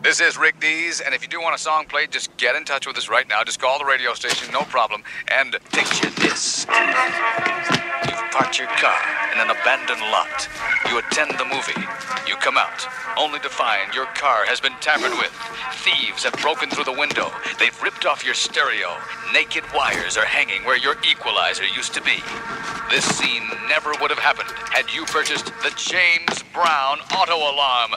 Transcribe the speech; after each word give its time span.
This 0.00 0.20
is 0.20 0.38
Rick 0.38 0.60
Dees, 0.60 1.00
and 1.00 1.12
if 1.12 1.22
you 1.22 1.28
do 1.28 1.40
want 1.40 1.56
a 1.56 1.58
song 1.58 1.84
played, 1.86 2.12
just 2.12 2.34
get 2.36 2.54
in 2.54 2.64
touch 2.64 2.86
with 2.86 2.96
us 2.96 3.08
right 3.08 3.28
now. 3.28 3.42
Just 3.42 3.60
call 3.60 3.80
the 3.80 3.84
radio 3.84 4.14
station, 4.14 4.50
no 4.52 4.62
problem. 4.62 5.02
And 5.26 5.56
picture 5.72 6.08
this. 6.22 6.66
You've 8.06 8.30
parked 8.30 8.60
your 8.60 8.68
car 8.78 8.96
in 9.34 9.40
an 9.40 9.50
abandoned 9.50 10.00
lot. 10.00 10.48
You 10.88 10.98
attend 10.98 11.32
the 11.32 11.44
movie. 11.44 11.82
You 12.28 12.36
come 12.36 12.56
out, 12.56 12.86
only 13.18 13.40
to 13.40 13.48
find 13.48 13.92
your 13.92 14.06
car 14.14 14.46
has 14.46 14.60
been 14.60 14.72
tampered 14.80 15.18
with. 15.18 15.34
Thieves 15.82 16.22
have 16.22 16.34
broken 16.34 16.70
through 16.70 16.84
the 16.84 16.92
window. 16.92 17.32
They've 17.58 17.82
ripped 17.82 18.06
off 18.06 18.24
your 18.24 18.34
stereo. 18.34 18.96
Naked 19.34 19.64
wires 19.74 20.16
are 20.16 20.24
hanging 20.24 20.64
where 20.64 20.78
your 20.78 20.94
equalizer 21.10 21.66
used 21.66 21.92
to 21.94 22.02
be. 22.02 22.22
This 22.88 23.04
scene 23.04 23.50
never 23.68 23.92
would 24.00 24.10
have 24.10 24.20
happened 24.20 24.48
had 24.70 24.94
you 24.94 25.04
purchased 25.06 25.46
the 25.64 25.74
James 25.76 26.44
Brown 26.54 27.00
auto 27.12 27.36
alarm. 27.36 27.90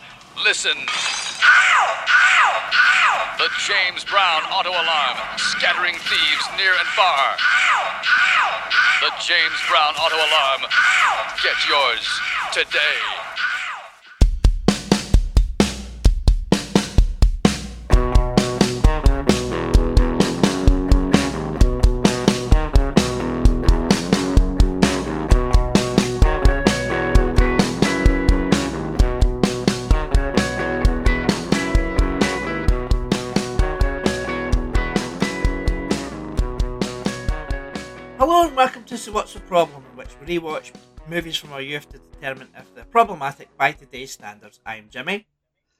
Listen. 0.43 0.77
The 3.37 3.49
James 3.65 4.05
Brown 4.05 4.43
auto 4.53 4.69
alarm, 4.69 5.17
scattering 5.37 5.95
thieves 5.95 6.45
near 6.57 6.73
and 6.77 6.87
far. 6.93 7.37
The 9.01 9.09
James 9.17 9.57
Brown 9.67 9.95
auto 9.97 10.15
alarm. 10.15 10.61
Get 11.41 11.57
yours 11.67 12.05
today. 12.53 13.01
Problem, 39.51 39.83
in 39.91 39.97
which 39.97 40.15
we 40.25 40.39
rewatch 40.39 40.71
movies 41.09 41.35
from 41.35 41.51
our 41.51 41.59
youth 41.59 41.89
to 41.89 41.99
determine 41.99 42.47
if 42.57 42.73
they're 42.73 42.85
problematic 42.85 43.49
by 43.57 43.73
today's 43.73 44.13
standards. 44.13 44.61
I'm 44.65 44.87
Jimmy. 44.89 45.27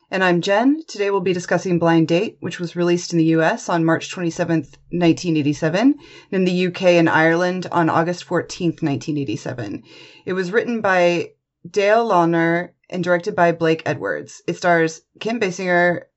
And 0.10 0.26
I'm 0.26 0.42
Jen. 0.42 0.84
Today 0.90 1.10
we'll 1.10 1.22
be 1.22 1.32
discussing 1.32 1.80
Blind 1.80 2.10
Date, 2.10 2.36
which 2.42 2.60
was 2.60 2.76
released 2.76 3.14
in 3.14 3.18
the 3.18 3.32
US 3.38 3.70
on 3.70 3.86
March 3.86 4.14
27th, 4.14 4.76
1987, 4.92 5.80
and 5.80 5.98
in 6.34 6.44
the 6.44 6.68
UK 6.68 6.82
and 7.00 7.08
Ireland 7.08 7.68
on 7.72 7.90
August 7.90 8.28
14th, 8.28 8.84
1987. 8.84 9.84
It 10.26 10.34
was 10.34 10.52
written 10.52 10.82
by 10.82 11.32
Dale 11.66 12.06
Launer 12.06 12.72
and 12.90 13.02
directed 13.02 13.38
by 13.38 13.54
Blake 13.54 13.84
Edwards. 13.86 14.42
It 14.50 14.58
stars 14.58 15.00
Kim 15.22 15.40
Basinger, 15.40 16.08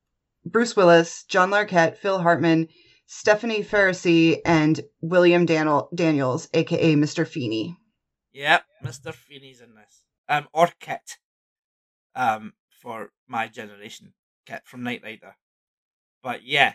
Bruce 0.45 0.75
Willis, 0.75 1.23
John 1.29 1.51
Larroquette, 1.51 1.99
Phil 1.99 2.19
Hartman, 2.19 2.67
Stephanie 3.07 3.63
Faracy, 3.63 4.41
and 4.45 4.81
William 5.01 5.47
Daniel- 5.47 5.89
Daniels, 5.95 6.49
aka 6.55 6.95
Mr. 6.95 7.27
Feeney. 7.27 7.77
Yep, 8.33 8.65
Mr. 8.83 9.15
Feeney's 9.15 9.61
in 9.61 9.75
this. 9.75 10.03
Um, 10.29 10.49
or 10.53 10.69
Kit. 10.81 11.19
Um, 12.15 12.55
for 12.81 13.11
my 13.27 13.49
generation, 13.49 14.15
Kit 14.47 14.63
from 14.65 14.83
Knight 14.83 15.03
Rider. 15.03 15.37
But 16.23 16.45
yeah, 16.45 16.75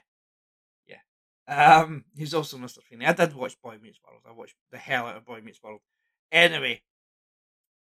yeah. 0.87 1.01
Um, 1.47 2.05
he's 2.15 2.33
also 2.33 2.57
Mr. 2.57 2.83
Feeney. 2.83 3.05
I 3.05 3.13
did 3.13 3.33
watch 3.33 3.59
Boy 3.61 3.77
Meets 3.81 3.99
World. 4.05 4.21
I 4.27 4.31
watched 4.31 4.55
the 4.71 4.77
hell 4.77 5.07
out 5.07 5.17
of 5.17 5.25
Boy 5.25 5.41
Meets 5.41 5.61
World. 5.63 5.81
Anyway, 6.31 6.81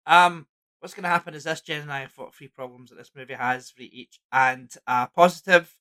um, 0.07 0.47
what's 0.81 0.95
going 0.95 1.03
to 1.05 1.11
happen 1.11 1.35
is 1.35 1.45
this 1.45 1.61
Jen 1.61 1.83
and 1.83 1.93
I 1.93 2.01
have 2.01 2.13
fought 2.13 2.35
three 2.35 2.49
problems 2.49 2.91
that 2.91 2.97
this 2.97 3.13
movie 3.15 3.35
has 3.35 3.71
for 3.71 3.83
each, 3.83 4.21
and 4.33 4.73
uh, 4.87 5.07
positive. 5.09 5.73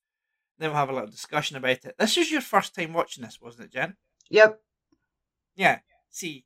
Then 0.60 0.70
we'll 0.70 0.78
have 0.78 0.90
a 0.90 0.94
little 0.94 1.10
discussion 1.10 1.56
about 1.58 1.86
it. 1.86 1.96
This 2.00 2.18
was 2.18 2.32
your 2.32 2.42
first 2.42 2.74
time 2.76 2.94
watching 2.94 3.24
this, 3.24 3.40
wasn't 3.42 3.66
it, 3.66 3.74
Jen? 3.74 3.96
Yep, 4.30 4.60
Yeah. 5.56 5.80
See, 6.10 6.46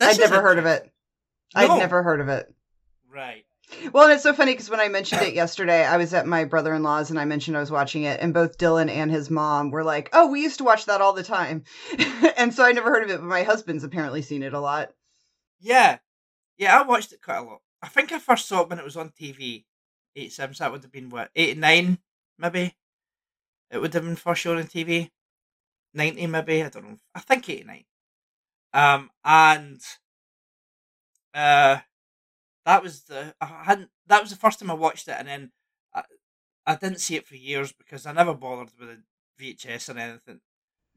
I'd 0.00 0.18
never 0.18 0.40
heard 0.40 0.58
of 0.58 0.66
it. 0.66 0.90
No. 1.54 1.62
I'd 1.62 1.78
never 1.78 2.02
heard 2.02 2.20
of 2.20 2.28
it. 2.28 2.54
Right. 3.10 3.44
Well, 3.92 4.04
and 4.04 4.12
it's 4.12 4.22
so 4.22 4.32
funny 4.32 4.52
because 4.52 4.70
when 4.70 4.78
I 4.78 4.88
mentioned 4.88 5.22
it 5.22 5.34
yesterday, 5.34 5.84
I 5.84 5.96
was 5.96 6.14
at 6.14 6.26
my 6.26 6.44
brother 6.44 6.72
in 6.72 6.84
law's 6.84 7.10
and 7.10 7.18
I 7.18 7.24
mentioned 7.24 7.56
I 7.56 7.60
was 7.60 7.70
watching 7.70 8.04
it, 8.04 8.20
and 8.20 8.32
both 8.32 8.58
Dylan 8.58 8.88
and 8.88 9.10
his 9.10 9.28
mom 9.28 9.70
were 9.72 9.82
like, 9.82 10.08
"Oh, 10.12 10.28
we 10.30 10.40
used 10.42 10.58
to 10.58 10.64
watch 10.64 10.86
that 10.86 11.00
all 11.00 11.12
the 11.12 11.24
time," 11.24 11.64
and 12.36 12.54
so 12.54 12.64
I 12.64 12.70
never 12.72 12.90
heard 12.90 13.02
of 13.02 13.10
it. 13.10 13.18
But 13.18 13.26
my 13.26 13.42
husband's 13.42 13.82
apparently 13.82 14.22
seen 14.22 14.44
it 14.44 14.54
a 14.54 14.60
lot. 14.60 14.90
Yeah, 15.58 15.98
yeah, 16.56 16.78
I 16.78 16.82
watched 16.82 17.12
it 17.12 17.22
quite 17.22 17.38
a 17.38 17.42
lot. 17.42 17.60
I 17.82 17.88
think 17.88 18.12
I 18.12 18.20
first 18.20 18.46
saw 18.46 18.62
it 18.62 18.70
when 18.70 18.78
it 18.78 18.84
was 18.84 18.96
on 18.96 19.10
TV. 19.10 19.64
Eight 20.14 20.32
seven, 20.32 20.54
so 20.54 20.62
that 20.64 20.72
would 20.72 20.82
have 20.82 20.92
been 20.92 21.10
what 21.10 21.30
eight 21.34 21.58
nine, 21.58 21.98
maybe. 22.38 22.76
It 23.70 23.78
would 23.78 23.94
have 23.94 24.04
been 24.04 24.16
first 24.16 24.42
shown 24.42 24.58
on 24.58 24.64
TV. 24.64 25.10
Ninety, 25.94 26.26
maybe 26.26 26.62
I 26.62 26.68
don't 26.68 26.84
know. 26.84 26.96
I 27.14 27.20
think 27.20 27.48
eighty 27.48 27.64
nine. 27.64 27.84
Um, 28.72 29.10
and 29.24 29.80
uh, 31.34 31.78
that 32.64 32.82
was 32.82 33.04
the 33.04 33.34
I 33.40 33.46
hadn't. 33.46 33.90
That 34.06 34.20
was 34.20 34.30
the 34.30 34.36
first 34.36 34.58
time 34.60 34.70
I 34.70 34.74
watched 34.74 35.08
it, 35.08 35.16
and 35.18 35.28
then 35.28 35.52
I, 35.94 36.02
I 36.66 36.74
didn't 36.76 37.00
see 37.00 37.16
it 37.16 37.26
for 37.26 37.36
years 37.36 37.72
because 37.72 38.06
I 38.06 38.12
never 38.12 38.34
bothered 38.34 38.70
with 38.78 38.90
a 38.90 38.98
VHS 39.42 39.94
or 39.94 39.98
anything. 39.98 40.40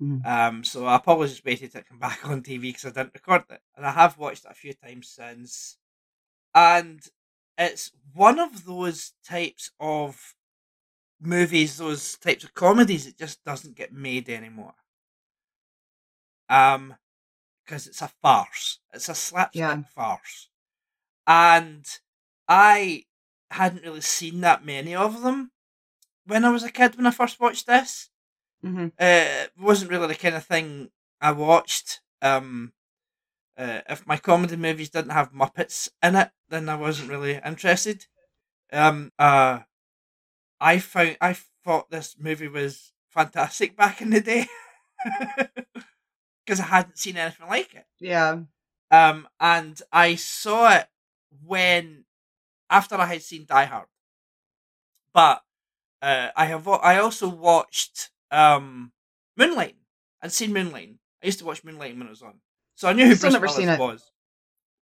Mm. 0.02 0.26
Um, 0.26 0.64
so 0.64 0.88
I 0.88 0.98
probably 0.98 1.28
just 1.28 1.46
waited 1.46 1.72
to 1.74 1.84
come 1.84 2.00
back 2.00 2.28
on 2.28 2.42
TV 2.42 2.62
because 2.62 2.86
I 2.86 2.90
didn't 2.90 3.14
record 3.14 3.44
it, 3.50 3.62
and 3.76 3.86
I 3.86 3.92
have 3.92 4.18
watched 4.18 4.46
it 4.46 4.52
a 4.52 4.56
few 4.56 4.74
times 4.74 5.10
since. 5.10 5.78
And 6.56 7.00
it's 7.58 7.92
one 8.14 8.40
of 8.40 8.66
those 8.66 9.14
types 9.26 9.72
of 9.80 10.36
movies, 11.22 11.78
those 11.78 12.18
types 12.18 12.44
of 12.44 12.54
comedies 12.54 13.08
it 13.08 13.18
just 13.18 13.44
doesn't 13.44 13.76
get 13.76 13.94
made 13.94 14.30
anymore. 14.30 14.76
Um, 16.50 16.96
because 17.66 17.88
it's 17.88 18.02
a 18.02 18.10
farce. 18.22 18.80
It's 18.94 19.10
a 19.10 19.16
slapstick 19.16 19.60
Yeah. 19.60 19.84
farce, 19.96 20.50
and 21.28 21.86
I 22.48 23.06
hadn't 23.52 23.84
really 23.84 24.02
seen 24.02 24.42
that 24.42 24.66
many 24.66 24.96
of 24.96 25.22
them 25.24 25.52
when 26.26 26.46
I 26.46 26.50
was 26.52 26.64
a 26.64 26.72
kid 26.72 26.96
when 26.98 27.08
I 27.08 27.12
first 27.12 27.40
watched 27.40 27.68
this 27.68 28.10
hmm 28.64 28.88
uh, 29.00 29.46
it 29.46 29.54
wasn't 29.60 29.92
really 29.92 30.08
the 30.08 30.16
kind 30.16 30.36
of 30.36 30.46
thing 30.46 30.92
I 31.22 31.32
watched. 31.34 32.02
Um, 32.22 32.74
uh, 33.58 33.82
if 33.90 34.08
my 34.08 34.18
comedy 34.18 34.56
movies 34.58 34.90
didn't 34.92 35.12
have 35.12 35.34
Muppets 35.34 35.90
in 36.04 36.16
it, 36.16 36.32
then 36.50 36.70
I 36.70 36.76
wasn't 36.76 37.10
really 37.10 37.40
interested. 37.46 38.08
Um, 38.74 39.12
uh, 39.20 39.62
I 40.60 40.80
found 40.80 41.18
I 41.22 41.34
thought 41.64 41.90
this 41.90 42.16
movie 42.20 42.48
was 42.48 42.92
fantastic 43.10 43.76
back 43.76 44.02
in 44.02 44.10
the 44.12 44.22
day 44.22 44.48
because 46.46 46.60
I 46.60 46.66
hadn't 46.66 46.98
seen 46.98 47.18
anything 47.18 47.48
like 47.48 47.74
it. 47.74 47.86
Yeah. 48.00 48.40
Um, 48.92 49.28
and 49.40 49.80
I 49.92 50.16
saw 50.16 50.76
it 50.76 50.88
when 51.46 52.06
after 52.70 52.96
I 52.96 53.06
had 53.06 53.22
seen 53.22 53.46
Die 53.48 53.66
Hard. 53.66 53.88
But 55.14 55.42
uh, 56.02 56.30
I 56.36 56.46
have 56.46 56.68
I 56.68 56.98
also 57.00 57.30
watched 57.30 58.10
um 58.32 58.92
Moonlighting. 59.40 59.76
I'd 60.22 60.32
seen 60.32 60.54
Moonlight. 60.54 60.96
I 61.24 61.26
used 61.26 61.40
to 61.40 61.46
watch 61.46 61.64
Moonlight 61.64 61.98
when 61.98 62.08
it 62.08 62.12
was 62.12 62.22
on, 62.22 62.40
so 62.76 62.88
I 62.88 62.94
knew 62.94 63.06
who 63.06 63.16
Still 63.16 63.30
Bruce 63.30 63.34
never 63.34 63.46
Willis 63.46 63.58
seen 63.58 63.70
it. 63.70 63.80
was. 63.80 64.12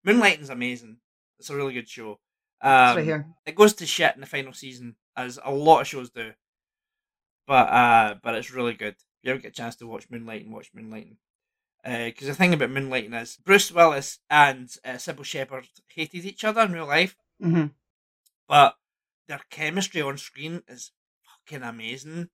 Moonlighting's 0.06 0.50
amazing. 0.50 0.98
It's 1.40 1.50
a 1.50 1.56
really 1.56 1.74
good 1.74 1.88
show. 1.90 2.20
Um, 2.62 2.98
right 2.98 3.04
here. 3.04 3.28
It 3.46 3.56
goes 3.56 3.74
to 3.76 3.86
shit 3.86 4.16
in 4.16 4.22
the 4.22 4.28
final 4.28 4.54
season, 4.54 4.96
as 5.18 5.40
a 5.44 5.52
lot 5.52 5.82
of 5.82 5.88
shows 5.88 6.12
do. 6.12 6.34
But 7.48 7.70
uh, 7.70 8.16
but 8.22 8.36
it's 8.36 8.52
really 8.52 8.74
good. 8.74 8.96
If 8.96 9.24
you 9.24 9.32
ever 9.32 9.40
get 9.42 9.50
a 9.50 9.56
chance 9.56 9.76
to 9.78 9.88
watch 9.88 10.10
Moonlighting, 10.10 10.50
watch 10.50 10.72
Moonlighting. 10.74 11.18
Because 11.84 12.28
the 12.28 12.36
thing 12.36 12.54
about 12.54 12.70
Moonlighting 12.72 13.20
is 13.22 13.38
Bruce 13.38 13.72
Willis 13.72 14.20
and 14.30 14.70
uh, 14.86 14.92
Cybill 14.94 15.26
Shepherd 15.26 15.68
hated 15.90 16.26
each 16.26 16.44
other 16.44 16.62
in 16.62 16.74
real 16.74 16.88
life, 16.88 17.16
hmm 17.42 17.68
but 18.48 18.78
their 19.28 19.42
chemistry 19.50 20.02
on 20.02 20.18
screen 20.18 20.64
is 20.68 20.92
fucking 21.26 21.64
amazing. 21.64 22.30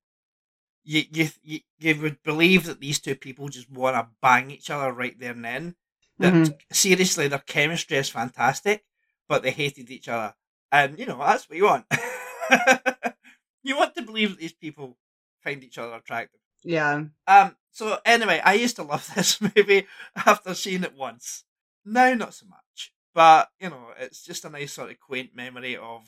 You 0.84 1.04
you 1.12 1.30
you, 1.42 1.60
you 1.78 2.00
would 2.02 2.22
believe 2.22 2.64
that 2.66 2.80
these 2.80 3.00
two 3.00 3.16
people 3.16 3.48
just 3.48 3.70
want 3.70 3.96
to 3.96 4.08
bang 4.22 4.50
each 4.50 4.70
other 4.70 4.92
right 4.92 5.18
there 5.18 5.32
and 5.32 5.44
then. 5.44 5.76
That 6.18 6.34
Mhm. 6.34 6.60
seriously, 6.72 7.28
their 7.28 7.40
chemistry 7.40 7.96
is 7.98 8.10
fantastic, 8.10 8.84
but 9.28 9.42
they 9.42 9.50
hated 9.52 9.90
each 9.90 10.08
other, 10.08 10.34
and 10.72 10.98
you 10.98 11.06
know 11.06 11.18
that's 11.18 11.48
what 11.48 11.58
you 11.58 11.64
want. 11.64 11.86
you 13.62 13.76
want 13.76 13.94
to 13.96 14.02
believe 14.02 14.30
that 14.30 14.38
these 14.38 14.52
people 14.52 14.96
find 15.42 15.62
each 15.64 15.78
other 15.78 15.94
attractive. 15.96 16.40
Yeah. 16.62 17.04
Um. 17.26 17.56
So 17.72 17.98
anyway, 18.04 18.40
I 18.44 18.54
used 18.54 18.76
to 18.76 18.82
love 18.92 19.10
this 19.14 19.40
movie 19.40 19.86
after 20.16 20.54
seeing 20.54 20.84
it 20.84 20.94
once. 20.96 21.44
Now, 21.84 22.14
not 22.14 22.34
so 22.34 22.46
much. 22.46 22.92
But 23.14 23.48
you 23.60 23.70
know, 23.70 23.88
it's 23.98 24.24
just 24.24 24.44
a 24.44 24.50
nice 24.50 24.72
sort 24.72 24.90
of 24.90 24.98
quaint 25.00 25.30
memory 25.36 25.76
of 25.76 26.02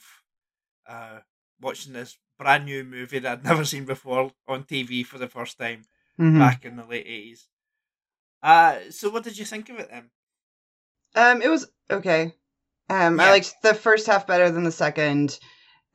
uh, 0.88 1.18
watching 1.60 1.92
this 1.92 2.18
brand 2.38 2.64
new 2.64 2.84
movie 2.84 3.18
that 3.20 3.38
I'd 3.38 3.44
never 3.50 3.64
seen 3.64 3.84
before 3.84 4.32
on 4.48 4.64
TV 4.64 5.04
for 5.04 5.18
the 5.18 5.28
first 5.28 5.58
time 5.58 5.82
Mhm. 6.18 6.38
back 6.38 6.64
in 6.64 6.76
the 6.76 6.84
late 6.84 7.06
eighties. 7.06 7.48
Uh, 8.42 8.78
so 8.90 9.10
what 9.10 9.22
did 9.24 9.36
you 9.38 9.44
think 9.44 9.68
of 9.68 9.78
it 9.78 9.90
then? 9.90 10.10
Um, 11.14 11.42
it 11.42 11.48
was 11.48 11.70
okay. 11.90 12.32
Um, 12.88 13.18
I 13.20 13.30
liked 13.30 13.54
the 13.62 13.74
first 13.74 14.06
half 14.06 14.26
better 14.26 14.50
than 14.50 14.62
the 14.64 14.72
second. 14.72 15.38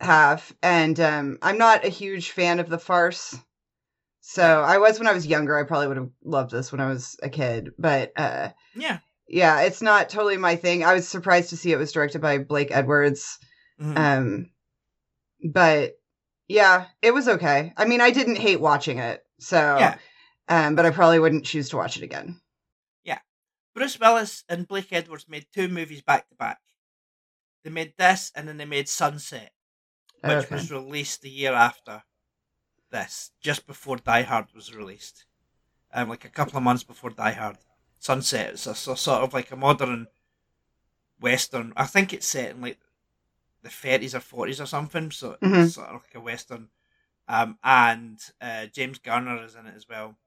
Have, 0.02 0.52
and 0.62 1.00
um, 1.00 1.38
I'm 1.42 1.58
not 1.58 1.86
a 1.86 1.90
huge 1.90 2.32
fan 2.32 2.60
of 2.60 2.70
the 2.70 2.80
farce. 2.80 3.38
So 4.22 4.44
I 4.62 4.78
was 4.78 5.00
when 5.00 5.08
I 5.08 5.14
was 5.14 5.26
younger. 5.28 5.58
I 5.58 5.64
probably 5.64 5.88
would 5.88 5.98
have 5.98 6.10
loved 6.24 6.52
this 6.52 6.72
when 6.72 6.82
I 6.82 6.88
was 6.88 7.18
a 7.24 7.30
kid, 7.30 7.72
but 7.78 8.12
uh, 8.16 8.50
Yeah. 8.76 9.00
yeah, 9.28 9.62
it's 9.62 9.82
not 9.82 10.10
totally 10.10 10.38
my 10.38 10.56
thing. 10.56 10.84
I 10.84 10.94
was 10.94 11.08
surprised 11.08 11.50
to 11.50 11.58
see 11.58 11.72
it 11.72 11.78
was 11.78 11.92
directed 11.92 12.22
by 12.22 12.38
Blake 12.38 12.70
Edwards. 12.72 13.38
Mhm. 13.80 13.98
Um, 13.98 14.52
but 15.52 15.94
yeah, 16.48 16.86
it 17.02 17.14
was 17.14 17.28
okay. 17.28 17.74
I 17.78 17.86
mean, 17.86 18.02
I 18.02 18.12
didn't 18.12 18.38
hate 18.38 18.62
watching 18.62 19.00
it, 19.00 19.24
so 19.40 19.58
Yeah. 19.80 19.98
um, 20.48 20.76
but 20.76 20.86
I 20.86 20.92
probably 20.92 21.20
wouldn't 21.20 21.46
choose 21.46 21.70
to 21.70 21.78
watch 21.78 21.98
it 21.98 22.04
again. 22.04 22.40
Yeah. 23.04 23.20
Bruce 23.74 24.00
Willis 24.00 24.44
and 24.50 24.68
Blake 24.68 24.92
Edwards 24.92 25.28
made 25.28 25.48
two 25.54 25.68
movies 25.68 26.02
back 26.02 26.30
to 26.30 26.36
back. 26.36 26.60
They 27.64 27.70
made 27.72 27.94
this 27.98 28.32
and 28.36 28.48
then 28.48 28.58
they 28.58 28.66
made 28.66 28.88
Sunset, 28.90 29.52
which 30.22 30.46
Okay. 30.46 30.56
was 30.56 30.72
released 30.72 31.22
the 31.22 31.30
year 31.30 31.54
after 31.54 32.04
this, 32.92 33.32
just 33.42 33.66
before 33.68 33.98
Die 33.98 34.22
Hard 34.24 34.48
was 34.54 34.74
released. 34.76 35.26
Um, 35.94 36.10
like 36.10 36.26
a 36.26 36.30
couple 36.30 36.58
of 36.58 36.64
months 36.64 36.84
before 36.84 37.10
Die 37.10 37.32
Hard. 37.32 37.58
Sunset 38.00 38.54
is 38.54 38.68
a, 38.68 38.76
so- 38.76 38.96
sort 38.96 39.22
of 39.24 39.34
like 39.34 39.52
a 39.52 39.56
modern 39.56 40.08
western. 41.20 41.74
I 41.76 41.86
think 41.86 42.14
it's 42.14 42.28
set 42.28 42.52
in 42.52 42.62
like 42.62 42.80
the 43.62 43.70
30s 43.70 44.14
or 44.16 44.20
40s 44.48 44.62
or 44.62 44.66
something, 44.66 45.12
so 45.12 45.38
Mhm. 45.42 45.66
it's 45.66 45.76
sort 45.76 45.88
of 45.90 46.02
like 46.04 46.16
a 46.16 46.20
western. 46.20 46.70
Um, 47.28 47.60
and 47.64 48.20
uh, 48.42 48.66
James 48.68 48.98
Garner 49.00 49.44
is 49.44 49.56
in 49.56 49.68
it 49.68 49.76
as 49.76 49.88
well. 49.88 50.18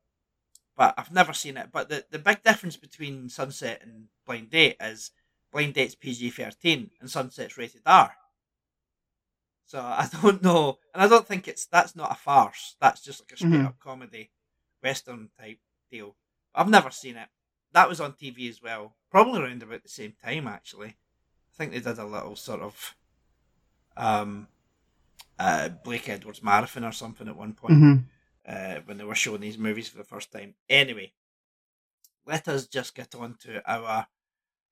But 0.77 0.95
I've 0.97 1.13
never 1.13 1.33
seen 1.33 1.57
it. 1.57 1.71
But 1.73 1.89
the, 1.89 2.05
the 2.11 2.19
big 2.19 2.43
difference 2.43 2.77
between 2.77 3.29
Sunset 3.29 3.83
and 3.83 4.09
Blind 4.25 4.51
Date 4.51 4.77
is 4.81 5.11
Blind 5.53 5.75
Date's 5.75 5.95
PG 5.95 6.31
13 6.31 6.91
and 7.01 7.11
Sunset's 7.11 7.57
rated 7.59 7.83
R. 7.87 8.15
So 9.67 9.81
I 9.83 10.09
don't 10.23 10.43
know, 10.43 10.79
and 10.93 11.03
I 11.03 11.09
don't 11.09 11.27
think 11.27 11.49
it's 11.49 11.67
that's 11.67 11.97
not 11.97 12.13
a 12.13 12.17
farce. 12.17 12.77
That's 12.81 13.01
just 13.03 13.21
like 13.21 13.33
a 13.33 13.37
straight 13.37 13.53
Mhm. 13.53 13.67
up 13.67 13.79
comedy, 13.81 14.31
western 14.83 15.31
type 15.39 15.59
deal. 15.91 16.17
I've 16.55 16.69
never 16.69 16.91
seen 16.91 17.17
it. 17.17 17.29
That 17.73 17.89
was 17.89 18.01
on 18.01 18.13
TV 18.15 18.49
as 18.49 18.63
well, 18.63 18.97
probably 19.11 19.41
around 19.41 19.63
about 19.63 19.83
the 19.83 19.89
same 19.89 20.13
time 20.23 20.47
actually. 20.47 20.89
I 20.89 21.57
think 21.57 21.73
they 21.73 21.81
did 21.81 21.99
a 21.99 22.05
little 22.05 22.37
sort 22.37 22.61
of 22.61 22.95
um, 23.97 24.49
uh, 25.39 25.69
Blake 25.69 26.09
Edwards 26.09 26.43
marathon 26.43 26.85
or 26.85 26.93
something 26.93 27.29
at 27.29 27.37
one 27.37 27.55
point 27.55 27.75
Mhm. 27.75 28.05
uh, 28.47 28.81
when 28.85 28.99
they 28.99 29.05
were 29.05 29.15
showing 29.15 29.41
these 29.41 29.59
movies 29.59 29.89
for 29.89 29.97
the 29.99 30.05
first 30.05 30.31
time. 30.33 30.55
Anyway, 30.69 31.13
let 32.27 32.49
us 32.49 32.67
just 32.67 32.95
get 32.95 33.15
on 33.15 33.37
to 33.43 33.63
our 33.71 34.07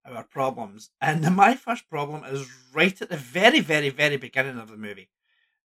our 0.04 0.24
problems. 0.24 0.90
And 1.00 1.34
my 1.36 1.54
first 1.54 1.88
problem 1.88 2.24
is 2.24 2.48
right 2.72 3.00
at 3.00 3.08
the 3.08 3.16
very, 3.16 3.60
very, 3.60 3.88
very 3.90 4.16
beginning 4.16 4.58
of 4.58 4.68
the 4.70 4.76
movie. 4.76 5.10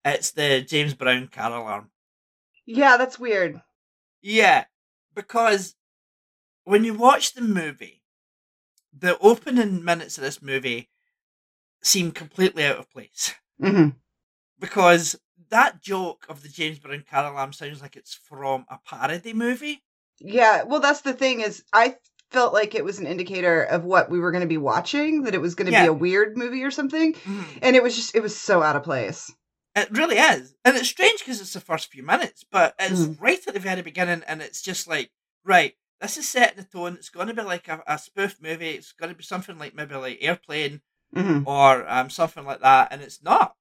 It's 0.06 0.32
the 0.32 0.62
James 0.62 0.94
Brown 0.94 1.28
car 1.28 1.52
alarm. 1.52 1.92
Yeah, 2.66 2.98
that's 2.98 3.20
weird. 3.20 3.62
Yeah, 4.22 4.66
because 5.14 5.76
when 6.64 6.84
you 6.84 6.94
watch 6.94 7.34
the 7.34 7.42
movie, 7.42 8.04
the 8.98 9.18
opening 9.20 9.84
minutes 9.84 10.18
of 10.18 10.24
this 10.24 10.42
movie 10.42 10.90
seem 11.82 12.12
completely 12.12 12.64
out 12.66 12.78
of 12.78 12.90
place. 12.90 13.36
hmm 13.60 13.90
Because 14.60 15.16
that 15.50 15.82
joke 15.82 16.26
of 16.30 16.44
the 16.44 16.50
James 16.50 16.80
Brown 16.80 17.04
car 17.10 17.32
alarm 17.32 17.54
sounds 17.54 17.82
like 17.82 17.96
it's 17.96 18.14
from 18.14 18.66
a 18.70 18.80
parody 18.86 19.34
movie. 19.34 19.84
Yeah, 20.20 20.64
well, 20.64 20.80
that's 20.80 21.02
the 21.02 21.14
thing 21.14 21.42
is, 21.42 21.64
I 21.72 21.96
felt 22.32 22.54
like 22.54 22.76
it 22.76 22.84
was 22.84 23.00
an 23.00 23.08
indicator 23.08 23.62
of 23.64 23.84
what 23.86 24.10
we 24.10 24.20
were 24.20 24.32
going 24.32 24.42
to 24.42 24.48
be 24.48 24.58
watching, 24.58 25.24
that 25.24 25.34
it 25.36 25.42
was 25.42 25.56
going 25.56 25.68
to 25.68 25.72
Yeah. 25.72 25.84
be 25.84 25.88
a 25.88 25.94
weird 25.94 26.38
movie 26.38 26.64
or 26.64 26.72
something, 26.72 27.16
and 27.62 27.76
it 27.76 27.84
was 27.84 27.96
just, 27.96 28.16
it 28.16 28.22
was 28.22 28.36
so 28.38 28.62
out 28.62 28.76
of 28.76 28.84
place. 28.84 29.32
It 29.76 29.92
really 29.92 30.18
is. 30.18 30.56
And 30.66 30.76
it's 30.76 30.90
strange 30.90 31.20
because 31.20 31.40
it's 31.40 31.54
the 31.54 31.60
first 31.62 31.92
few 31.92 32.04
minutes, 32.04 32.44
but 32.50 32.74
it's 32.80 33.02
Mhm. 33.02 33.22
right 33.22 33.48
at 33.48 33.54
the 33.54 33.60
very 33.60 33.82
beginning 33.84 34.24
and 34.28 34.42
it's 34.42 34.62
just 34.62 34.88
like, 34.88 35.12
right, 35.44 35.76
this 36.02 36.18
is 36.18 36.28
setting 36.28 36.58
the 36.58 36.64
tone. 36.64 36.96
It's 36.96 37.10
going 37.10 37.28
to 37.28 37.34
be 37.34 37.44
like 37.44 37.68
a, 37.68 37.84
a 37.86 38.00
spoof 38.00 38.38
movie. 38.42 38.72
It's 38.72 38.92
going 38.94 39.12
to 39.12 39.18
be 39.18 39.24
something 39.24 39.58
like 39.60 39.76
maybe 39.76 39.96
like 39.96 40.18
Airplane 40.22 40.82
hmm 41.14 41.44
or 41.46 41.88
um, 41.90 42.10
something 42.10 42.44
like 42.44 42.62
that. 42.62 42.88
And 42.92 43.02
it's 43.02 43.22
not. 43.22 43.56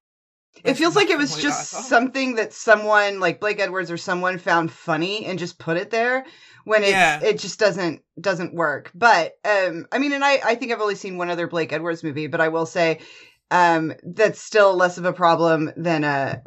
It 0.63 0.75
feels 0.75 0.95
like 0.95 1.09
it 1.09 1.17
was 1.17 1.35
just 1.37 1.73
all. 1.73 1.81
something 1.81 2.35
that 2.35 2.53
someone 2.53 3.19
like 3.19 3.39
Blake 3.39 3.59
Edwards 3.59 3.91
or 3.91 3.97
someone 3.97 4.37
found 4.37 4.71
funny 4.71 5.25
and 5.25 5.39
just 5.39 5.57
put 5.59 5.77
it 5.77 5.89
there 5.89 6.25
when 6.65 6.83
it's 6.83 6.91
Yeah. 6.91 7.19
it 7.21 7.39
just 7.39 7.59
doesn't 7.59 8.01
doesn't 8.19 8.53
work. 8.53 8.91
But 8.93 9.33
um 9.45 9.87
I 9.91 9.99
mean 9.99 10.13
and 10.13 10.23
I 10.25 10.39
I 10.43 10.55
think 10.55 10.71
I've 10.71 10.81
only 10.81 10.95
seen 10.95 11.17
one 11.17 11.29
other 11.29 11.47
Blake 11.47 11.71
Edwards 11.73 12.03
movie, 12.03 12.27
but 12.27 12.41
I 12.41 12.47
will 12.49 12.65
say 12.65 12.99
um 13.51 13.93
that's 14.03 14.41
still 14.41 14.75
less 14.75 14.97
of 14.97 15.05
a 15.05 15.13
problem 15.13 15.71
than 15.77 16.03
uh 16.03 16.39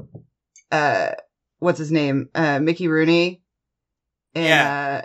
uh 0.70 1.12
what's 1.58 1.78
his 1.78 1.92
name? 1.92 2.28
Uh 2.34 2.58
Mickey 2.60 2.88
Rooney 2.88 3.42
in 4.34 4.50
uh 4.52 5.02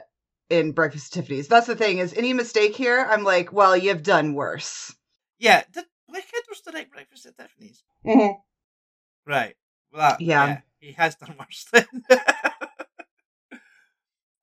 in 0.50 0.72
Breakfast 0.74 1.16
at 1.18 1.22
Tiffany's. 1.24 1.48
That's 1.48 1.68
the 1.68 1.75
thing 1.75 1.98
is 1.98 2.13
any 2.13 2.34
mistake 2.34 2.75
here, 2.75 3.06
I'm 3.10 3.24
like, 3.24 3.52
well, 3.52 3.75
you've 3.75 4.04
done 4.04 4.34
worse. 4.36 4.94
Yeah. 5.40 5.63
Did 5.74 5.86
Blake 6.07 6.25
Edwards 6.38 6.62
direct 6.62 6.92
Breakfast 6.92 7.25
at 7.25 7.38
Tiffany's? 7.38 7.84
Right. 9.25 9.56
Well, 9.92 10.10
that, 10.12 10.22
Yeah. 10.22 10.45
yeah. 10.45 10.62
He 10.80 10.92
has 10.94 11.16
done 11.16 11.36
worse 11.39 11.66
then. 11.72 11.86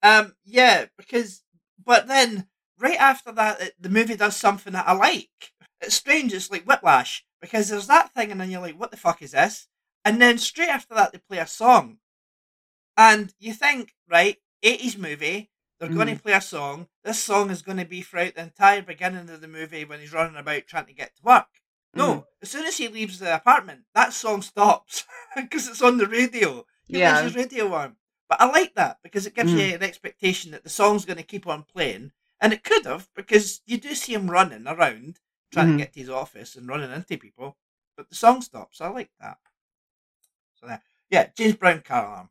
um. 0.03 0.35
Yeah. 0.45 0.87
Because, 0.97 1.43
but 1.85 2.09
then 2.09 2.49
right 2.79 3.01
after 3.01 3.33
that, 3.33 3.61
it, 3.61 3.75
the 3.81 3.89
movie 3.89 4.17
does 4.17 4.37
something 4.37 4.73
that 4.73 4.89
I 4.89 4.93
like. 4.93 5.53
It's 5.81 5.95
strange. 5.95 6.33
It's 6.33 6.51
like 6.51 6.65
Whiplash 6.65 7.25
because 7.41 7.69
there's 7.69 7.87
that 7.89 8.13
thing, 8.15 8.31
and 8.31 8.41
then 8.41 8.51
you're 8.51 8.61
like, 8.61 8.79
"What 8.79 8.91
the 8.91 8.97
fuck 8.97 9.23
is 9.23 9.33
this?" 9.33 9.69
And 10.05 10.21
then 10.21 10.39
straight 10.39 10.69
after 10.69 10.95
that, 10.95 11.13
they 11.13 11.19
play 11.19 11.39
a 11.39 11.47
song, 11.47 11.99
and 12.97 13.33
you 13.39 13.53
think, 13.53 13.95
right, 14.09 14.37
eighties 14.63 14.97
movie. 14.99 15.49
They're 15.81 15.91
going 15.91 16.15
to 16.17 16.23
play 16.23 16.35
a 16.35 16.41
song. 16.41 16.87
This 17.03 17.19
song 17.19 17.51
is 17.51 17.61
going 17.63 17.79
to 17.79 17.85
be 17.85 18.03
throughout 18.03 18.37
the 18.37 18.43
entire 18.43 18.83
beginning 18.83 19.29
of 19.31 19.41
the 19.41 19.49
movie 19.49 19.85
when 19.85 19.99
he's 19.99 20.13
running 20.13 20.37
about 20.37 20.69
trying 20.69 20.87
to 20.87 20.93
get 20.93 21.17
to 21.17 21.23
work. 21.25 21.49
No, 21.95 22.15
Mhm. 22.15 22.27
as 22.43 22.51
soon 22.51 22.67
as 22.67 22.77
he 22.79 22.89
leaves 22.89 23.19
the 23.19 23.35
apartment, 23.35 23.85
that 23.95 24.13
song 24.13 24.43
stops 24.43 25.05
because 25.37 25.69
it's 25.69 25.83
on 25.83 25.99
the 25.99 26.07
radio. 26.07 26.67
He 26.87 26.99
Yeah. 26.99 27.23
his 27.23 27.35
radio 27.35 27.73
on. 27.75 27.97
But 28.29 28.41
I 28.41 28.47
like 28.47 28.75
that 28.77 29.03
because 29.03 29.27
it 29.27 29.35
gives 29.35 29.53
Mhm. 29.53 29.69
you 29.69 29.75
an 29.75 29.83
expectation 29.83 30.53
that 30.53 30.65
the 30.65 30.71
song's 30.71 31.05
going 31.05 31.19
to 31.19 31.23
keep 31.23 31.47
on 31.47 31.65
playing. 31.65 32.13
And 32.41 32.53
it 32.53 32.65
could 32.65 32.87
have 32.87 33.09
because 33.15 33.61
you 33.67 33.77
do 33.79 33.95
see 33.95 34.15
him 34.15 34.31
running 34.31 34.67
around 34.67 35.21
trying 35.53 35.69
Mhm. 35.69 35.73
to 35.73 35.79
get 35.85 35.93
to 35.93 36.01
his 36.01 36.09
office 36.09 36.57
and 36.57 36.67
running 36.67 36.91
into 36.91 37.19
people. 37.19 37.59
But 37.95 38.09
the 38.09 38.15
song 38.17 38.41
stops. 38.41 38.81
I 38.81 38.89
like 38.89 39.11
that. 39.21 39.39
So 40.55 40.67
there. 40.67 40.83
Yeah, 41.11 41.27
James 41.37 41.57
Brown 41.57 41.83
car 41.83 42.07
alarm 42.07 42.31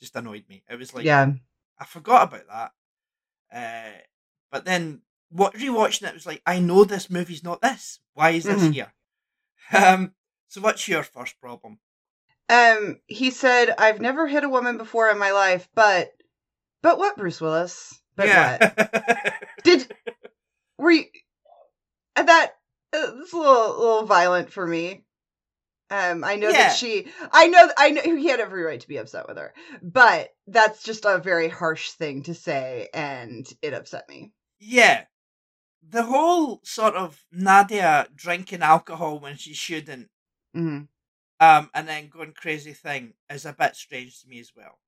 just 0.00 0.14
annoyed 0.16 0.46
me. 0.48 0.64
It 0.68 0.76
was 0.78 0.92
like 0.92 1.06
yeah. 1.06 1.32
I 1.78 1.84
forgot 1.86 2.24
about 2.32 2.46
that. 3.50 3.96
Uh, 3.96 4.02
but 4.50 4.64
then 4.66 5.02
what 5.32 5.54
rewatching 5.54 6.06
it 6.08 6.14
was 6.14 6.26
like, 6.26 6.42
I 6.46 6.58
know 6.60 6.84
this 6.84 7.10
movie's 7.10 7.42
not 7.42 7.60
this. 7.62 8.00
Why 8.14 8.30
is 8.30 8.44
this 8.44 8.62
Mhm. 8.62 8.72
here? 8.74 8.92
Um, 9.72 10.12
so 10.48 10.60
what's 10.60 10.86
your 10.86 11.02
first 11.02 11.40
problem? 11.40 11.78
Um, 12.50 13.00
he 13.06 13.30
said, 13.30 13.74
"I've 13.78 14.00
never 14.00 14.26
hit 14.26 14.44
a 14.44 14.48
woman 14.48 14.76
before 14.76 15.08
in 15.08 15.18
my 15.18 15.30
life, 15.32 15.66
but, 15.74 16.10
but 16.82 16.98
what, 16.98 17.16
Bruce 17.16 17.40
Willis? 17.40 17.98
But 18.16 18.28
what? 18.28 18.60
what? 18.60 19.32
Did 19.64 19.88
were 20.76 20.90
you 20.90 21.06
that? 22.16 22.52
Uh, 22.92 23.12
it's 23.22 23.32
a 23.32 23.36
little, 23.36 23.78
little 23.78 24.04
violent 24.06 24.52
for 24.52 24.66
me. 24.66 25.04
Um, 25.90 26.24
I 26.24 26.36
know 26.36 26.50
Yeah. 26.50 26.68
that 26.68 26.76
she, 26.76 27.06
I 27.32 27.48
know, 27.48 27.70
I 27.78 27.90
know 27.90 28.02
he 28.02 28.28
had 28.28 28.40
every 28.40 28.62
right 28.64 28.80
to 28.80 28.88
be 28.88 28.96
upset 28.98 29.28
with 29.28 29.38
her, 29.38 29.54
but 29.82 30.28
that's 30.46 30.82
just 30.82 31.04
a 31.06 31.18
very 31.18 31.48
harsh 31.48 31.90
thing 31.92 32.22
to 32.24 32.34
say, 32.34 32.88
and 32.92 33.46
it 33.62 33.72
upset 33.74 34.08
me. 34.08 34.32
yeah. 34.58 35.04
The 35.88 36.04
whole 36.04 36.60
sort 36.64 36.94
of 36.94 37.24
Nadia 37.32 38.06
drinking 38.14 38.62
alcohol 38.62 39.18
when 39.18 39.36
she 39.36 39.52
shouldn't, 39.54 40.08
hmm 40.54 40.82
um, 41.40 41.70
and 41.74 41.88
then 41.88 42.08
going 42.08 42.32
crazy 42.32 42.72
thing 42.72 43.14
is 43.28 43.44
a 43.44 43.52
bit 43.52 43.74
strange 43.74 44.20
to 44.20 44.28
me 44.28 44.38
as 44.38 44.52
well. 44.56 44.78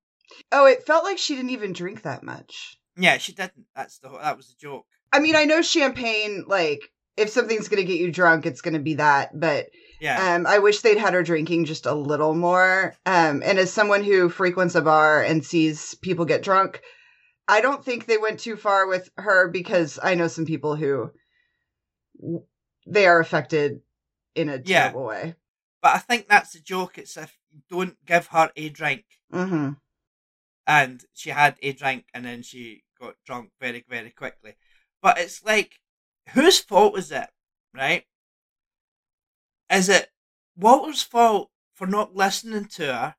Oh, 0.53 0.67
it 0.67 0.87
felt 0.87 1.03
like 1.03 1.19
she 1.19 1.35
didn't 1.35 1.51
even 1.51 1.73
drink 1.73 2.03
that 2.03 2.23
much. 2.23 2.79
Yeah, 2.97 3.19
she 3.19 3.33
didn't. 3.33 3.67
That's 3.75 3.99
the 3.99 4.09
whole, 4.09 4.21
that 4.21 4.37
was 4.37 4.47
the 4.49 4.55
joke. 4.61 4.87
I 5.13 5.19
mean, 5.19 5.35
I 5.35 5.47
know 5.47 5.63
champagne, 5.63 6.45
like, 6.47 6.93
if 7.17 7.29
something's 7.29 7.69
gonna 7.69 7.83
get 7.83 7.99
you 7.99 8.13
drunk, 8.13 8.47
it's 8.47 8.61
gonna 8.61 8.79
be 8.79 8.95
that, 8.95 9.39
but 9.39 9.67
Yeah, 10.01 10.35
Um, 10.35 10.47
I 10.47 10.59
wish 10.59 10.81
they'd 10.81 10.99
had 10.99 11.15
her 11.15 11.23
drinking 11.23 11.65
just 11.65 11.87
a 11.87 11.95
little 11.95 12.35
more. 12.35 12.95
Um, 13.05 13.43
and 13.45 13.59
as 13.59 13.73
someone 13.73 14.05
who 14.05 14.29
frequents 14.29 14.75
a 14.77 14.83
bar 14.83 15.23
and 15.23 15.45
sees 15.45 15.95
people 15.97 16.25
get 16.25 16.43
drunk, 16.43 16.83
I 17.47 17.61
don't 17.61 17.85
think 17.85 18.07
they 18.07 18.19
went 18.19 18.41
too 18.41 18.57
far 18.57 18.87
with 18.87 19.11
her 19.17 19.49
because 19.49 19.99
I 20.03 20.15
know 20.15 20.29
some 20.29 20.47
people 20.47 20.77
who 20.77 21.13
they 22.87 23.07
are 23.07 23.21
affected 23.21 23.83
in 24.35 24.49
a 24.49 24.57
Yeah. 24.65 24.83
terrible 24.91 25.05
way. 25.05 25.37
but 25.83 25.95
I 25.95 25.99
think 25.99 26.29
that's 26.29 26.53
the 26.53 26.61
joke. 26.61 26.97
It's 26.97 27.17
if 27.17 27.39
you 27.53 27.61
don't 27.69 28.03
give 28.07 28.29
her 28.29 28.51
a 28.57 28.69
drink, 28.71 29.05
hmm 29.31 29.73
and 30.67 31.05
she 31.13 31.29
had 31.29 31.59
a 31.61 31.73
drink 31.75 32.07
and 32.15 32.25
then 32.25 32.43
she 32.43 32.85
got 32.99 33.17
drunk 33.27 33.51
very 33.61 33.85
very 33.87 34.09
quickly 34.11 34.55
but 35.03 35.19
it's 35.19 35.45
like 35.45 35.79
whose 36.31 36.59
fault 36.59 36.97
is 36.97 37.13
it 37.13 37.29
right 37.75 38.07
is 39.71 39.91
it 39.91 40.11
walter's 40.57 41.03
fault 41.03 41.51
for 41.75 41.87
not 41.87 42.15
listening 42.17 42.65
to 42.65 42.87
her 42.87 43.17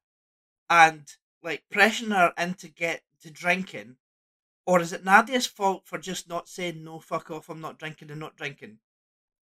and 0.67 1.07
like 1.43 1.63
pressuring 1.71 2.15
her 2.15 2.33
into 2.35 2.67
get 2.67 3.03
to 3.21 3.29
drinking, 3.29 3.97
or 4.65 4.79
is 4.79 4.93
it 4.93 5.05
Nadia's 5.05 5.47
fault 5.47 5.83
for 5.85 5.97
just 5.97 6.27
not 6.27 6.47
saying 6.47 6.83
no, 6.83 6.99
fuck 6.99 7.29
off, 7.31 7.49
I'm 7.49 7.61
not 7.61 7.79
drinking 7.79 8.11
and 8.11 8.19
not 8.19 8.35
drinking? 8.35 8.79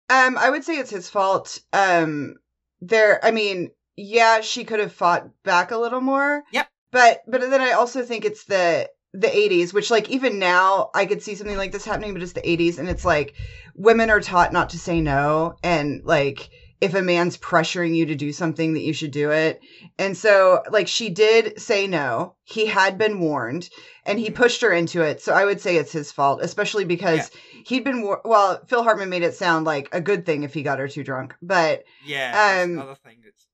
Um, 0.09 0.37
I 0.37 0.49
would 0.49 0.63
say 0.63 0.77
it's 0.77 0.89
his 0.89 1.09
fault. 1.09 1.59
Um, 1.71 2.37
there, 2.81 3.23
I 3.23 3.31
mean, 3.31 3.71
yeah, 3.95 4.41
she 4.41 4.63
could 4.63 4.79
have 4.79 4.93
fought 4.93 5.29
back 5.43 5.71
a 5.71 5.77
little 5.77 6.01
more. 6.01 6.43
Yep. 6.51 6.69
But 6.91 7.21
but 7.27 7.41
then 7.41 7.61
I 7.61 7.71
also 7.71 8.03
think 8.03 8.25
it's 8.25 8.45
the 8.45 8.89
the 9.13 9.27
80s, 9.27 9.73
which 9.73 9.91
like 9.91 10.09
even 10.09 10.39
now 10.39 10.89
I 10.93 11.05
could 11.05 11.21
see 11.21 11.35
something 11.35 11.57
like 11.57 11.71
this 11.71 11.85
happening, 11.85 12.13
but 12.13 12.23
it's 12.23 12.33
the 12.33 12.41
80s, 12.41 12.79
and 12.79 12.89
it's 12.89 13.05
like 13.05 13.35
women 13.75 14.09
are 14.09 14.21
taught 14.21 14.53
not 14.53 14.69
to 14.71 14.79
say 14.79 15.01
no, 15.01 15.55
and 15.63 16.03
like 16.03 16.49
if 16.81 16.93
a 16.93 17.01
man's 17.01 17.37
pressuring 17.37 17.93
you 17.95 18.05
to 18.05 18.15
do 18.15 18.31
something 18.31 18.73
that 18.73 18.81
you 18.83 18.93
should 18.93 19.11
do 19.11 19.31
it. 19.31 19.59
And 19.97 20.15
so 20.15 20.63
like 20.71 20.87
she 20.87 21.09
did 21.09 21.59
say 21.61 21.87
no. 21.87 22.35
He 22.43 22.65
had 22.67 22.97
been 22.97 23.19
warned 23.19 23.69
and 24.05 24.17
he 24.17 24.29
pushed 24.31 24.61
her 24.61 24.71
into 24.71 25.01
it. 25.01 25.21
So 25.21 25.33
I 25.33 25.43
would 25.45 25.59
say 25.59 25.75
it's 25.75 25.91
his 25.91 26.11
fault, 26.11 26.39
especially 26.41 26.85
because 26.85 27.29
Yeah. 27.33 27.61
he'd 27.65 27.83
been 27.83 28.01
war- 28.01 28.21
well, 28.23 28.63
Phil 28.67 28.83
Hartman 28.83 29.09
made 29.09 29.23
it 29.23 29.35
sound 29.35 29.65
like 29.65 29.89
a 29.91 29.99
good 29.99 30.25
thing 30.25 30.43
if 30.43 30.53
he 30.53 30.63
got 30.63 30.79
her 30.79 30.87
too 30.87 31.03
drunk. 31.03 31.35
But 31.41 31.83
Yeah, 32.05 32.31
that's 32.31 32.63
Um, 32.65 32.71
another 32.71 32.95
thing. 33.03 33.17
That's, 33.25 33.47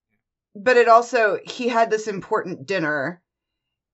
but 0.55 0.77
it 0.77 0.88
also 0.88 1.39
he 1.44 1.67
had 1.67 1.89
this 1.89 2.08
important 2.08 2.67
dinner 2.67 3.22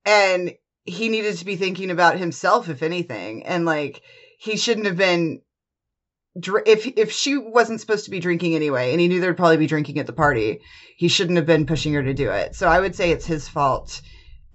and 0.06 0.54
he 0.84 1.10
needed 1.10 1.38
to 1.38 1.46
be 1.46 1.56
thinking 1.56 1.90
about 1.90 2.18
himself 2.18 2.68
if 2.68 2.84
anything 2.84 3.44
and 3.46 3.66
like 3.66 4.02
he 4.40 4.58
shouldn't 4.58 4.88
have 4.88 4.98
been 4.98 5.42
if 6.36 6.88
if 6.98 7.12
she 7.12 7.38
wasn't 7.38 7.82
supposed 7.82 8.06
to 8.06 8.12
be 8.12 8.20
drinking 8.20 8.56
anyway 8.56 8.92
and 8.92 9.02
he 9.02 9.08
knew 9.08 9.20
there'd 9.20 9.36
probably 9.38 9.58
be 9.58 9.68
drinking 9.68 10.00
at 10.00 10.08
the 10.08 10.14
party 10.14 10.62
he 10.96 11.08
shouldn't 11.10 11.36
have 11.36 11.46
been 11.46 11.66
pushing 11.66 11.94
her 11.94 12.02
to 12.04 12.14
do 12.14 12.30
it 12.32 12.56
so 12.56 12.68
i 12.70 12.80
would 12.80 12.96
say 12.96 13.12
it's 13.12 13.26
his 13.26 13.48
fault 13.50 14.02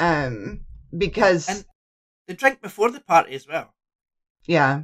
um 0.01 0.61
because 0.97 1.49
And- 1.49 1.65
the 2.29 2.35
drink 2.35 2.61
before 2.63 2.91
the 2.91 3.01
party 3.01 3.35
as 3.35 3.47
well. 3.47 3.73
yeah 4.47 4.83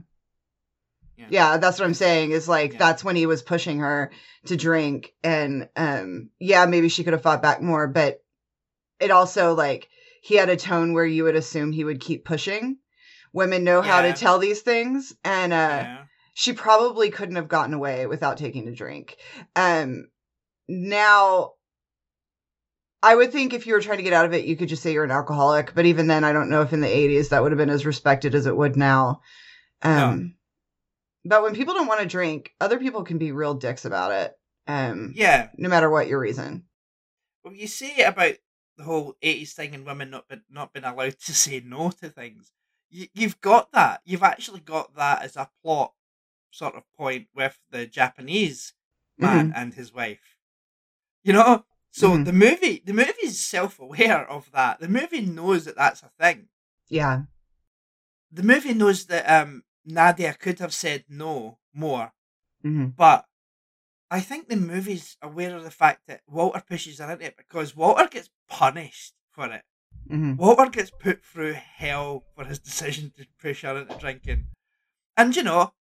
Yeah. 1.17 1.27
yeah 1.31 1.57
that's 1.57 1.79
what 1.79 1.87
i'm 1.87 1.95
saying 1.95 2.31
is 2.33 2.47
like 2.47 2.73
Yeah. 2.75 2.79
that's 2.79 3.03
when 3.03 3.17
he 3.17 3.25
was 3.27 3.43
pushing 3.43 3.79
her 3.79 4.11
to 4.47 4.57
drink 4.57 5.15
and 5.25 5.69
um 5.77 6.29
yeah 6.39 6.67
maybe 6.67 6.89
she 6.91 7.05
could 7.05 7.15
have 7.15 7.23
fought 7.23 7.41
back 7.43 7.63
more 7.63 7.89
but 7.89 8.23
it 9.01 9.11
also 9.11 9.55
like 9.55 9.89
he 10.23 10.37
had 10.37 10.51
a 10.51 10.57
tone 10.57 10.93
where 10.93 11.07
you 11.07 11.25
would 11.25 11.37
assume 11.37 11.73
he 11.73 11.85
would 11.85 12.01
keep 12.01 12.25
pushing 12.27 12.77
women 13.33 13.65
know 13.65 13.81
how 13.81 14.03
to 14.03 14.13
tell 14.13 14.39
these 14.39 14.61
things 14.61 15.15
and 15.25 15.53
uh 15.55 15.57
yeah. 15.57 16.02
She 16.35 16.53
probably 16.53 17.11
couldn't 17.11 17.37
have 17.37 17.49
gotten 17.49 17.75
away 17.75 18.07
without 18.07 18.37
taking 18.37 18.67
a 18.69 18.75
drink 18.75 19.17
um 19.57 20.07
now 20.69 21.53
I 23.03 23.17
would 23.17 23.33
think 23.33 23.53
if 23.53 23.67
you 23.67 23.75
were 23.75 23.81
trying 23.81 23.97
to 23.97 24.05
get 24.05 24.13
out 24.13 24.27
of 24.27 24.33
it, 24.33 24.45
you 24.45 24.57
could 24.57 24.69
just 24.69 24.81
say 24.81 24.93
you're 24.93 25.03
an 25.03 25.11
alcoholic. 25.11 25.75
But 25.75 25.87
even 25.87 26.07
then, 26.07 26.23
I 26.23 26.33
don't 26.33 26.49
know 26.49 26.63
if 26.63 26.73
in 26.73 26.81
the 26.81 26.87
80s 26.87 27.31
that 27.31 27.43
would 27.43 27.51
have 27.51 27.59
been 27.59 27.69
as 27.69 27.85
respected 27.85 28.33
as 28.33 28.47
it 28.47 28.57
would 28.57 28.77
now. 28.77 29.23
Um, 29.83 30.37
But 31.25 31.43
when 31.43 31.55
people 31.57 31.75
don't 31.75 31.89
want 31.89 32.01
to 32.01 32.07
drink, 32.07 32.55
other 32.61 32.79
people 32.79 33.03
can 33.03 33.19
be 33.19 33.33
real 33.33 33.55
dicks 33.55 33.85
about 33.85 34.13
it. 34.13 34.39
Um, 34.69 35.13
Yeah. 35.17 35.49
no 35.57 35.69
matter 35.69 35.91
what 35.91 36.07
your 36.07 36.21
reason. 36.21 36.65
Well, 37.43 37.55
you 37.55 37.67
say 37.67 38.03
about 38.03 38.35
the 38.77 38.85
whole 38.85 39.17
80s 39.21 39.53
thing 39.53 39.75
and 39.75 39.85
women 39.85 40.11
not 40.11 40.29
been, 40.29 40.43
not 40.49 40.73
being 40.73 40.85
allowed 40.85 41.19
to 41.19 41.35
say 41.35 41.61
no 41.61 41.91
to 41.91 42.09
things. 42.09 42.53
You, 42.89 43.09
you've 43.15 43.41
got 43.41 43.73
that. 43.73 44.01
You've 44.05 44.23
actually 44.23 44.61
got 44.61 44.95
that 44.95 45.23
as 45.23 45.37
a 45.37 45.51
plot 45.63 45.93
sort 46.53 46.77
of 46.77 46.85
point 46.97 47.27
with 47.35 47.59
the 47.71 47.87
Japanese 47.87 48.75
man 49.19 49.53
and 49.57 49.75
his 49.75 49.93
wife. 49.93 50.39
You 51.25 51.33
know? 51.33 51.65
So 51.91 52.17
Mhm. 52.17 52.25
the 52.25 52.33
movie, 52.33 52.83
the 52.85 52.93
movie 52.95 53.25
is 53.25 53.39
self-aware 53.43 54.27
of 54.29 54.51
that. 54.53 54.81
The 54.81 54.89
movie 54.89 55.21
knows 55.21 55.65
that 55.67 55.77
that's 55.77 56.03
a 56.03 56.09
thing. 56.19 56.49
Yeah. 56.89 57.25
The 58.31 58.43
movie 58.43 58.73
knows 58.73 59.07
that 59.07 59.29
um, 59.29 59.65
Nadia 59.85 60.33
could 60.35 60.59
have 60.61 60.73
said 60.73 61.05
no 61.09 61.59
more, 61.75 62.13
hmm 62.63 62.89
but 62.97 63.27
I 64.11 64.21
think 64.21 64.49
the 64.49 64.57
movie's 64.57 65.17
aware 65.23 65.57
of 65.57 65.65
the 65.65 65.71
fact 65.71 66.07
that 66.07 66.23
Walter 66.27 66.63
pushes 66.67 66.99
her 66.99 67.11
into 67.11 67.25
it 67.27 67.37
because 67.37 67.75
Walter 67.77 68.09
gets 68.09 68.31
punished 68.49 69.15
for 69.31 69.51
it. 69.53 69.65
hmm 70.09 70.35
Walter 70.37 70.71
gets 70.71 70.91
put 70.91 71.25
through 71.25 71.55
hell 71.55 72.25
for 72.35 72.45
his 72.45 72.59
decision 72.59 73.11
to 73.17 73.27
push 73.41 73.63
her 73.63 73.77
into 73.79 73.97
drinking. 73.97 74.47
And 75.17 75.35
you 75.37 75.43
know, 75.43 75.73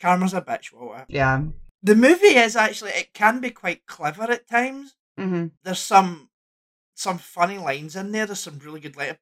Karma's 0.00 0.34
a 0.34 0.40
bitch, 0.42 0.72
Walter. 0.72 1.04
Yeah. 1.08 1.42
The 1.82 1.94
movie 1.94 2.36
is 2.36 2.56
actually 2.56 2.90
it 2.92 3.12
can 3.14 3.40
be 3.40 3.50
quite 3.50 3.86
clever 3.86 4.24
at 4.24 4.48
times. 4.48 4.94
hmm 5.16 5.46
There's 5.62 5.78
some 5.78 6.28
some 6.94 7.18
funny 7.18 7.58
lines 7.58 7.96
in 7.96 8.12
there. 8.12 8.26
There's 8.26 8.40
some 8.40 8.58
really 8.58 8.80
good 8.80 8.96
lines. 8.96 9.16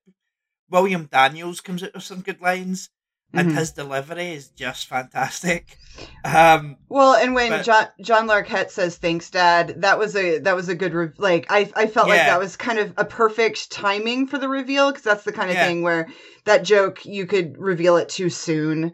William 0.70 1.08
Daniels 1.10 1.60
comes 1.60 1.82
out 1.82 1.94
with 1.94 2.02
some 2.02 2.20
good 2.20 2.40
lines, 2.42 2.90
and 3.32 3.52
Mhm. 3.52 3.54
his 3.56 3.70
delivery 3.72 4.32
is 4.32 4.48
just 4.48 4.86
fantastic. 4.88 5.76
Um, 6.24 6.76
Well, 6.88 7.14
and 7.14 7.34
when 7.34 7.50
But- 7.50 7.64
John 7.64 7.86
John 8.02 8.28
Larroquette 8.28 8.70
says 8.70 8.96
"Thanks, 8.96 9.30
Dad," 9.30 9.80
that 9.82 9.98
was 9.98 10.14
a 10.14 10.38
that 10.40 10.54
was 10.56 10.68
a 10.68 10.74
good 10.74 10.94
re- 10.94 11.08
like 11.16 11.46
I 11.50 11.70
I 11.74 11.86
felt 11.86 12.08
like 12.08 12.20
that 12.20 12.38
was 12.38 12.56
kind 12.56 12.78
of 12.78 12.92
a 12.96 13.04
perfect 13.04 13.70
timing 13.72 14.26
for 14.26 14.38
the 14.38 14.48
reveal 14.48 14.90
because 14.90 15.02
that's 15.04 15.24
the 15.24 15.32
kind 15.32 15.50
of 15.50 15.56
Yeah. 15.56 15.66
thing 15.66 15.82
where 15.82 16.08
that 16.44 16.62
joke 16.64 17.04
you 17.06 17.26
could 17.26 17.56
reveal 17.58 17.96
it 17.96 18.08
too 18.08 18.30
soon. 18.30 18.92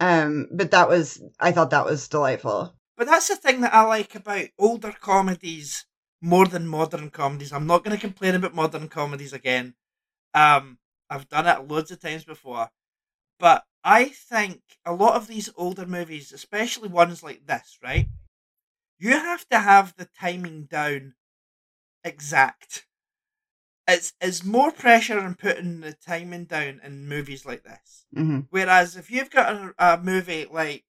Um, 0.00 0.48
but 0.52 0.70
that 0.72 0.88
was 0.88 1.22
I 1.40 1.52
thought 1.52 1.70
that 1.70 1.84
was 1.84 2.08
delightful. 2.08 2.76
But 2.96 3.06
that's 3.06 3.28
the 3.28 3.36
thing 3.36 3.60
that 3.60 3.74
I 3.74 3.82
like 3.82 4.14
about 4.14 4.48
older 4.58 4.92
comedies 4.92 5.86
more 6.20 6.46
than 6.46 6.66
modern 6.66 7.10
comedies. 7.10 7.52
I'm 7.52 7.66
not 7.66 7.84
going 7.84 7.96
to 7.96 8.00
complain 8.00 8.34
about 8.34 8.54
modern 8.54 8.88
comedies 8.88 9.32
again. 9.32 9.74
Um, 10.34 10.78
I've 11.10 11.28
done 11.28 11.46
it 11.46 11.68
loads 11.68 11.90
of 11.90 12.00
times 12.00 12.24
before. 12.24 12.70
But 13.38 13.64
I 13.84 14.06
think 14.06 14.62
a 14.84 14.94
lot 14.94 15.16
of 15.16 15.26
these 15.28 15.50
older 15.56 15.86
movies, 15.86 16.32
especially 16.32 16.88
ones 16.88 17.22
like 17.22 17.46
this, 17.46 17.78
right? 17.82 18.08
You 18.98 19.12
have 19.12 19.48
to 19.50 19.58
have 19.60 19.94
the 19.96 20.08
timing 20.18 20.64
down 20.64 21.14
exact. 22.04 22.85
It's, 23.88 24.12
it's 24.20 24.44
more 24.44 24.72
pressure 24.72 25.18
in 25.18 25.34
putting 25.34 25.80
the 25.80 25.92
timing 25.92 26.44
down 26.46 26.80
in 26.82 27.08
movies 27.08 27.46
like 27.46 27.62
this. 27.64 28.06
hmm 28.14 28.40
Whereas 28.50 28.96
if 28.96 29.10
you've 29.10 29.30
got 29.30 29.54
a, 29.54 29.74
a 29.78 29.98
movie 30.02 30.46
like, 30.50 30.84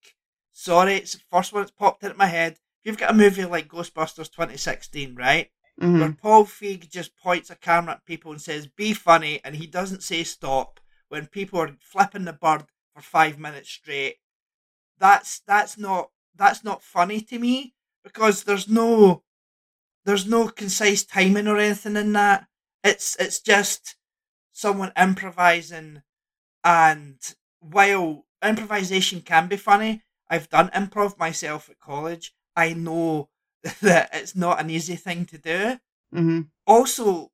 sorry, 0.53 0.95
it's 0.95 1.13
the 1.13 1.21
first 1.31 1.53
one 1.53 1.61
that's 1.63 1.71
popped 1.71 2.03
into 2.03 2.15
my 2.17 2.27
head. 2.27 2.53
If 2.53 2.59
you've 2.91 2.97
got 2.97 3.11
a 3.11 3.15
movie 3.15 3.45
like 3.45 3.67
Ghostbusters 3.67 4.31
2016, 4.31 5.15
right, 5.15 5.49
hmm 5.79 5.99
where 5.99 6.11
Paul 6.13 6.45
Feig 6.45 6.89
just 6.89 7.17
points 7.17 7.49
a 7.49 7.55
camera 7.55 7.95
at 7.95 8.05
people 8.05 8.31
and 8.31 8.41
says, 8.41 8.67
"Be 8.67 8.93
funny," 8.93 9.41
and 9.43 9.55
he 9.55 9.67
doesn't 9.67 10.03
say 10.03 10.23
stop 10.23 10.79
when 11.09 11.27
people 11.27 11.59
are 11.59 11.75
flipping 11.81 12.25
the 12.25 12.33
bird 12.33 12.65
for 12.93 13.01
five 13.01 13.37
minutes 13.37 13.69
straight. 13.69 14.17
That's 14.99 15.39
that's 15.41 15.77
not 15.77 16.11
that's 16.35 16.63
not 16.63 16.83
funny 16.83 17.21
to 17.21 17.39
me 17.39 17.73
because 18.03 18.43
there's 18.43 18.67
no 18.69 19.23
there's 20.05 20.25
no 20.27 20.49
concise 20.49 21.03
timing 21.03 21.47
or 21.47 21.57
anything 21.57 21.95
in 21.95 22.13
that. 22.13 22.47
It's 22.83 23.15
it's 23.17 23.39
just 23.39 23.95
someone 24.53 24.93
improvising, 24.97 26.03
and 26.63 27.19
while 27.59 28.25
improvisation 28.43 29.21
can 29.21 29.47
be 29.47 29.57
funny, 29.57 30.03
I've 30.29 30.49
done 30.49 30.69
improv 30.71 31.17
myself 31.17 31.69
at 31.69 31.79
college. 31.79 32.33
I 32.55 32.73
know 32.73 33.29
that 33.81 34.09
it's 34.13 34.35
not 34.35 34.59
an 34.61 34.69
easy 34.69 34.95
thing 34.95 35.25
to 35.27 35.37
do. 35.37 35.79
hmm 36.13 36.41
Also, 36.67 37.31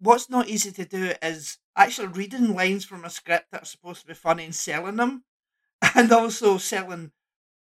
what's 0.00 0.30
not 0.30 0.48
easy 0.48 0.72
to 0.72 0.84
do 0.84 1.14
is 1.22 1.58
actually 1.76 2.08
reading 2.08 2.54
lines 2.54 2.84
from 2.84 3.04
a 3.04 3.10
script 3.10 3.48
that 3.52 3.62
are 3.62 3.66
supposed 3.66 4.02
to 4.02 4.06
be 4.08 4.14
funny 4.14 4.44
and 4.44 4.54
selling 4.54 4.96
them, 4.96 5.24
and 5.96 6.12
also 6.12 6.58
selling 6.58 7.12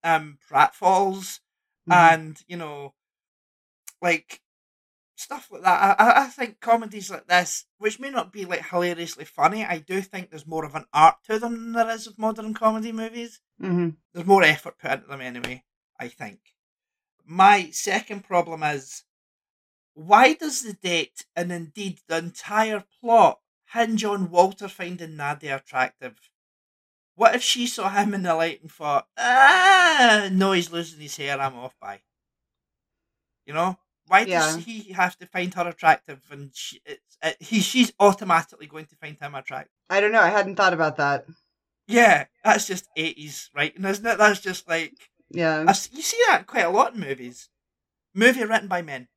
um 0.04 0.38
pratfalls 0.50 1.40
Mm-hmm. 1.88 1.96
and 1.96 2.44
you 2.48 2.56
know, 2.56 2.94
like 4.02 4.40
stuff 5.16 5.48
like 5.50 5.62
that. 5.62 5.96
I, 6.00 6.24
I- 6.24 6.26
think 6.28 6.60
comedies 6.60 7.10
like 7.10 7.26
this, 7.26 7.64
which 7.78 7.98
may 7.98 8.10
not 8.10 8.32
be 8.32 8.44
like 8.44 8.68
hilariously 8.68 9.24
funny, 9.24 9.64
I 9.64 9.78
do 9.78 10.00
think 10.02 10.30
there's 10.30 10.46
more 10.46 10.64
of 10.64 10.74
an 10.74 10.84
art 10.92 11.16
to 11.24 11.38
them 11.38 11.54
than 11.54 11.72
there 11.72 11.90
is 11.90 12.06
of 12.06 12.18
modern 12.18 12.52
comedy 12.54 12.92
movies. 12.92 13.40
hmm 13.60 13.90
There's 14.12 14.26
more 14.26 14.42
effort 14.42 14.78
put 14.78 14.90
into 14.92 15.06
them 15.08 15.20
anyway, 15.22 15.64
I 15.98 16.08
think. 16.08 16.40
My 17.24 17.70
second 17.70 18.24
problem 18.24 18.62
is 18.62 19.04
why 19.94 20.34
does 20.34 20.62
the 20.62 20.74
date 20.74 21.24
and 21.34 21.50
indeed 21.50 22.00
the 22.06 22.18
entire 22.18 22.84
plot 23.00 23.40
hinge 23.72 24.04
on 24.04 24.30
Walter 24.30 24.68
finding 24.68 25.16
Nadia 25.16 25.56
attractive? 25.56 26.30
What 27.14 27.34
if 27.34 27.42
she 27.42 27.66
saw 27.66 27.88
him 27.88 28.12
in 28.12 28.22
the 28.22 28.34
light 28.34 28.60
and 28.60 28.70
thought, 28.70 29.08
ah, 29.16 30.28
no, 30.30 30.52
he's 30.52 30.70
losing 30.70 31.00
his 31.00 31.16
hair, 31.16 31.40
I'm 31.40 31.56
off 31.56 31.74
by. 31.80 32.02
You 33.46 33.54
know? 33.54 33.78
Why 34.08 34.24
does 34.24 34.56
Yeah. 34.56 34.62
he 34.62 34.92
have 34.92 35.16
to 35.18 35.26
find 35.26 35.52
her 35.54 35.68
attractive 35.68 36.20
and 36.30 36.50
she, 36.54 36.80
it's, 36.84 37.18
it, 37.22 37.36
he, 37.40 37.60
she's 37.60 37.92
automatically 37.98 38.66
going 38.66 38.86
to 38.86 38.96
find 38.96 39.18
him 39.18 39.34
attractive? 39.34 39.72
I 39.90 40.00
don't 40.00 40.12
know. 40.12 40.20
I 40.20 40.28
hadn't 40.30 40.56
thought 40.56 40.72
about 40.72 40.96
that. 40.96 41.26
Yeah, 41.88 42.26
that's 42.44 42.66
just 42.66 42.88
80s 42.96 43.50
writing, 43.54 43.84
isn't 43.84 44.06
it? 44.06 44.18
That's 44.18 44.40
just 44.40 44.68
like, 44.68 44.94
Yeah. 45.30 45.60
I 45.66 45.74
you 45.92 46.02
see 46.02 46.18
that 46.28 46.46
quite 46.46 46.64
a 46.64 46.70
lot 46.70 46.94
in 46.94 47.00
movies. 47.00 47.48
Movie 48.14 48.44
written 48.44 48.68
by 48.68 48.82
men. 48.82 49.08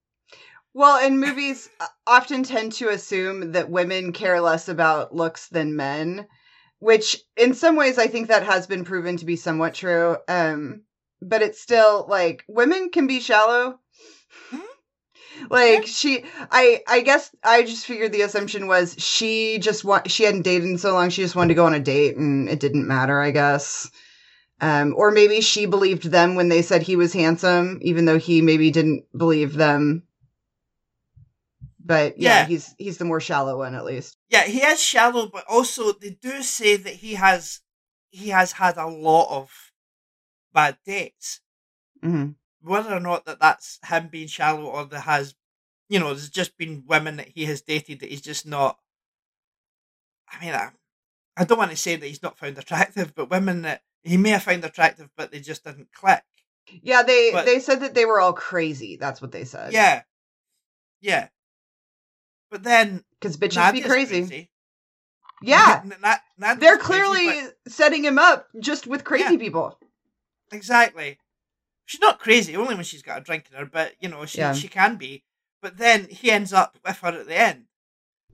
Well, 0.73 0.97
and 1.03 1.19
movies 1.19 1.69
often 2.05 2.43
tend 2.43 2.73
to 2.73 2.89
assume 2.89 3.53
that 3.53 3.69
women 3.71 4.11
care 4.13 4.39
less 4.39 4.69
about 4.69 5.15
looks 5.15 5.47
than 5.47 5.75
men, 5.75 6.27
which 6.77 7.17
in 7.35 7.53
some 7.55 7.75
ways 7.75 7.97
I 7.97 8.07
think 8.07 8.27
that 8.27 8.43
has 8.43 8.67
been 8.67 8.85
proven 8.85 9.17
to 9.17 9.25
be 9.25 9.35
somewhat 9.35 9.73
true. 9.73 10.17
Um, 10.27 10.83
but 11.21 11.41
it's 11.41 11.59
still 11.59 12.05
like 12.07 12.43
women 12.47 12.89
can 12.91 13.07
be 13.07 13.19
shallow. 13.19 13.79
Like 15.49 15.85
she 15.87 16.23
I 16.51 16.81
I 16.87 17.01
guess 17.01 17.31
I 17.43 17.63
just 17.63 17.85
figured 17.85 18.11
the 18.11 18.21
assumption 18.21 18.67
was 18.67 18.95
she 18.97 19.59
just 19.59 19.83
want 19.83 20.09
she 20.11 20.23
hadn't 20.23 20.41
dated 20.43 20.67
in 20.67 20.77
so 20.77 20.93
long 20.93 21.09
she 21.09 21.21
just 21.21 21.35
wanted 21.35 21.49
to 21.49 21.53
go 21.55 21.65
on 21.65 21.73
a 21.73 21.79
date 21.79 22.17
and 22.17 22.49
it 22.49 22.59
didn't 22.59 22.87
matter, 22.87 23.19
I 23.21 23.31
guess. 23.31 23.89
Um, 24.61 24.93
or 24.97 25.11
maybe 25.11 25.39
she 25.39 25.65
believed 25.67 26.03
them 26.03 26.35
when 26.35 26.49
they 26.49 26.61
said 26.61 26.81
he 26.83 26.97
was 26.97 27.13
handsome, 27.13 27.79
even 27.81 28.03
though 28.05 28.19
he 28.19 28.41
maybe 28.41 28.71
didn't 28.71 29.05
believe 29.17 29.53
them. 29.53 30.03
But 31.83 32.19
yeah, 32.19 32.41
Yeah. 32.41 32.45
he's 32.45 32.75
he's 32.77 32.97
the 32.97 33.05
more 33.05 33.21
shallow 33.21 33.57
one 33.57 33.73
at 33.73 33.85
least. 33.85 34.17
Yeah, 34.29 34.43
he 34.43 34.59
is 34.61 34.81
shallow, 34.81 35.27
but 35.27 35.45
also 35.47 35.93
they 35.93 36.11
do 36.11 36.43
say 36.43 36.75
that 36.75 36.93
he 36.95 37.13
has 37.15 37.61
he 38.09 38.29
has 38.29 38.51
had 38.53 38.77
a 38.77 38.87
lot 38.87 39.29
of 39.29 39.71
bad 40.53 40.77
dates. 40.85 41.41
hmm 42.01 42.31
Whether 42.61 42.93
or 42.93 42.99
not 42.99 43.25
that 43.25 43.39
that's 43.39 43.79
him 43.87 44.09
being 44.11 44.27
shallow 44.27 44.65
or 44.65 44.85
there 44.85 44.99
has, 44.99 45.35
you 45.87 45.99
know, 45.99 46.07
there's 46.07 46.29
just 46.29 46.57
been 46.57 46.83
women 46.87 47.17
that 47.17 47.29
he 47.29 47.45
has 47.45 47.61
dated 47.61 47.99
that 48.01 48.09
he's 48.09 48.21
just 48.21 48.45
not. 48.45 48.77
I 50.31 50.43
mean, 50.43 50.53
I, 50.53 50.69
I 51.37 51.45
don't 51.45 51.57
want 51.57 51.71
to 51.71 51.77
say 51.77 51.95
that 51.95 52.05
he's 52.05 52.21
not 52.23 52.37
found 52.37 52.57
attractive, 52.57 53.15
but 53.15 53.29
women 53.29 53.61
that 53.63 53.81
he 54.03 54.17
may 54.17 54.29
have 54.31 54.43
found 54.43 54.63
attractive, 54.65 55.09
but 55.15 55.31
they 55.31 55.39
just 55.39 55.63
didn't 55.63 55.91
click. 55.93 56.23
Yeah, 56.83 57.03
they 57.03 57.31
But- 57.31 57.45
they 57.45 57.59
said 57.59 57.79
that 57.81 57.93
they 57.95 58.05
were 58.05 58.19
all 58.19 58.33
crazy. 58.33 58.97
That's 58.97 59.21
what 59.21 59.31
they 59.31 59.45
said. 59.45 59.73
Yeah, 59.73 60.03
yeah. 61.01 61.29
But 62.51 62.63
then 62.63 63.03
because 63.19 63.37
bitches 63.37 63.55
Nadia's 63.65 63.83
be 63.85 63.89
crazy. 63.89 64.49
Yeah, 65.41 65.81
N- 65.85 65.95
Na- 66.37 66.55
they're 66.55 66.77
crazy, 66.77 67.01
clearly 67.01 67.41
but- 67.65 67.71
setting 67.71 68.03
him 68.03 68.19
up 68.19 68.47
just 68.59 68.85
with 68.85 69.03
crazy 69.05 69.33
Yeah. 69.33 69.39
people. 69.39 69.79
Exactly. 70.51 71.17
She's 71.89 72.01
not 72.01 72.19
crazy, 72.19 72.55
only 72.55 72.75
when 72.75 72.83
she's 72.83 73.01
got 73.01 73.17
a 73.17 73.21
drink 73.21 73.47
in 73.49 73.57
her, 73.57 73.65
but 73.65 73.95
you 73.99 74.09
know, 74.09 74.23
she 74.27 74.37
Yeah. 74.37 74.53
she 74.53 74.67
can 74.67 74.95
be. 74.97 75.23
But 75.59 75.77
then 75.77 76.07
he 76.07 76.29
ends 76.29 76.53
up 76.53 76.77
with 76.85 76.99
her 76.99 77.07
at 77.07 77.25
the 77.25 77.35
end. 77.35 77.65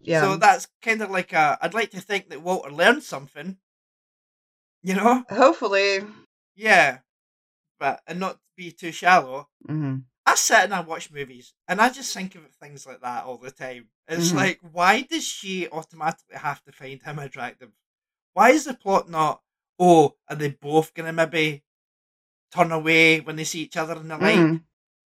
Yeah, 0.02 0.20
So 0.20 0.36
that's 0.36 0.68
kind 0.82 1.02
of 1.02 1.10
like 1.10 1.32
a 1.32 1.58
I'd 1.62 1.74
like 1.74 1.92
to 1.92 2.02
think 2.02 2.30
that 2.30 2.42
Walter 2.42 2.70
learned 2.70 3.04
something. 3.04 3.58
You 4.84 4.96
know? 4.96 5.24
hopefully. 5.30 6.02
Yeah. 6.56 7.00
But 7.80 8.02
and 8.08 8.20
not 8.20 8.40
be 8.58 8.72
too 8.74 8.92
shallow. 8.92 9.48
hmm 9.66 10.00
I 10.28 10.36
sit 10.36 10.64
and 10.66 10.74
I 10.74 10.82
watch 10.82 11.12
movies 11.12 11.54
and 11.68 11.80
I 11.80 11.90
just 11.90 12.14
think 12.14 12.36
of 12.36 12.44
things 12.56 12.86
like 12.86 13.00
that 13.02 13.24
all 13.24 13.38
the 13.38 13.52
time. 13.52 13.90
It's 14.08 14.32
Mhm. 14.32 14.36
like, 14.36 14.60
why 14.62 15.04
does 15.04 15.24
she 15.26 15.70
automatically 15.70 16.36
have 16.36 16.62
to 16.64 16.74
find 16.74 17.02
him 17.02 17.20
attractive? 17.20 17.72
Why 18.34 18.50
is 18.50 18.66
the 18.66 18.74
plot 18.74 19.08
not, 19.08 19.44
oh, 19.80 20.18
are 20.28 20.36
they 20.36 20.50
both 20.50 20.94
gonna 20.94 21.14
maybe 21.14 21.64
turn 22.56 22.72
away 22.72 23.20
when 23.20 23.36
they 23.36 23.44
see 23.44 23.62
each 23.62 23.78
other 23.78 23.96
in 23.98 24.08
the 24.08 24.18
light? 24.18 24.38
Mhm. 24.38 24.64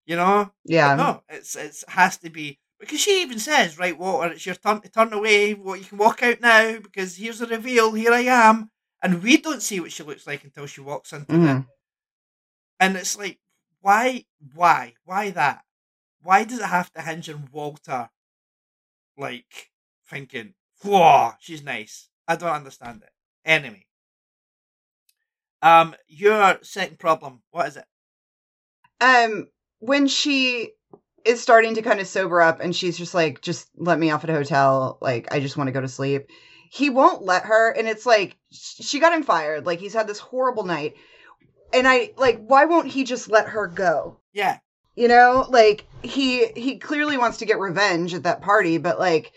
You 0.06 0.16
know? 0.18 0.54
Yeah, 0.66 0.96
No, 0.96 1.24
it's 1.30 1.56
it's 1.56 1.84
has 1.88 2.18
to 2.20 2.30
be 2.30 2.60
because 2.80 3.00
she 3.02 3.22
even 3.22 3.40
says, 3.40 3.78
right, 3.78 3.98
Walter, 3.98 4.34
it's 4.34 4.46
your 4.46 4.56
turn 4.56 4.82
to 4.82 4.90
turn 4.90 5.14
away. 5.14 5.54
What 5.54 5.80
you 5.80 5.86
can 5.86 5.98
walk 5.98 6.22
out 6.24 6.42
now 6.42 6.80
because 6.80 7.16
here's 7.18 7.40
the 7.40 7.48
reveal. 7.48 7.94
Here 7.94 8.14
I 8.14 8.22
am, 8.22 8.72
and 9.02 9.24
we 9.24 9.38
don't 9.38 9.62
see 9.64 9.80
what 9.80 9.92
she 9.94 10.04
looks 10.04 10.28
like 10.28 10.44
until 10.44 10.66
she 10.68 10.82
walks 10.82 11.14
into 11.14 11.32
the. 11.32 11.38
Mhm. 11.38 11.68
And 12.80 12.98
it's 12.98 13.18
like, 13.18 13.40
why, 13.82 14.26
why, 14.54 14.96
why 15.06 15.30
that? 15.32 15.64
Why 16.22 16.44
does 16.44 16.60
it 16.60 16.66
have 16.66 16.92
to 16.94 17.02
hinge 17.02 17.30
on 17.30 17.50
Walter? 17.52 18.10
Like 19.18 19.72
thinking, 20.10 20.54
whoa, 20.82 21.34
she's 21.40 21.64
nice. 21.64 22.10
I 22.28 22.36
don't 22.36 22.50
understand 22.50 23.04
it. 23.04 23.12
Anyway, 23.46 23.86
um, 25.64 25.96
your 26.08 26.60
second 26.62 27.00
problem, 27.00 27.42
what 27.52 27.68
is 27.68 27.78
it? 27.78 27.86
um 29.02 29.48
when 29.80 30.08
she 30.08 30.72
is 31.26 31.42
starting 31.42 31.76
to 31.76 31.82
kind 31.82 32.00
of 32.00 32.08
sober 32.08 32.42
up 32.42 32.60
and 32.60 32.76
she's 32.76 32.98
just 32.98 33.14
like 33.14 33.42
just 33.42 33.70
let 33.76 34.00
me 34.00 34.12
off 34.12 34.24
at 34.24 34.30
a 34.30 34.34
hotel. 34.34 34.98
Like 35.02 35.34
i 35.34 35.40
just 35.40 35.58
want 35.58 35.68
to 35.68 35.72
go 35.72 35.82
to 35.82 35.88
sleep. 35.88 36.28
He 36.72 36.90
won't 36.90 37.22
let 37.22 37.46
her 37.46 37.72
and 37.72 37.88
it's 37.88 38.06
like 38.06 38.38
she 38.52 39.00
got 39.00 39.14
him 39.14 39.24
fired. 39.24 39.66
Like 39.66 39.80
he's 39.80 39.94
had 39.94 40.08
this 40.08 40.20
horrible 40.20 40.64
night. 40.64 40.96
And 41.74 41.88
i 41.88 42.12
like 42.18 42.44
why 42.46 42.66
won't 42.66 42.88
he 42.88 43.04
just 43.04 43.30
let 43.30 43.50
her 43.50 43.68
go? 43.68 44.20
Yeah, 44.32 44.60
you 44.96 45.08
know? 45.08 45.46
Like 45.50 45.86
he 46.02 46.48
he 46.56 46.78
clearly 46.78 47.18
wants 47.18 47.40
to 47.40 47.46
get 47.46 47.60
revenge 47.60 48.14
at 48.14 48.24
that 48.24 48.42
party 48.42 48.78
but 48.78 49.00
like 49.00 49.32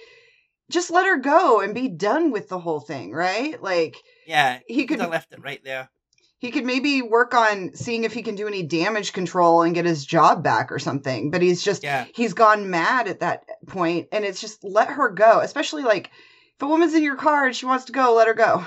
just 0.71 0.91
let 0.91 1.07
her 1.07 1.19
go 1.19 1.61
and 1.61 1.75
be 1.75 1.89
done 1.89 2.31
with 2.33 2.49
the 2.49 2.59
whole 2.59 2.81
thing 2.81 3.13
right? 3.13 3.61
Like 3.61 3.97
yeah. 4.27 4.59
He 4.67 4.87
could- 4.87 5.01
have 5.01 5.11
left 5.11 5.33
it 5.33 5.43
right 5.43 5.63
there. 5.65 5.89
He 6.39 6.51
could 6.51 6.65
maybe 6.67 7.01
work 7.03 7.35
on 7.35 7.75
seeing 7.75 8.05
if 8.05 8.13
he 8.13 8.23
can 8.23 8.35
do 8.35 8.47
any 8.47 8.63
damage 8.63 9.13
control 9.13 9.63
and 9.63 9.75
get 9.75 9.85
his 9.85 10.05
job 10.05 10.43
back 10.45 10.71
or 10.71 10.79
something 10.79 11.31
but 11.31 11.43
he's 11.43 11.63
just 11.63 11.83
Yeah. 11.83 12.07
he's 12.15 12.35
gone 12.35 12.71
mad 12.71 13.09
at 13.09 13.21
that 13.21 13.45
point 13.67 14.09
and 14.13 14.25
it's 14.25 14.41
just 14.41 14.63
let 14.65 14.89
her 14.89 15.09
go 15.11 15.41
especially 15.41 15.83
like 15.83 16.11
if 16.55 16.63
a 16.63 16.67
woman's 16.67 16.95
in 16.95 17.03
your 17.03 17.17
car 17.17 17.47
and 17.47 17.57
she 17.57 17.67
wants 17.67 17.87
to 17.87 17.93
go 17.93 18.15
let 18.15 18.29
her 18.29 18.35
go 18.35 18.65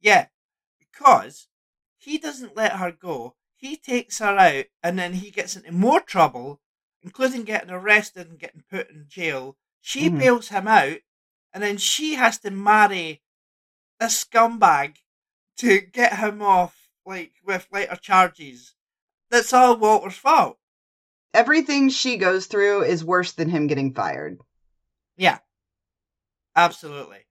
Yeah, 0.00 0.26
because 0.78 1.48
he 1.96 2.18
doesn't 2.18 2.56
let 2.56 2.72
her 2.72 2.92
go. 2.92 3.36
He 3.56 3.76
takes 3.76 4.18
her 4.18 4.36
out, 4.36 4.66
and 4.82 4.98
then 4.98 5.14
he 5.14 5.30
gets 5.30 5.56
into 5.56 5.72
more 5.72 6.00
trouble, 6.00 6.60
including 7.02 7.44
getting 7.44 7.70
arrested 7.70 8.28
and 8.28 8.38
getting 8.38 8.62
put 8.70 8.90
in 8.90 9.06
jail. 9.08 9.56
She 9.80 10.10
Mhm. 10.10 10.18
bails 10.18 10.48
him 10.48 10.68
out, 10.68 10.98
and 11.54 11.62
then 11.62 11.78
she 11.78 12.16
has 12.16 12.38
to 12.40 12.50
marry 12.50 13.22
a 13.98 14.06
scumbag 14.06 14.96
to 15.58 15.80
get 15.80 16.18
him 16.18 16.42
off, 16.42 16.88
like 17.06 17.32
with 17.44 17.66
lighter 17.72 17.96
charges. 17.96 18.74
That's 19.30 19.52
all 19.52 19.76
Walter's 19.76 20.16
fault. 20.16 20.58
everything 21.32 21.88
she 21.88 22.16
goes 22.16 22.46
through 22.46 22.82
is 22.84 23.04
worse 23.04 23.32
than 23.32 23.50
him 23.50 23.66
getting 23.66 23.92
fired 23.94 24.38
Yeah, 25.16 25.38
absolutely, 26.54 27.26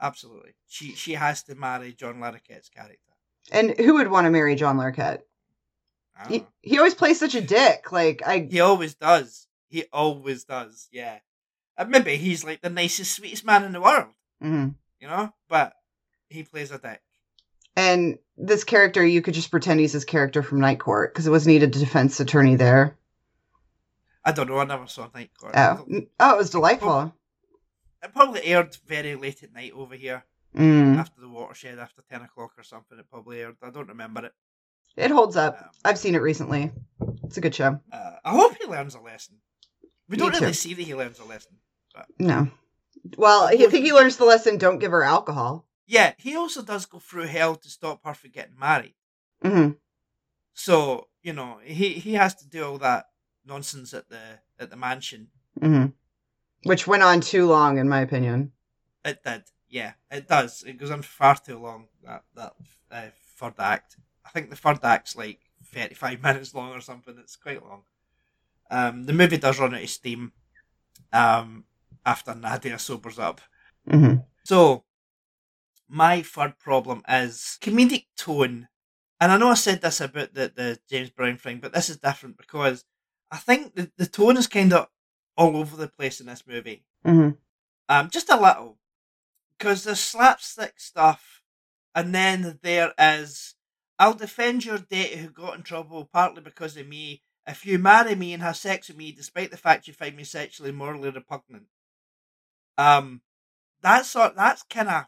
absolutely. 0.00 0.54
She 0.66 0.94
she 0.94 1.12
has 1.14 1.42
to 1.44 1.54
marry 1.54 1.92
John 1.92 2.16
Larroquette's 2.16 2.68
character. 2.68 3.12
and 3.52 3.76
who 3.78 3.94
would 3.94 4.10
want 4.10 4.24
to 4.24 4.30
marry 4.30 4.56
john 4.56 4.76
larroquette 4.76 5.20
he, 6.28 6.38
know. 6.38 6.46
he 6.62 6.78
always 6.78 6.94
plays 6.94 7.20
such 7.20 7.34
a 7.36 7.40
dick 7.40 7.92
like 7.92 8.22
i 8.26 8.38
He 8.50 8.58
always 8.60 8.94
does. 8.94 9.46
He 9.68 9.84
always 9.92 10.44
does. 10.44 10.88
Yeah. 10.90 11.18
And 11.76 11.90
maybe 11.90 12.16
he's 12.16 12.42
like 12.42 12.62
the 12.62 12.70
nicest, 12.70 13.12
sweetest 13.12 13.44
man 13.44 13.62
in 13.64 13.72
the 13.72 13.80
world, 13.82 14.14
mhm. 14.42 14.74
you 14.98 15.06
know? 15.08 15.34
But 15.48 15.74
he 16.28 16.42
plays 16.42 16.70
a 16.70 16.78
dick. 16.78 17.00
and 17.76 18.18
this 18.36 18.64
character 18.64 19.04
you 19.04 19.22
could 19.22 19.34
just 19.34 19.50
pretend 19.50 19.80
he's 19.80 19.92
his 19.92 20.04
character 20.04 20.42
from 20.42 20.60
night 20.60 20.78
court 20.80 21.12
because 21.12 21.26
it 21.26 21.30
was 21.30 21.46
needed 21.46 21.74
a 21.74 21.78
defense 21.78 22.20
attorney 22.20 22.56
there 22.56 22.96
I 24.24 24.32
don't 24.32 24.48
know. 24.48 24.58
I 24.58 24.64
never 24.64 24.88
saw 24.88 25.08
Night 25.14 25.30
Court. 25.38 25.54
Oh 25.56 25.86
oh 26.18 26.34
it 26.34 26.36
was 26.36 26.50
delightful 26.50 27.14
It 28.02 28.12
probably 28.12 28.42
aired 28.44 28.76
very 28.86 29.14
late 29.14 29.42
at 29.44 29.52
night 29.52 29.72
over 29.72 29.94
here 29.94 30.24
mm. 30.54 30.96
after 30.96 31.20
the 31.20 31.28
watershed, 31.28 31.78
after 31.78 32.02
10 32.10 32.22
o'clock 32.22 32.50
or 32.58 32.64
something. 32.64 32.98
It 32.98 33.08
probably 33.08 33.40
aired. 33.42 33.56
I 33.62 33.70
don't 33.70 33.88
remember 33.88 34.26
it. 34.26 34.32
it 34.96 35.10
holds 35.12 35.36
up 35.36 35.58
Um, 35.60 35.68
i've 35.84 35.98
seen 35.98 36.14
it 36.14 36.22
recently 36.22 36.72
it's 37.24 37.36
a 37.36 37.40
good 37.40 37.54
show 37.54 37.78
uh, 37.92 38.16
I 38.24 38.30
hope 38.32 38.56
he 38.60 38.66
learns 38.66 38.94
a 38.96 39.00
lesson. 39.00 39.36
We 40.08 40.16
don't 40.16 40.32
really 40.40 40.52
see 40.52 40.74
that 40.74 40.82
he 40.82 40.94
learns 40.94 41.18
a 41.20 41.24
lesson. 41.24 41.56
No. 42.18 42.48
Well, 43.16 43.44
I 43.44 43.56
think 43.56 43.84
he 43.84 43.92
learns 43.92 44.16
the 44.16 44.24
lesson 44.24 44.58
don't 44.58 44.78
give 44.78 44.90
her 44.90 45.02
alcohol. 45.04 45.65
Yeah, 45.86 46.14
he 46.18 46.36
also 46.36 46.62
does 46.62 46.86
go 46.86 46.98
through 46.98 47.26
hell 47.26 47.56
to 47.56 47.68
stop 47.70 48.04
her 48.04 48.14
from 48.14 48.30
getting 48.30 48.58
married. 48.58 48.94
hmm 49.42 49.70
So, 50.54 51.08
you 51.22 51.32
know, 51.32 51.58
he, 51.62 51.94
he 51.94 52.14
has 52.14 52.34
to 52.36 52.48
do 52.48 52.64
all 52.64 52.78
that 52.78 53.06
nonsense 53.44 53.94
at 53.94 54.08
the 54.08 54.40
at 54.58 54.70
the 54.70 54.76
mansion 54.76 55.28
hmm 55.60 55.86
Which 56.64 56.86
went 56.86 57.02
on 57.04 57.20
too 57.20 57.46
long, 57.46 57.78
in 57.78 57.88
my 57.88 58.00
opinion. 58.00 58.52
It 59.04 59.22
did, 59.24 59.44
yeah, 59.68 59.92
it 60.10 60.26
does. 60.28 60.64
It 60.66 60.78
goes 60.78 60.90
on 60.90 61.02
far 61.02 61.36
too 61.36 61.58
long. 61.58 61.88
That 62.02 62.24
that 62.34 62.54
uh, 62.90 63.10
third 63.38 63.54
act. 63.58 63.96
I 64.24 64.30
think 64.30 64.50
the 64.50 64.56
third 64.56 64.80
act's 64.84 65.16
like 65.16 65.40
thirty-five 65.72 66.22
minutes 66.28 66.54
long 66.54 66.72
or 66.74 66.80
something. 66.80 67.16
It's 67.18 67.36
quite 67.36 67.62
long. 67.62 67.82
Um, 68.70 69.04
the 69.06 69.12
movie 69.12 69.38
does 69.38 69.58
run 69.60 69.74
out 69.74 69.82
of 69.82 69.90
steam. 69.90 70.32
Um, 71.12 71.64
after 72.04 72.34
Nadia 72.34 72.78
sobers 72.78 73.18
up. 73.18 73.40
hmm 73.90 74.16
So, 74.44 74.84
my 75.88 76.22
third 76.22 76.58
problem 76.58 77.02
is 77.08 77.58
comedic 77.60 78.06
tone. 78.16 78.68
And 79.20 79.32
I 79.32 79.38
know 79.38 79.50
I 79.50 79.54
said 79.54 79.80
this 79.80 80.00
about 80.00 80.34
the, 80.34 80.52
the 80.54 80.78
James 80.90 81.10
Brown 81.10 81.38
thing, 81.38 81.58
but 81.58 81.72
this 81.72 81.88
is 81.88 81.96
different 81.98 82.36
because 82.36 82.84
I 83.30 83.38
think 83.38 83.74
the, 83.74 83.90
the 83.96 84.06
tone 84.06 84.36
is 84.36 84.46
kind 84.46 84.72
of 84.72 84.88
all 85.36 85.56
over 85.56 85.76
the 85.76 85.88
place 85.88 86.20
in 86.20 86.26
this 86.26 86.44
movie. 86.46 86.84
hmm 87.04 87.30
Um, 87.88 88.10
just 88.10 88.30
a 88.30 88.40
little, 88.40 88.78
because 89.58 89.84
there's 89.84 90.00
slapstick 90.00 90.80
stuff, 90.80 91.42
and 91.94 92.14
then 92.14 92.58
there 92.62 92.92
is, 92.98 93.54
"I'll 93.98 94.14
defend 94.14 94.64
your 94.64 94.78
date 94.78 95.18
who 95.18 95.30
got 95.30 95.56
in 95.56 95.62
trouble 95.62 96.04
partly 96.06 96.42
because 96.42 96.76
of 96.76 96.86
me," 96.88 97.22
if 97.46 97.64
you 97.66 97.78
marry 97.78 98.14
me 98.14 98.32
and 98.34 98.42
have 98.42 98.56
sex 98.56 98.88
with 98.88 98.96
me, 98.96 99.12
despite 99.12 99.50
the 99.50 99.56
fact 99.56 99.88
you 99.88 99.94
find 99.94 100.16
me 100.16 100.24
sexually 100.24 100.72
morally 100.72 101.10
repugnant. 101.10 101.68
Um, 102.78 103.22
that's 103.82 104.10
sort 104.10 104.36
that's 104.36 104.62
kind 104.64 104.88
of, 104.88 105.06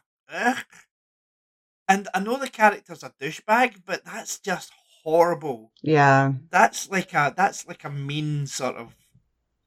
and 1.87 2.07
I 2.13 2.19
know 2.19 2.37
the 2.37 2.49
character's 2.49 3.03
a 3.03 3.11
douchebag, 3.21 3.81
but 3.85 4.05
that's 4.05 4.39
just 4.39 4.71
horrible. 5.03 5.71
Yeah. 5.81 6.33
That's 6.51 6.89
like 6.89 7.13
a 7.13 7.33
that's 7.35 7.67
like 7.67 7.83
a 7.83 7.89
mean 7.89 8.45
sort 8.47 8.75
of 8.75 8.95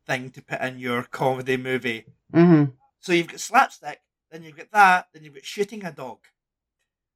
thing 0.06 0.30
to 0.30 0.42
put 0.42 0.60
in 0.60 0.78
your 0.78 1.02
comedy 1.04 1.56
movie. 1.56 2.06
hmm 2.32 2.64
So 3.00 3.12
you've 3.12 3.28
got 3.28 3.40
slapstick, 3.40 4.00
then 4.30 4.42
you've 4.42 4.56
got 4.56 4.70
that, 4.72 5.06
then 5.12 5.24
you've 5.24 5.34
got 5.34 5.44
shooting 5.44 5.84
a 5.84 5.92
dog. 5.92 6.18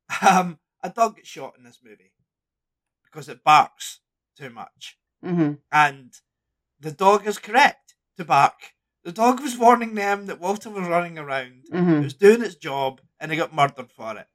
Um, 0.22 0.58
a 0.82 0.90
dog 0.90 1.16
gets 1.16 1.28
shot 1.28 1.54
in 1.58 1.64
this 1.64 1.80
movie 1.84 2.12
because 3.02 3.28
it 3.28 3.42
barks 3.42 4.00
too 4.38 4.50
much, 4.50 4.98
hmm 5.22 5.54
and 5.72 6.12
the 6.78 6.92
dog 6.92 7.26
is 7.26 7.38
correct 7.38 7.94
to 8.16 8.24
bark. 8.24 8.75
The 9.06 9.12
dog 9.12 9.40
was 9.40 9.56
warning 9.56 9.94
them 9.94 10.26
that 10.26 10.40
Walter 10.40 10.68
was 10.68 10.88
running 10.88 11.16
around. 11.16 11.66
It 11.72 11.78
hmm 11.78 12.02
was 12.02 12.14
doing 12.14 12.42
its 12.42 12.56
job, 12.56 13.00
and 13.20 13.30
he 13.30 13.38
got 13.38 13.54
murdered 13.54 13.92
for 13.92 14.16
it. 14.16 14.26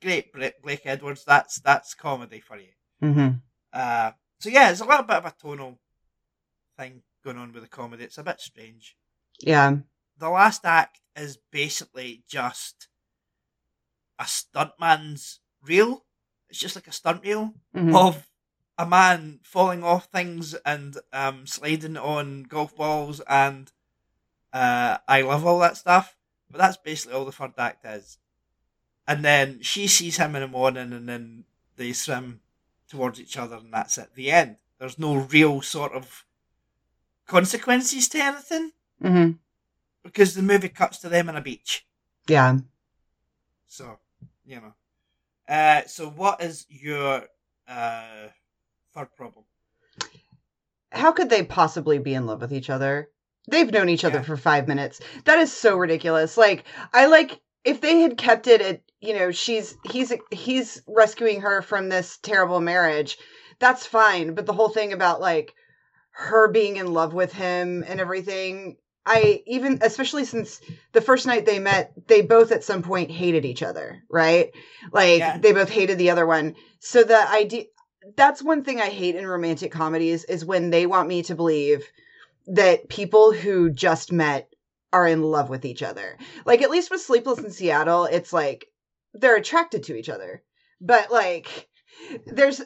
Great, 0.00 0.32
Bla- 0.32 0.52
Blake 0.62 0.82
Edwards. 0.86 1.24
That's 1.24 1.58
that's 1.58 1.92
comedy 1.92 2.38
for 2.38 2.58
you. 2.58 2.70
hmm 3.00 3.28
Uh, 3.72 4.12
so 4.38 4.50
yeah, 4.50 4.66
there's 4.66 4.82
a 4.82 4.86
little 4.86 5.02
bit 5.02 5.16
of 5.16 5.24
a 5.26 5.34
tonal 5.42 5.80
thing 6.78 7.02
going 7.24 7.38
on 7.38 7.52
with 7.52 7.64
the 7.64 7.68
comedy. 7.68 8.04
It's 8.04 8.18
a 8.18 8.22
bit 8.22 8.40
strange. 8.40 8.96
Yeah. 9.40 9.78
The 10.16 10.28
last 10.30 10.64
act 10.64 11.00
is 11.16 11.36
basically 11.50 12.22
just 12.28 12.86
a 14.20 14.24
stuntman's 14.26 15.40
reel. 15.60 16.04
It's 16.48 16.60
just 16.60 16.76
like 16.76 16.86
a 16.86 16.92
stunt 16.92 17.24
reel 17.24 17.52
hmm 17.74 17.96
of 17.96 18.28
a 18.78 18.86
man 18.86 19.40
falling 19.42 19.82
off 19.82 20.06
things 20.06 20.54
and 20.64 20.98
um, 21.12 21.46
sliding 21.46 21.96
on 21.96 22.44
golf 22.44 22.76
balls 22.76 23.20
and 23.28 23.72
uh, 24.52 24.98
I 25.08 25.22
love 25.22 25.46
all 25.46 25.58
that 25.60 25.76
stuff. 25.76 26.16
But 26.50 26.58
that's 26.58 26.76
basically 26.76 27.16
all 27.16 27.24
the 27.24 27.32
third 27.32 27.52
act 27.58 27.84
is. 27.84 28.18
And 29.08 29.24
then 29.24 29.60
she 29.62 29.86
sees 29.86 30.16
him 30.16 30.34
in 30.34 30.42
the 30.42 30.48
morning 30.48 30.92
and 30.92 31.08
then 31.08 31.44
they 31.76 31.92
swim 31.92 32.40
towards 32.88 33.20
each 33.20 33.36
other 33.36 33.56
and 33.56 33.72
that's 33.72 33.98
it. 33.98 34.14
The 34.14 34.30
end. 34.30 34.56
There's 34.78 34.98
no 34.98 35.16
real 35.16 35.62
sort 35.62 35.92
of 35.92 36.24
consequences 37.26 38.08
to 38.08 38.18
anything 38.18 38.72
hmm 39.02 39.30
because 40.02 40.34
the 40.34 40.42
movie 40.42 40.68
cuts 40.68 40.98
to 40.98 41.08
them 41.08 41.28
on 41.28 41.36
a 41.36 41.40
beach. 41.40 41.84
Yeah. 42.28 42.58
So, 43.66 43.98
you 44.44 44.60
know. 44.60 44.74
Uh, 45.48 45.82
so 45.86 46.08
what 46.08 46.40
is 46.40 46.64
your 46.68 47.24
uh, 47.68 48.28
problem? 49.04 49.44
How 50.92 51.12
could 51.12 51.28
they 51.30 51.42
possibly 51.42 51.98
be 51.98 52.14
in 52.14 52.26
love 52.26 52.40
with 52.40 52.52
each 52.52 52.70
other? 52.70 53.10
They've 53.48 53.70
known 53.70 53.88
each 53.88 54.04
other 54.04 54.18
Yeah. 54.18 54.24
for 54.24 54.36
five 54.36 54.66
minutes. 54.66 55.00
That 55.24 55.38
is 55.38 55.52
so 55.52 55.76
ridiculous. 55.76 56.36
Like, 56.36 56.64
I 56.92 57.06
like 57.06 57.40
if 57.64 57.80
they 57.80 58.00
had 58.00 58.16
kept 58.16 58.46
it 58.46 58.60
at, 58.60 58.80
you 59.00 59.12
know, 59.14 59.30
she's 59.30 59.76
he's 59.84 60.12
he's 60.30 60.82
rescuing 60.88 61.42
her 61.42 61.62
from 61.62 61.88
this 61.88 62.18
terrible 62.22 62.60
marriage. 62.60 63.18
That's 63.58 63.86
fine. 63.86 64.34
But 64.34 64.46
the 64.46 64.52
whole 64.52 64.68
thing 64.68 64.92
about 64.92 65.20
like 65.20 65.52
her 66.12 66.48
being 66.48 66.76
in 66.76 66.92
love 66.92 67.12
with 67.12 67.32
him 67.32 67.84
and 67.86 68.00
everything, 68.00 68.76
I 69.04 69.42
even 69.46 69.78
especially 69.82 70.24
since 70.24 70.60
the 70.92 71.00
first 71.00 71.26
night 71.26 71.44
they 71.46 71.58
met, 71.58 71.92
they 72.08 72.22
both 72.22 72.52
at 72.52 72.64
some 72.64 72.82
point 72.82 73.10
hated 73.10 73.44
each 73.44 73.62
other, 73.62 74.02
right? 74.10 74.50
Like 74.92 75.18
Yeah. 75.18 75.38
they 75.38 75.52
both 75.52 75.68
hated 75.68 75.98
the 75.98 76.10
other 76.10 76.26
one. 76.26 76.54
So 76.80 77.04
the 77.04 77.28
idea 77.30 77.64
that's 78.16 78.42
one 78.42 78.62
thing 78.62 78.80
I 78.80 78.86
hate 78.86 79.16
in 79.16 79.26
romantic 79.26 79.72
comedies 79.72 80.24
is 80.24 80.44
when 80.44 80.70
they 80.70 80.86
want 80.86 81.08
me 81.08 81.22
to 81.24 81.34
believe 81.34 81.84
that 82.46 82.88
people 82.88 83.32
who 83.32 83.70
just 83.70 84.12
met 84.12 84.48
are 84.92 85.06
in 85.06 85.22
love 85.22 85.48
with 85.48 85.64
each 85.64 85.82
other. 85.82 86.16
Like 86.44 86.62
at 86.62 86.70
least 86.70 86.90
with 86.90 87.00
Sleepless 87.00 87.40
in 87.40 87.50
Seattle, 87.50 88.04
it's 88.04 88.32
like 88.32 88.66
they're 89.14 89.36
attracted 89.36 89.82
to 89.84 89.96
each 89.96 90.08
other. 90.08 90.42
But 90.80 91.10
like 91.10 91.68
there's 92.26 92.62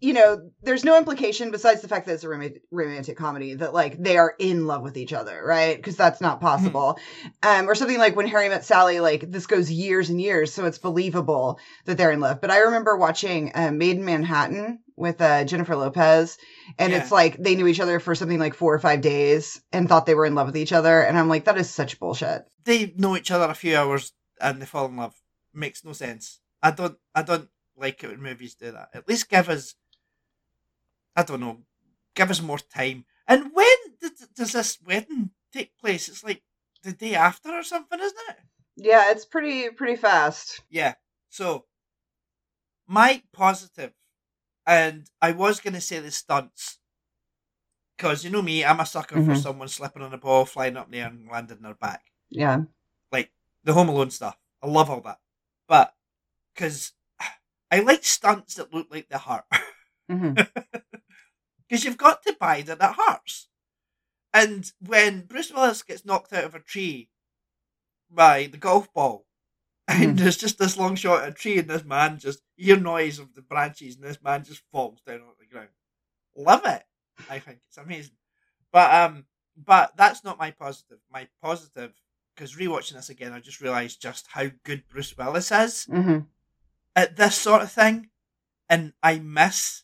you 0.00 0.12
know, 0.12 0.50
there's 0.62 0.84
no 0.84 0.98
implication 0.98 1.50
besides 1.50 1.80
the 1.80 1.88
fact 1.88 2.06
that 2.06 2.14
it's 2.14 2.24
a 2.24 2.28
rom- 2.28 2.52
romantic 2.70 3.16
comedy 3.16 3.54
that 3.54 3.72
like 3.72 3.96
they 3.96 4.16
are 4.18 4.34
in 4.38 4.66
love 4.66 4.82
with 4.82 4.96
each 4.96 5.12
other, 5.12 5.42
right? 5.44 5.76
Because 5.76 5.96
that's 5.96 6.20
not 6.20 6.40
possible. 6.40 6.98
um, 7.42 7.68
or 7.68 7.74
something 7.74 7.98
like 7.98 8.14
when 8.16 8.26
Harry 8.26 8.48
met 8.48 8.64
Sally, 8.64 9.00
like 9.00 9.30
this 9.30 9.46
goes 9.46 9.70
years 9.70 10.10
and 10.10 10.20
years, 10.20 10.52
so 10.52 10.66
it's 10.66 10.78
believable 10.78 11.58
that 11.86 11.96
they're 11.96 12.10
in 12.12 12.20
love. 12.20 12.40
But 12.40 12.50
I 12.50 12.58
remember 12.60 12.96
watching 12.96 13.52
uh, 13.54 13.70
Maid 13.72 13.96
in 13.96 14.04
Manhattan 14.04 14.80
with 14.96 15.20
uh, 15.20 15.44
Jennifer 15.44 15.74
Lopez, 15.74 16.36
and 16.78 16.92
Yeah. 16.92 16.98
it's 17.00 17.10
like 17.10 17.36
they 17.38 17.54
knew 17.56 17.66
each 17.66 17.80
other 17.80 17.98
for 17.98 18.14
something 18.14 18.38
like 18.38 18.54
four 18.54 18.74
or 18.74 18.78
five 18.78 19.00
days 19.00 19.60
and 19.72 19.88
thought 19.88 20.06
they 20.06 20.14
were 20.14 20.26
in 20.26 20.34
love 20.34 20.46
with 20.46 20.56
each 20.56 20.72
other, 20.72 21.00
and 21.00 21.18
I'm 21.18 21.28
like, 21.28 21.46
that 21.46 21.58
is 21.58 21.70
such 21.70 21.98
bullshit. 21.98 22.44
They 22.64 22.92
know 22.96 23.16
each 23.16 23.30
other 23.30 23.46
a 23.50 23.54
few 23.54 23.76
hours 23.76 24.12
and 24.40 24.60
they 24.60 24.66
fall 24.66 24.86
in 24.86 24.96
love. 24.96 25.14
Makes 25.52 25.84
no 25.84 25.92
sense. 25.92 26.40
I 26.62 26.70
don't. 26.72 26.96
I 27.14 27.22
don't 27.22 27.48
like 27.76 28.02
it 28.02 28.10
when 28.10 28.22
movies 28.22 28.54
do 28.54 28.72
that. 28.72 28.88
At 28.94 29.08
least 29.08 29.28
give 29.30 29.48
us. 29.48 29.74
I 31.16 31.22
don't 31.22 31.40
know. 31.40 31.58
Give 32.14 32.30
us 32.30 32.40
more 32.42 32.58
time. 32.58 33.04
And 33.26 33.50
when 33.52 33.76
did, 34.00 34.12
does 34.36 34.52
this 34.52 34.78
wedding 34.84 35.30
take 35.52 35.76
place? 35.78 36.08
It's 36.08 36.24
like 36.24 36.42
the 36.82 36.92
day 36.92 37.14
after 37.14 37.50
or 37.50 37.62
something, 37.62 37.98
isn't 38.00 38.18
it? 38.28 38.36
Yeah, 38.76 39.10
it's 39.10 39.24
pretty 39.24 39.70
pretty 39.70 39.96
fast. 39.96 40.60
Yeah. 40.70 40.94
So, 41.30 41.66
my 42.86 43.22
positive, 43.32 43.92
and 44.66 45.08
I 45.22 45.32
was 45.32 45.60
going 45.60 45.74
to 45.74 45.80
say 45.80 46.00
the 46.00 46.10
stunts, 46.10 46.78
because 47.96 48.24
you 48.24 48.30
know 48.30 48.42
me, 48.42 48.64
I'm 48.64 48.80
a 48.80 48.86
sucker 48.86 49.16
for 49.16 49.32
Mhm. 49.32 49.42
someone 49.42 49.68
slipping 49.68 50.02
on 50.02 50.12
a 50.12 50.18
ball, 50.18 50.44
flying 50.44 50.76
up 50.76 50.86
in 50.86 50.92
the 50.92 50.98
air, 51.00 51.08
and 51.08 51.28
landing 51.30 51.58
in 51.58 51.62
their 51.62 51.74
back. 51.74 52.04
Yeah. 52.30 52.62
Like 53.12 53.32
the 53.62 53.72
Home 53.74 53.88
Alone 53.88 54.10
stuff. 54.10 54.36
I 54.62 54.66
love 54.66 54.90
all 54.90 55.00
that. 55.02 55.20
But, 55.68 55.94
because 56.54 56.92
I 57.70 57.80
like 57.80 58.04
stunts 58.04 58.54
that 58.56 58.74
look 58.74 58.88
like 58.90 59.08
the 59.08 59.18
hurt. 59.18 59.44
Because 61.68 61.84
you've 61.84 61.96
got 61.96 62.22
to 62.24 62.36
buy 62.38 62.60
that 62.62 62.78
it 62.80 62.94
hurts. 62.96 63.48
And 64.34 64.70
when 64.80 65.22
Bruce 65.22 65.50
Willis 65.50 65.82
gets 65.82 66.04
knocked 66.04 66.32
out 66.32 66.44
of 66.44 66.54
a 66.54 66.60
tree 66.60 67.08
by 68.10 68.48
the 68.50 68.58
golf 68.58 68.92
ball, 68.92 69.26
and 69.88 70.18
there's 70.18 70.36
just 70.36 70.58
this 70.58 70.76
long 70.76 70.94
shot 70.94 71.22
of 71.22 71.28
a 71.28 71.36
tree, 71.36 71.58
and 71.58 71.68
this 71.68 71.84
man 71.84 72.18
just 72.18 72.42
hear 72.56 72.78
noise 72.78 73.18
of 73.18 73.34
the 73.34 73.42
branches, 73.42 73.96
and 73.96 74.04
this 74.04 74.22
man 74.22 74.44
just 74.44 74.62
falls 74.72 75.00
down 75.06 75.20
on 75.20 75.34
the 75.40 75.46
ground. 75.46 75.68
Love 76.36 76.62
it. 76.64 76.82
I 77.30 77.38
think 77.38 77.60
it's 77.66 77.78
amazing. 77.78 78.16
But 78.72 78.92
um, 78.94 79.24
but 79.56 79.96
that's 79.96 80.24
not 80.24 80.38
my 80.38 80.50
positive. 80.50 80.98
My 81.10 81.28
positive, 81.42 81.92
because 82.34 82.56
rewatching 82.56 82.94
this 82.94 83.10
again, 83.10 83.32
I 83.32 83.40
just 83.40 83.60
realised 83.60 84.02
just 84.02 84.26
how 84.32 84.46
good 84.64 84.84
Bruce 84.88 85.16
Willis 85.16 85.50
is 85.50 85.84
hmm 85.84 86.20
at 86.96 87.16
this 87.16 87.36
sort 87.36 87.62
of 87.62 87.72
thing, 87.72 88.08
and 88.68 88.92
I 89.02 89.18
miss 89.18 89.82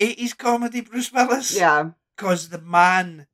eighties 0.00 0.34
comedy 0.34 0.80
Bruce 0.80 1.12
Willis 1.12 1.56
Yeah. 1.56 1.90
because 2.16 2.48
the 2.48 2.60
man 2.60 3.26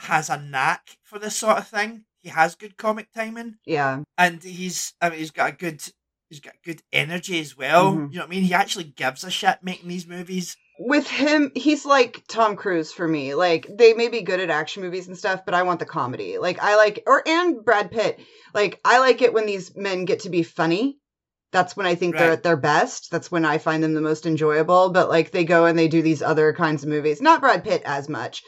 has 0.00 0.28
a 0.30 0.36
knack 0.38 0.98
for 1.02 1.18
this 1.18 1.36
sort 1.36 1.58
of 1.58 1.68
thing. 1.68 2.04
He 2.20 2.28
has 2.30 2.54
good 2.54 2.76
comic 2.76 3.12
timing, 3.12 3.56
Yeah. 3.64 4.02
and 4.18 4.42
he's 4.42 4.94
I 5.00 5.10
mean 5.10 5.18
he's 5.20 5.30
got 5.30 5.50
a 5.50 5.56
good 5.56 5.82
he's 6.28 6.40
got 6.40 6.54
good 6.64 6.82
energy 6.92 7.40
as 7.40 7.56
well. 7.56 7.92
Mhm. 7.92 8.12
You 8.12 8.18
know 8.18 8.24
what 8.24 8.26
I 8.26 8.30
mean? 8.30 8.42
He 8.42 8.52
actually 8.54 8.84
gives 8.84 9.22
a 9.24 9.30
shit 9.30 9.58
making 9.62 9.88
these 9.88 10.06
movies. 10.06 10.56
with 10.78 11.06
him 11.08 11.50
he's 11.54 11.86
like 11.86 12.22
tom 12.28 12.54
cruise 12.54 12.92
for 12.92 13.08
me 13.08 13.34
like 13.34 13.66
they 13.78 13.94
may 13.94 14.08
be 14.08 14.20
good 14.20 14.40
at 14.40 14.50
action 14.50 14.82
movies 14.82 15.08
and 15.08 15.16
stuff 15.16 15.40
but 15.46 15.54
i 15.54 15.62
want 15.62 15.80
the 15.80 15.86
comedy 15.86 16.36
like 16.36 16.58
i 16.62 16.76
like 16.76 17.02
or 17.06 17.26
and 17.26 17.64
brad 17.64 17.90
pitt 17.90 18.20
like 18.52 18.78
i 18.84 18.98
like 18.98 19.22
it 19.22 19.32
when 19.32 19.46
these 19.46 19.74
men 19.74 20.04
get 20.04 20.20
to 20.20 20.28
be 20.28 20.42
funny 20.42 20.98
that's 21.56 21.76
when 21.76 21.86
i 21.86 21.94
think 21.94 22.14
they're 22.16 22.32
at 22.32 22.42
their 22.42 22.56
best. 22.56 23.10
That's 23.10 23.30
when 23.30 23.44
i 23.44 23.58
find 23.58 23.82
them 23.82 23.94
the 23.94 24.00
most 24.10 24.26
enjoyable. 24.26 24.90
But 24.90 25.08
like 25.08 25.30
they 25.30 25.44
go 25.44 25.64
and 25.66 25.78
they 25.78 25.88
do 25.88 26.02
these 26.02 26.22
other 26.22 26.52
kinds 26.52 26.82
of 26.82 26.88
movies. 26.88 27.20
Not 27.22 27.40
brad 27.40 27.64
pitt 27.64 27.82
as 27.84 28.08
much 28.08 28.42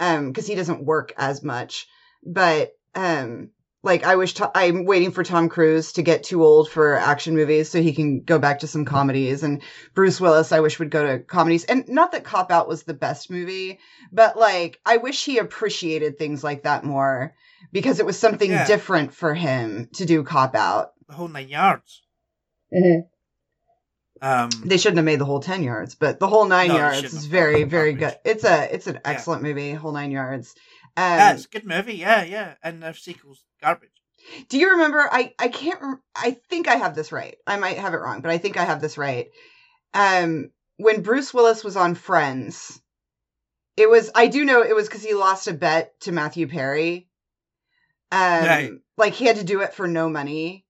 um 0.00 0.28
because 0.28 0.46
he 0.46 0.54
doesn't 0.54 0.84
work 0.84 1.12
as 1.16 1.42
much. 1.42 1.86
But 2.24 2.70
um 2.94 3.50
like 3.84 4.04
I 4.04 4.14
wish 4.14 4.34
to- 4.34 4.52
I'm 4.54 4.84
waiting 4.84 5.10
for 5.10 5.24
Tom 5.24 5.48
Cruise 5.48 5.94
to 5.94 6.02
get 6.02 6.22
too 6.22 6.44
old 6.44 6.70
for 6.70 6.96
action 6.96 7.34
movies 7.34 7.68
so 7.68 7.82
he 7.82 7.92
can 7.92 8.22
go 8.22 8.38
back 8.38 8.60
to 8.60 8.68
some 8.68 8.84
comedies. 8.84 9.42
And 9.42 9.60
Bruce 9.92 10.20
Willis 10.20 10.52
I 10.52 10.60
wish 10.60 10.78
would 10.78 10.90
go 10.90 11.04
to 11.04 11.18
comedies. 11.18 11.64
And 11.64 11.88
not 11.88 12.12
that 12.12 12.22
Cop 12.22 12.52
Out 12.52 12.68
was 12.68 12.84
the 12.84 12.94
best 12.94 13.28
movie 13.28 13.80
but 14.12 14.36
like 14.38 14.78
I 14.86 14.98
wish 14.98 15.24
he 15.24 15.38
appreciated 15.38 16.16
things 16.16 16.44
like 16.44 16.62
that 16.62 16.84
more 16.84 17.34
because 17.72 17.98
it 17.98 18.06
was 18.06 18.18
something 18.18 18.50
Yeah. 18.50 18.66
different 18.66 19.12
for 19.14 19.34
him 19.34 19.88
to 19.94 20.04
do 20.04 20.22
Cop 20.22 20.54
Out. 20.54 20.92
The 21.08 21.14
whole 21.14 21.28
nine 21.28 21.48
yards. 21.48 22.02
Um, 24.20 24.50
They 24.64 24.78
shouldn't 24.78 24.98
have 24.98 25.04
made 25.04 25.18
the 25.18 25.24
whole 25.24 25.40
10 25.40 25.62
yards 25.64 25.94
but 25.96 26.20
the 26.20 26.28
whole 26.28 26.44
9 26.46 26.68
No, 26.68 26.76
yards 26.76 27.02
is 27.04 27.12
have. 27.22 27.30
very 27.30 27.52
Garbage. 27.54 27.70
very 27.70 27.92
good. 27.94 28.16
It's 28.24 28.44
a 28.44 28.72
it's 28.74 28.86
an 28.86 29.00
excellent 29.04 29.42
movie 29.42 29.72
whole 29.74 29.92
9 29.92 30.10
yards. 30.10 30.54
Um, 30.96 31.02
yeah, 31.04 31.32
it's 31.32 31.46
a 31.46 31.48
good 31.48 31.66
movie. 31.66 31.94
Yeah, 31.94 32.22
yeah, 32.22 32.54
and 32.62 32.82
the 32.82 32.92
sequels 32.92 33.42
garbage. 33.60 33.90
Do 34.48 34.58
you 34.58 34.72
remember? 34.72 35.00
I 35.10 35.34
I 35.38 35.48
can't. 35.48 35.80
rem- 35.80 36.02
I 36.14 36.36
think 36.48 36.68
I 36.68 36.76
have 36.76 36.94
this 36.94 37.10
right. 37.10 37.36
I 37.46 37.56
might 37.56 37.78
have 37.78 37.94
it 37.94 37.98
wrong, 37.98 38.20
but 38.20 38.30
I 38.30 38.38
think 38.38 38.56
I 38.56 38.64
have 38.64 38.80
this 38.80 38.96
right. 38.96 39.26
Um, 39.94 40.50
when 40.76 41.02
Bruce 41.02 41.34
Willis 41.34 41.64
was 41.64 41.76
on 41.76 41.94
Friends, 41.96 42.80
It 43.76 43.88
was. 43.90 44.10
I 44.14 44.28
do 44.28 44.44
know 44.44 44.62
it 44.62 44.76
was 44.76 44.86
because 44.86 45.02
he 45.02 45.14
lost 45.14 45.48
a 45.48 45.54
bet 45.54 45.98
to 46.02 46.12
Matthew 46.12 46.46
Perry. 46.46 47.08
Um, 48.12 48.44
Right. 48.44 48.72
like 48.98 49.14
he 49.14 49.24
had 49.24 49.36
to 49.36 49.44
do 49.44 49.62
it 49.62 49.74
for 49.74 49.88
no 49.88 50.08
money. 50.08 50.64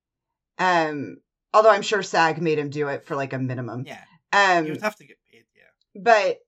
Um, 0.58 1.16
although 1.54 1.70
I'm 1.70 1.82
sure 1.82 2.02
SAG 2.02 2.40
made 2.40 2.58
him 2.58 2.70
do 2.70 2.88
it 2.88 3.04
for 3.04 3.16
like 3.16 3.32
a 3.32 3.38
minimum. 3.38 3.84
Yeah, 3.86 4.00
Um, 4.32 4.66
you 4.66 4.72
would 4.72 4.82
have 4.82 4.96
to 4.96 5.04
get 5.06 5.16
paid. 5.30 5.44
Yeah, 5.56 6.00
but 6.02 6.38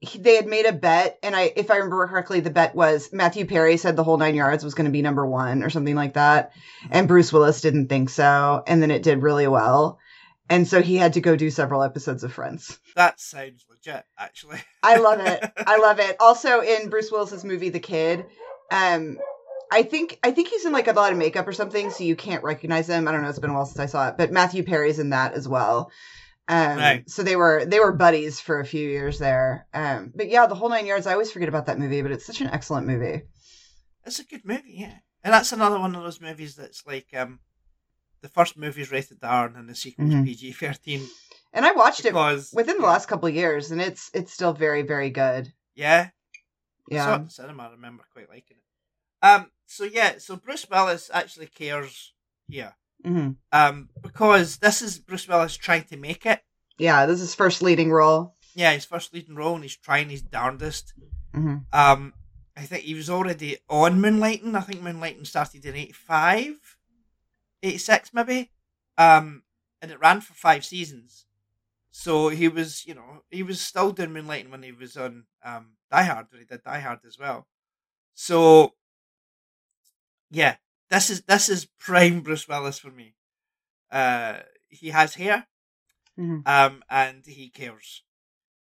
he, 0.00 0.18
they 0.18 0.34
had 0.36 0.46
made 0.48 0.66
a 0.66 0.72
bet, 0.72 1.18
and 1.22 1.36
I, 1.36 1.52
if 1.54 1.70
I 1.70 1.76
remember 1.76 2.06
correctly, 2.08 2.40
the 2.40 2.50
bet 2.50 2.74
was 2.74 3.12
Matthew 3.12 3.46
Perry 3.46 3.76
said 3.76 3.94
the 3.94 4.02
whole 4.04 4.16
nine 4.16 4.34
yards 4.34 4.64
was 4.64 4.74
going 4.74 4.86
to 4.86 4.90
be 4.90 5.02
number 5.02 5.24
one 5.24 5.62
or 5.62 5.70
something 5.70 5.94
like 5.94 6.14
that, 6.14 6.52
and 6.90 7.06
Bruce 7.06 7.32
Willis 7.32 7.60
didn't 7.60 7.88
think 7.88 8.10
so, 8.10 8.62
and 8.66 8.82
then 8.82 8.90
it 8.90 9.04
did 9.04 9.22
really 9.22 9.46
well, 9.46 10.00
and 10.50 10.66
so 10.66 10.82
he 10.82 10.96
had 10.96 11.12
to 11.12 11.20
go 11.20 11.36
do 11.36 11.50
several 11.50 11.84
episodes 11.84 12.24
of 12.24 12.32
Friends. 12.32 12.80
that 12.96 13.20
sounds 13.20 13.64
legit. 13.70 14.04
Actually, 14.18 14.58
I 14.82 14.96
love 14.96 15.20
it. 15.20 15.52
I 15.66 15.78
love 15.78 16.00
it. 16.00 16.16
Also, 16.18 16.60
in 16.60 16.90
Bruce 16.90 17.12
Willis's 17.12 17.44
movie 17.44 17.68
The 17.68 17.78
Kid, 17.78 18.26
um, 18.72 19.18
I 19.72 19.82
think 19.82 20.18
I 20.22 20.30
think 20.30 20.48
he's 20.48 20.64
in 20.66 20.72
like 20.72 20.88
a 20.88 20.92
lot 20.92 21.12
of 21.12 21.18
makeup 21.18 21.48
or 21.48 21.52
something, 21.52 21.90
so 21.90 22.04
you 22.04 22.14
can't 22.16 22.44
recognize 22.44 22.88
him. 22.88 23.08
I 23.08 23.12
don't 23.12 23.22
know. 23.22 23.28
It's 23.28 23.38
been 23.38 23.50
a 23.50 23.54
while 23.54 23.66
since 23.66 23.78
I 23.80 23.86
saw 23.86 24.08
it, 24.08 24.16
but 24.18 24.30
Matthew 24.30 24.62
Perry's 24.62 24.98
in 24.98 25.10
that 25.10 25.32
as 25.34 25.48
well. 25.48 25.90
Um, 26.48 26.76
Right. 26.78 27.08
So 27.10 27.22
they 27.22 27.36
were 27.36 27.64
they 27.64 27.80
were 27.80 27.92
buddies 27.92 28.38
for 28.40 28.60
a 28.60 28.64
few 28.66 28.86
years 28.88 29.18
there. 29.18 29.66
Um, 29.72 30.12
but 30.14 30.28
yeah, 30.28 30.46
the 30.46 30.54
whole 30.54 30.68
nine 30.68 30.86
yards. 30.86 31.06
I 31.06 31.12
always 31.12 31.32
forget 31.32 31.48
about 31.48 31.66
that 31.66 31.78
movie, 31.78 32.02
but 32.02 32.10
it's 32.12 32.26
such 32.26 32.40
an 32.40 32.48
excellent 32.48 32.86
movie. 32.86 33.22
It's 34.04 34.18
a 34.18 34.24
good 34.24 34.44
movie, 34.44 34.74
yeah. 34.78 34.94
And 35.24 35.32
that's 35.32 35.52
another 35.52 35.78
one 35.78 35.94
of 35.94 36.02
those 36.02 36.20
movies 36.20 36.56
that's 36.56 36.84
like 36.86 37.06
um 37.16 37.38
the 38.20 38.28
first 38.28 38.56
movie's 38.56 38.92
rated 38.92 39.18
R 39.22 39.46
and 39.46 39.56
then 39.56 39.66
the 39.68 39.74
sequel's 39.74 40.10
Mhm. 40.10 40.24
PG 40.24 40.52
thirteen. 40.52 41.08
And 41.52 41.64
I 41.64 41.72
watched 41.72 42.04
it 42.04 42.14
within 42.54 42.78
the 42.78 42.86
last 42.86 43.06
couple 43.08 43.28
of 43.28 43.34
years, 43.34 43.70
and 43.70 43.80
it's 43.80 44.10
it's 44.12 44.32
still 44.32 44.52
very 44.52 44.82
very 44.82 45.10
good. 45.10 45.52
Yeah. 45.74 46.08
I 46.90 46.96
saw 46.96 47.14
it 47.14 47.16
Yeah. 47.16 47.16
in 47.22 47.28
cinema, 47.30 47.62
I 47.64 47.70
remember 47.70 48.04
quite 48.12 48.28
liking 48.28 48.56
it. 48.58 49.26
Um 49.26 49.46
so 49.72 49.84
yeah, 49.84 50.18
so 50.18 50.36
Bruce 50.36 50.68
Willis 50.70 51.10
actually 51.12 51.46
cares 51.46 52.12
here. 52.48 52.74
hmm 53.04 53.30
Um 53.52 53.88
because 54.02 54.58
this 54.58 54.82
is 54.82 54.98
Bruce 54.98 55.26
Willis 55.28 55.56
trying 55.56 55.84
to 55.84 55.96
make 55.96 56.24
it. 56.26 56.40
Yeah. 56.78 57.06
This 57.06 57.16
is 57.16 57.28
his 57.28 57.34
first 57.34 57.62
leading 57.62 57.90
role. 57.90 58.34
Yeah, 58.54 58.72
his 58.72 58.84
first 58.84 59.14
leading 59.14 59.34
role 59.34 59.54
and 59.54 59.64
he's 59.64 59.76
trying 59.76 60.08
his 60.10 60.22
darndest. 60.22 60.94
hmm 61.34 61.56
Um 61.72 62.14
I 62.54 62.62
think 62.68 62.84
he 62.84 62.94
was 62.94 63.08
already 63.08 63.56
on 63.68 64.00
Moonlighting. 64.02 64.54
I 64.54 64.60
think 64.60 64.82
Moonlighting 64.82 65.26
started 65.26 65.64
in 65.64 65.74
85, 65.74 66.76
86 67.62 68.10
maybe. 68.12 68.50
Um, 68.98 69.42
and 69.80 69.90
it 69.90 69.98
ran 70.00 70.20
for 70.20 70.34
five 70.34 70.62
seasons. 70.64 71.24
So 71.90 72.28
he 72.28 72.48
was, 72.48 72.86
you 72.86 72.94
know, 72.94 73.22
he 73.30 73.42
was 73.42 73.60
still 73.60 73.90
doing 73.92 74.10
Moonlighting 74.10 74.50
when 74.50 74.62
he 74.62 74.72
was 74.72 74.96
on 74.96 75.24
um, 75.44 75.76
Die 75.90 76.02
Hard, 76.02 76.26
when 76.30 76.40
he 76.40 76.46
did 76.46 76.62
Die 76.62 76.80
Hard 76.80 77.00
as 77.06 77.18
well. 77.18 77.46
So, 78.14 78.74
yeah, 80.32 80.56
this 80.90 81.10
is 81.10 81.22
this 81.22 81.48
is 81.48 81.68
prime 81.78 82.22
Bruce 82.22 82.48
Willis 82.48 82.78
for 82.80 82.90
me. 82.90 83.14
Uh, 83.90 84.40
he 84.68 84.88
has 84.90 85.14
hair, 85.16 85.46
hmm 86.16 86.40
um, 86.46 86.82
and 86.90 87.24
he 87.26 87.50
cares, 87.50 88.02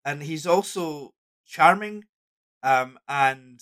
and 0.05 0.23
he's 0.23 0.47
also 0.47 1.13
charming, 1.45 2.05
um, 2.63 2.99
and 3.07 3.61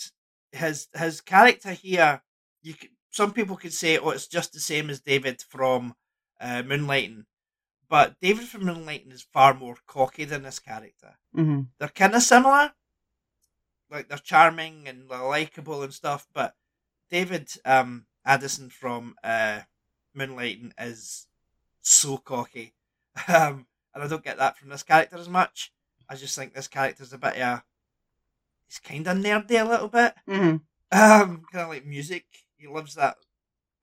his 0.51 0.87
his 0.95 1.21
character 1.21 1.71
here, 1.73 2.21
you 2.61 2.75
could, 2.75 2.91
some 3.11 3.33
people 3.33 3.57
could 3.57 3.73
say, 3.73 3.97
oh, 3.97 4.11
it's 4.11 4.27
just 4.27 4.53
the 4.53 4.59
same 4.59 4.89
as 4.89 5.01
David 5.01 5.41
from 5.41 5.95
uh, 6.41 6.63
Moonlighting, 6.63 7.25
but 7.89 8.15
David 8.21 8.47
from 8.47 8.63
Moonlighting 8.63 9.13
is 9.13 9.27
far 9.33 9.53
more 9.53 9.77
cocky 9.87 10.25
than 10.25 10.43
this 10.43 10.59
character. 10.59 11.17
hmm 11.33 11.61
They're 11.79 11.89
kind 11.89 12.15
of 12.15 12.23
similar, 12.23 12.73
like 13.89 14.09
they're 14.09 14.17
charming 14.17 14.87
and 14.87 15.09
they're 15.09 15.23
likable 15.23 15.83
and 15.83 15.93
stuff, 15.93 16.27
but 16.33 16.55
David 17.09 17.49
um, 17.65 18.05
Addison 18.25 18.69
from 18.69 19.15
uh, 19.23 19.61
Moonlighting 20.17 20.71
is 20.79 21.27
so 21.81 22.17
cocky. 22.17 22.73
Um, 23.27 23.67
and 23.93 24.03
I 24.03 24.07
don't 24.07 24.23
get 24.23 24.39
that 24.39 24.57
from 24.57 24.69
this 24.69 24.81
character 24.81 25.17
as 25.17 25.29
much. 25.29 25.71
I 26.09 26.15
just 26.15 26.35
think 26.35 26.55
this 26.55 26.67
character's 26.67 27.13
a 27.13 27.17
bit, 27.19 27.39
uh, 27.39 27.59
he's 28.67 28.79
kind 28.79 29.05
of 29.07 29.17
nerdy 29.17 29.61
a 29.61 29.69
little 29.69 29.87
bit. 29.87 30.15
hmm 30.25 30.33
Um, 30.41 30.61
kind 30.91 31.39
of 31.53 31.69
like 31.69 31.85
music. 31.85 32.25
He 32.57 32.67
loves 32.67 32.95
that. 32.95 33.17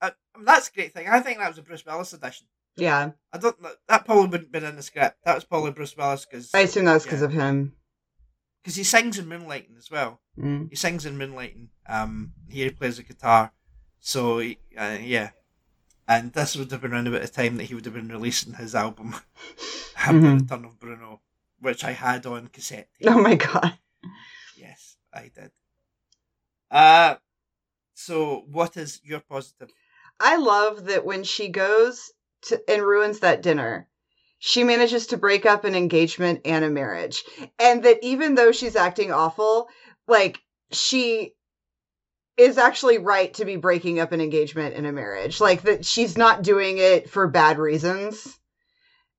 Uh, 0.03 0.11
I 0.35 0.39
mean, 0.39 0.47
that's 0.47 0.69
a 0.69 0.73
great 0.73 0.93
thing. 0.93 1.07
I 1.09 1.21
think 1.21 1.39
that 1.39 1.49
was 1.49 1.59
a 1.59 1.63
Bruce 1.63 1.87
Willis 1.87 2.13
edition. 2.13 2.49
Yeah. 2.77 3.13
I 3.33 3.39
don't. 3.39 3.57
That 3.89 4.05
probably 4.05 4.23
wouldn't 4.27 4.43
have 4.47 4.53
been 4.53 4.65
in 4.65 4.75
the 4.75 4.83
script. 4.83 5.19
That 5.25 5.37
was 5.37 5.45
probably 5.45 5.71
Bruce 5.71 5.97
Willis 5.97 6.27
because 6.29 6.51
I 6.53 6.61
assume 6.63 6.87
that's 6.87 7.05
because 7.05 7.21
Yeah. 7.21 7.27
of 7.27 7.33
him. 7.33 7.75
He 8.65 8.85
sings 8.85 9.19
in 9.19 9.27
Moonlighting 9.27 9.77
as 9.79 9.91
well. 9.91 10.21
Mm. 10.39 10.69
He 10.71 10.77
sings 10.77 11.07
in 11.07 11.19
Moonlighting. 11.19 11.69
Um, 11.89 12.33
he 12.49 12.69
plays 12.71 12.97
the 12.99 13.03
guitar. 13.03 13.53
So 14.01 14.39
he- 14.39 14.59
uh, 14.77 14.99
yeah, 15.01 15.31
and 16.09 16.33
this 16.33 16.57
would 16.57 16.71
have 16.71 16.81
been 16.81 16.93
around 16.93 17.07
about 17.09 17.23
the 17.23 17.29
time 17.29 17.57
that 17.57 17.65
he 17.65 17.75
would 17.75 17.85
have 17.85 17.95
been 17.95 18.09
releasing 18.09 18.55
his 18.55 18.75
album, 18.75 19.15
um, 20.07 20.21
The. 20.23 20.35
Return 20.43 20.65
of 20.65 20.79
Bruno, 20.79 21.21
which 21.61 21.85
I 21.85 21.93
had 21.93 22.25
on 22.27 22.49
cassette. 22.49 22.89
tape. 23.01 23.11
Oh 23.11 23.21
my 23.21 23.35
god. 23.37 23.79
Yes, 24.57 24.97
I 25.13 25.31
did. 25.35 25.51
Uh 26.71 27.17
so 27.95 28.45
what 28.51 28.77
is 28.77 29.01
your 29.05 29.21
positive? 29.21 29.71
I 30.19 30.37
love 30.37 30.85
that 30.87 31.05
when 31.05 31.25
she 31.25 31.49
goes 31.49 32.13
to 32.43 32.63
and 32.71 32.83
ruins 32.83 33.21
that 33.21 33.43
dinner, 33.43 33.89
she 34.41 34.65
manages 34.65 35.07
to 35.07 35.17
break 35.17 35.47
up 35.47 35.65
an 35.65 35.75
engagement 35.77 36.41
and 36.45 36.65
a 36.65 36.71
marriage. 36.71 37.23
And 37.59 37.85
that 37.85 37.99
even 38.03 38.35
though 38.35 38.51
she's 38.53 38.75
acting 38.75 39.13
awful, 39.13 39.69
like 40.09 40.41
she 40.73 41.35
is 42.37 42.57
actually 42.57 42.97
right 42.99 43.33
to 43.35 43.45
be 43.45 43.57
breaking 43.57 43.99
up 44.01 44.13
an 44.13 44.21
engagement 44.21 44.75
and 44.75 44.87
a 44.87 44.93
marriage. 44.93 45.41
Like 45.41 45.63
that 45.63 45.85
she's 45.85 46.17
not 46.17 46.43
doing 46.43 46.79
it 46.79 47.09
for 47.09 47.27
bad 47.27 47.59
reasons. 47.59 48.39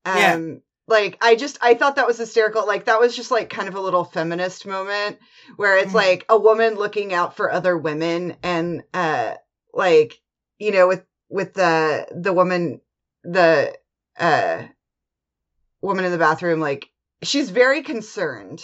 Um 0.05 0.17
Yeah. 0.17 0.57
like 0.87 1.17
I 1.21 1.35
just 1.35 1.57
I 1.61 1.75
thought 1.75 1.95
that 1.95 2.07
was 2.07 2.17
hysterical. 2.17 2.65
Like 2.65 2.85
that 2.85 2.99
was 2.99 3.15
just 3.15 3.29
like 3.29 3.49
kind 3.49 3.67
of 3.67 3.75
a 3.75 3.79
little 3.79 4.03
feminist 4.03 4.65
moment 4.65 5.19
where 5.55 5.77
it's 5.77 5.91
Mhm. 5.91 5.95
like 5.95 6.25
a 6.29 6.37
woman 6.37 6.75
looking 6.75 7.13
out 7.13 7.35
for 7.35 7.51
other 7.51 7.77
women 7.77 8.33
and 8.41 8.81
uh 8.93 9.35
like 9.73 10.19
you 10.57 10.71
know 10.71 10.87
with 10.87 11.03
with 11.29 11.53
the 11.53 12.07
the 12.11 12.33
woman 12.33 12.79
the 13.23 13.71
uh 14.19 14.63
woman 15.81 16.05
in 16.05 16.11
the 16.11 16.17
bathroom 16.17 16.59
like 16.59 16.89
she's 17.23 17.49
very 17.49 17.81
concerned 17.81 18.61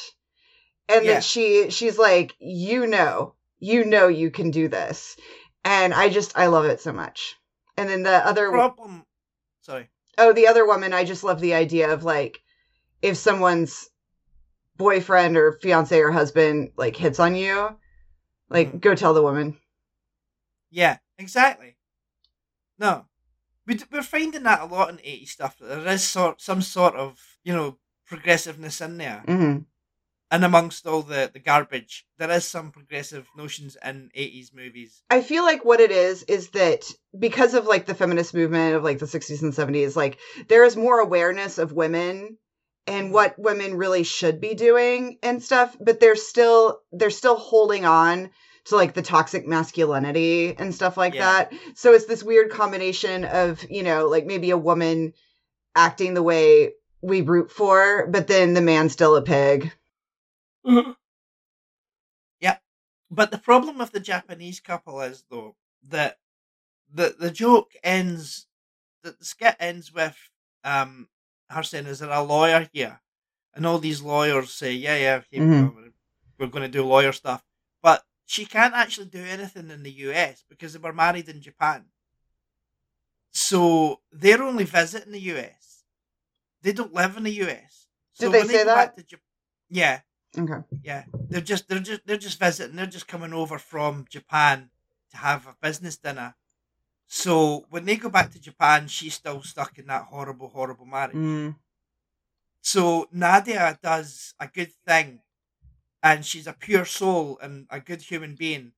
and 0.89 1.05
Yeah. 1.05 1.13
that 1.15 1.23
she 1.23 1.69
she's 1.69 1.97
like 1.97 2.33
you 2.39 2.87
know 2.87 3.33
you 3.59 3.83
know 3.85 4.07
you 4.07 4.29
can 4.31 4.51
do 4.51 4.67
this 4.67 5.17
and 5.63 5.93
i 5.93 6.09
just 6.09 6.37
i 6.37 6.47
love 6.47 6.65
it 6.65 6.79
so 6.79 6.91
much 6.93 7.35
and 7.75 7.89
then 7.89 8.03
the 8.03 8.25
other 8.25 8.49
Problem 8.49 9.05
sorry. 9.61 9.89
oh 10.17 10.31
the 10.33 10.47
other 10.47 10.65
woman 10.65 10.93
i 10.93 11.03
just 11.03 11.23
love 11.23 11.39
the 11.41 11.53
idea 11.55 11.91
of 11.91 12.03
like 12.03 12.39
if 13.01 13.17
someone's 13.17 13.89
boyfriend 14.75 15.37
or 15.37 15.53
fiance 15.53 15.99
or 15.99 16.11
husband 16.11 16.71
like 16.77 16.95
hits 16.95 17.19
on 17.19 17.35
you 17.35 17.75
like 18.49 18.73
Mhm. 18.73 18.81
go 18.81 18.95
tell 18.95 19.13
the 19.13 19.23
woman 19.23 19.57
Yeah, 20.69 20.97
exactly. 21.17 21.77
No. 22.77 23.05
We 23.67 23.75
d- 23.75 23.83
we're 23.91 24.01
finding 24.01 24.43
that 24.43 24.61
a 24.61 24.65
lot 24.65 24.89
in 24.89 24.99
80 25.03 25.25
stuff. 25.25 25.57
that 25.59 25.67
There 25.83 25.93
is 25.93 26.03
sort 26.03 26.41
some 26.41 26.61
sort 26.61 26.95
of, 26.95 27.19
you 27.43 27.53
know, 27.53 27.77
progressiveness 28.07 28.81
in 28.81 28.97
there. 28.97 29.23
hmm 29.27 29.57
And 30.31 30.43
amongst 30.43 30.87
all 30.87 31.03
the, 31.03 31.29
the 31.31 31.39
garbage, 31.39 32.05
there 32.17 32.31
is 32.31 32.45
some 32.45 32.71
progressive 32.71 33.27
notions 33.35 33.77
in 33.83 34.09
80s 34.15 34.53
movies. 34.53 35.03
I 35.09 35.21
feel 35.21 35.43
like 35.43 35.63
what 35.65 35.79
it 35.81 35.91
is 35.91 36.23
is 36.23 36.49
that 36.51 36.83
because 37.17 37.53
of 37.53 37.65
like 37.65 37.85
the 37.85 37.95
feminist 37.95 38.33
movement 38.33 38.75
of 38.75 38.83
like 38.83 38.99
the 38.99 39.05
60s 39.05 39.41
and 39.41 39.53
70s, 39.53 39.95
like 39.95 40.17
there 40.47 40.63
is 40.65 40.75
more 40.75 40.99
awareness 40.99 41.57
of 41.57 41.73
women 41.73 42.37
and 42.87 43.11
what 43.11 43.37
women 43.37 43.75
really 43.75 44.03
should 44.03 44.39
be 44.39 44.53
doing 44.53 45.17
and 45.21 45.43
stuff, 45.43 45.75
but 45.79 45.99
they're 45.99 46.15
still 46.15 46.79
they're 46.93 47.09
still 47.09 47.35
holding 47.37 47.85
on 47.85 48.29
to 48.69 48.75
like 48.75 48.93
the 48.93 49.01
toxic 49.01 49.47
masculinity 49.47 50.55
and 50.57 50.73
stuff 50.73 50.97
like 50.97 51.13
Yeah. 51.13 51.45
that. 51.49 51.53
So 51.75 51.93
it's 51.93 52.05
this 52.05 52.23
weird 52.23 52.49
combination 52.51 53.25
of, 53.25 53.63
you 53.69 53.83
know, 53.83 54.07
like 54.07 54.25
maybe 54.25 54.49
a 54.51 54.57
woman 54.57 55.13
acting 55.75 56.13
the 56.13 56.23
way 56.23 56.73
we 57.01 57.21
root 57.21 57.51
for, 57.51 58.07
but 58.07 58.27
then 58.27 58.53
the 58.53 58.61
man's 58.61 58.91
still 58.93 59.15
a 59.15 59.21
pig. 59.21 59.71
yeah. 62.39 62.57
But 63.09 63.31
the 63.31 63.37
problem 63.37 63.77
with 63.77 63.91
the 63.91 63.99
Japanese 63.99 64.59
couple 64.59 64.99
is, 65.01 65.23
though, 65.29 65.55
that 65.87 66.17
the, 66.93 67.15
the 67.17 67.31
joke 67.31 67.71
ends, 67.83 68.47
that 69.03 69.19
the 69.19 69.25
skit 69.25 69.55
ends 69.59 69.93
with 69.93 70.17
um, 70.63 71.07
her 71.49 71.63
saying, 71.63 71.85
Is 71.85 71.99
there 71.99 72.09
a 72.09 72.21
lawyer 72.23 72.67
here? 72.73 72.99
And 73.53 73.65
all 73.65 73.79
these 73.79 74.01
lawyers 74.01 74.51
say, 74.53 74.73
Yeah, 74.73 74.97
yeah, 74.97 75.21
we 75.31 75.39
Mhm. 75.39 75.75
We're- 75.75 75.91
we're 76.39 76.45
going 76.45 76.61
to 76.61 76.67
do 76.67 76.85
lawyer 76.85 77.11
stuff. 77.13 77.43
But 77.81 78.03
she 78.27 78.45
can't 78.45 78.75
actually 78.75 79.07
do 79.07 79.23
anything 79.23 79.71
in 79.71 79.81
the 79.83 79.91
US 80.07 80.43
because 80.47 80.73
they 80.73 80.79
were 80.79 80.93
married 80.93 81.29
in 81.29 81.41
Japan. 81.41 81.85
So 83.31 84.01
they're 84.11 84.43
only 84.43 84.65
visiting 84.65 85.13
the 85.13 85.21
US. 85.33 85.83
They 86.61 86.73
don't 86.73 86.93
live 86.93 87.15
in 87.17 87.23
the 87.23 87.31
US. 87.45 87.87
So 88.11 88.31
Did 88.31 88.43
they 88.43 88.53
say 88.53 88.63
that? 88.65 88.97
to 88.97 89.03
Jap- 89.03 89.21
yeah. 89.69 90.01
Okay. 90.37 90.61
Yeah, 90.83 91.05
they're 91.29 91.41
just 91.41 91.69
they're 91.69 91.79
just 91.79 92.01
they're 92.05 92.17
just 92.17 92.37
visiting. 92.37 92.75
They're 92.75 92.85
just 92.85 93.07
coming 93.07 93.33
over 93.33 93.57
from 93.57 94.05
Japan 94.09 94.69
to 95.11 95.17
have 95.17 95.47
a 95.47 95.55
business 95.61 95.97
dinner. 95.97 96.35
So 97.07 97.65
when 97.69 97.85
they 97.85 97.95
go 97.95 98.09
back 98.09 98.31
to 98.31 98.41
Japan, 98.41 98.87
she's 98.87 99.13
still 99.13 99.41
stuck 99.41 99.79
in 99.79 99.87
that 99.87 100.03
horrible, 100.03 100.49
horrible 100.49 100.85
marriage. 100.85 101.15
Mm. 101.15 101.55
So 102.61 103.07
Nadia 103.13 103.79
does 103.81 104.33
a 104.37 104.47
good 104.47 104.73
thing, 104.85 105.21
and 106.03 106.25
she's 106.25 106.47
a 106.47 106.53
pure 106.53 106.85
soul 106.85 107.37
and 107.41 107.67
a 107.69 107.79
good 107.79 108.01
human 108.01 108.35
being, 108.35 108.73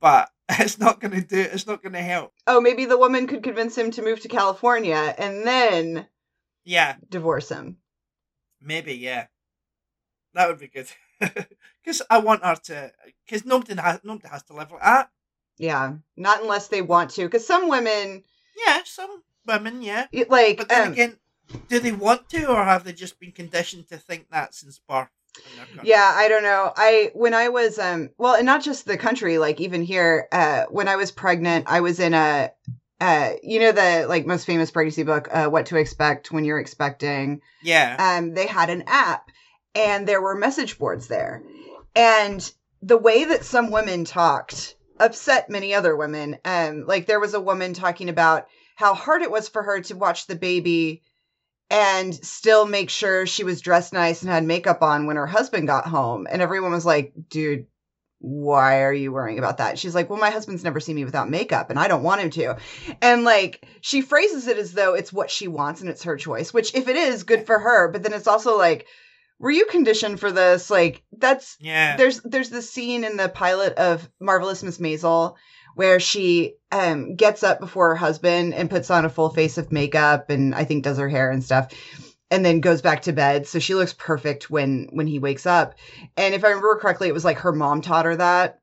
but 0.00 0.30
it's 0.48 0.78
not 0.78 1.00
going 1.00 1.12
to 1.12 1.20
do. 1.26 1.40
It's 1.40 1.66
not 1.66 1.82
going 1.82 1.92
to 1.94 2.02
help. 2.02 2.32
Oh, 2.46 2.60
maybe 2.60 2.84
the 2.84 2.98
woman 2.98 3.26
could 3.26 3.42
convince 3.42 3.76
him 3.76 3.90
to 3.92 4.02
move 4.02 4.20
to 4.20 4.28
California 4.28 5.14
and 5.18 5.46
then 5.46 6.06
Yeah, 6.64 6.96
divorce 7.08 7.48
him. 7.50 7.78
maybe. 8.60 8.94
Yeah, 8.94 9.26
that 10.34 10.48
would 10.48 10.58
be 10.58 10.68
good. 10.68 10.88
Because 11.84 12.00
I 12.08 12.18
want 12.18 12.42
her 12.42 12.54
to. 12.56 12.92
Because 13.26 13.44
nobody 13.44 13.74
has 13.78 14.00
nobody 14.04 14.28
has 14.28 14.42
to 14.44 14.54
live 14.54 14.70
like 14.72 14.80
that. 14.82 15.10
Yeah, 15.58 15.96
not 16.16 16.40
unless 16.42 16.68
they 16.68 16.80
want 16.80 17.10
to. 17.10 17.24
Because 17.24 17.46
some 17.46 17.68
women, 17.68 18.24
Yeah, 18.66 18.80
some 18.84 19.22
women. 19.46 19.82
Yeah, 19.82 20.06
like, 20.28 20.56
but 20.56 20.70
then 20.70 20.86
um, 20.86 20.92
again, 20.92 21.18
do 21.68 21.78
they 21.78 21.92
want 21.92 22.30
to, 22.30 22.46
or 22.50 22.64
have 22.64 22.84
they 22.84 22.94
just 22.94 23.20
been 23.20 23.32
conditioned 23.32 23.88
to 23.88 23.98
think 23.98 24.30
that 24.30 24.54
since 24.54 24.78
birth? 24.78 25.10
In 25.50 25.56
their 25.56 25.66
country? 25.66 25.88
Yeah, 25.88 26.12
I 26.14 26.28
don't 26.28 26.42
know. 26.42 26.72
I 26.76 27.10
when 27.14 27.34
I 27.34 27.48
was 27.48 27.78
um 27.78 28.10
well, 28.18 28.34
and 28.34 28.46
not 28.46 28.62
just 28.62 28.86
the 28.86 28.96
country, 28.96 29.38
like 29.38 29.60
even 29.60 29.82
here, 29.82 30.28
uh 30.32 30.64
when 30.70 30.88
I 30.88 30.96
was 30.96 31.10
pregnant, 31.10 31.66
I 31.68 31.80
was 31.80 32.00
in 32.00 32.14
a 32.14 32.50
uh 33.00 33.30
you 33.42 33.60
know 33.60 33.72
the 33.72 34.06
like 34.08 34.26
most 34.26 34.46
famous 34.46 34.70
pregnancy 34.70 35.02
book, 35.02 35.28
uh 35.30 35.46
What 35.46 35.66
to 35.66 35.76
Expect 35.76 36.32
When 36.32 36.44
You're 36.44 36.60
Expecting. 36.60 37.40
yeah, 37.62 37.96
Um 37.98 38.34
they 38.34 38.46
had 38.46 38.70
an 38.70 38.84
app 38.86 39.30
and 39.74 40.06
there 40.06 40.20
were 40.22 40.34
message 40.36 40.78
boards 40.78 41.08
there. 41.08 41.42
And 41.96 42.52
the 42.82 42.98
way 42.98 43.24
that 43.24 43.44
some 43.44 43.70
women 43.70 44.04
talked 44.04 44.76
upset 45.00 45.50
many 45.50 45.74
other 45.74 45.96
women. 45.96 46.38
Um 46.44 46.84
like 46.86 47.06
there 47.06 47.20
was 47.20 47.34
a 47.34 47.40
woman 47.40 47.74
talking 47.74 48.08
about 48.08 48.46
how 48.76 48.94
hard 48.94 49.22
it 49.22 49.30
was 49.30 49.48
for 49.48 49.62
her 49.62 49.80
to 49.80 49.96
watch 49.96 50.26
the 50.26 50.36
baby 50.36 51.02
and 51.70 52.14
still 52.14 52.66
make 52.66 52.90
sure 52.90 53.26
she 53.26 53.44
was 53.44 53.60
dressed 53.60 53.92
nice 53.92 54.22
and 54.22 54.30
had 54.30 54.44
makeup 54.44 54.82
on 54.82 55.06
when 55.06 55.16
her 55.16 55.26
husband 55.26 55.66
got 55.66 55.86
home. 55.86 56.26
And 56.30 56.42
everyone 56.42 56.72
was 56.72 56.86
like, 56.86 57.12
dude, 57.28 57.66
why 58.18 58.82
are 58.82 58.92
you 58.92 59.12
worrying 59.12 59.38
about 59.38 59.58
that? 59.58 59.78
She's 59.78 59.94
like, 59.94 60.08
well, 60.08 60.18
my 60.18 60.30
husband's 60.30 60.64
never 60.64 60.80
seen 60.80 60.96
me 60.96 61.04
without 61.04 61.28
makeup 61.28 61.70
and 61.70 61.78
I 61.78 61.88
don't 61.88 62.02
want 62.02 62.20
him 62.20 62.30
to. 62.30 62.56
And 63.02 63.24
like, 63.24 63.66
she 63.80 64.00
phrases 64.00 64.46
it 64.46 64.58
as 64.58 64.72
though 64.72 64.94
it's 64.94 65.12
what 65.12 65.30
she 65.30 65.48
wants 65.48 65.80
and 65.80 65.90
it's 65.90 66.04
her 66.04 66.16
choice, 66.16 66.52
which 66.52 66.74
if 66.74 66.88
it 66.88 66.96
is, 66.96 67.24
good 67.24 67.46
for 67.46 67.58
her. 67.58 67.88
But 67.90 68.02
then 68.02 68.12
it's 68.12 68.26
also 68.26 68.56
like, 68.56 68.86
were 69.38 69.50
you 69.50 69.66
conditioned 69.66 70.20
for 70.20 70.32
this? 70.32 70.70
Like, 70.70 71.02
that's 71.18 71.56
yeah, 71.60 71.96
there's 71.96 72.20
there's 72.20 72.50
this 72.50 72.70
scene 72.70 73.04
in 73.04 73.16
the 73.16 73.28
pilot 73.28 73.74
of 73.74 74.08
Marvelous 74.20 74.62
Miss 74.62 74.78
Maisel 74.78 75.34
where 75.74 76.00
she 76.00 76.54
um 76.72 77.14
gets 77.16 77.42
up 77.42 77.60
before 77.60 77.88
her 77.90 77.96
husband 77.96 78.54
and 78.54 78.70
puts 78.70 78.90
on 78.90 79.04
a 79.04 79.10
full 79.10 79.30
face 79.30 79.58
of 79.58 79.72
makeup 79.72 80.30
and 80.30 80.54
I 80.54 80.64
think 80.64 80.84
does 80.84 80.98
her 80.98 81.08
hair 81.08 81.30
and 81.30 81.42
stuff 81.44 81.72
and 82.30 82.44
then 82.44 82.60
goes 82.60 82.82
back 82.82 83.02
to 83.02 83.12
bed. 83.12 83.46
So 83.46 83.58
she 83.58 83.74
looks 83.74 83.92
perfect 83.92 84.50
when 84.50 84.88
when 84.92 85.06
he 85.06 85.18
wakes 85.18 85.46
up. 85.46 85.74
And 86.16 86.34
if 86.34 86.44
I 86.44 86.48
remember 86.48 86.76
correctly 86.76 87.08
it 87.08 87.14
was 87.14 87.24
like 87.24 87.38
her 87.38 87.52
mom 87.52 87.80
taught 87.80 88.06
her 88.06 88.16
that. 88.16 88.58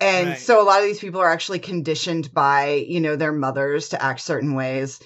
And 0.00 0.28
Right. 0.30 0.38
so 0.38 0.60
a 0.60 0.64
lot 0.64 0.80
of 0.80 0.86
these 0.86 1.00
people 1.00 1.20
are 1.20 1.30
actually 1.30 1.58
conditioned 1.58 2.32
by 2.32 2.84
you 2.88 3.00
know 3.00 3.16
their 3.16 3.32
mothers 3.32 3.90
to 3.90 4.02
act 4.02 4.20
certain 4.20 4.54
ways. 4.54 5.00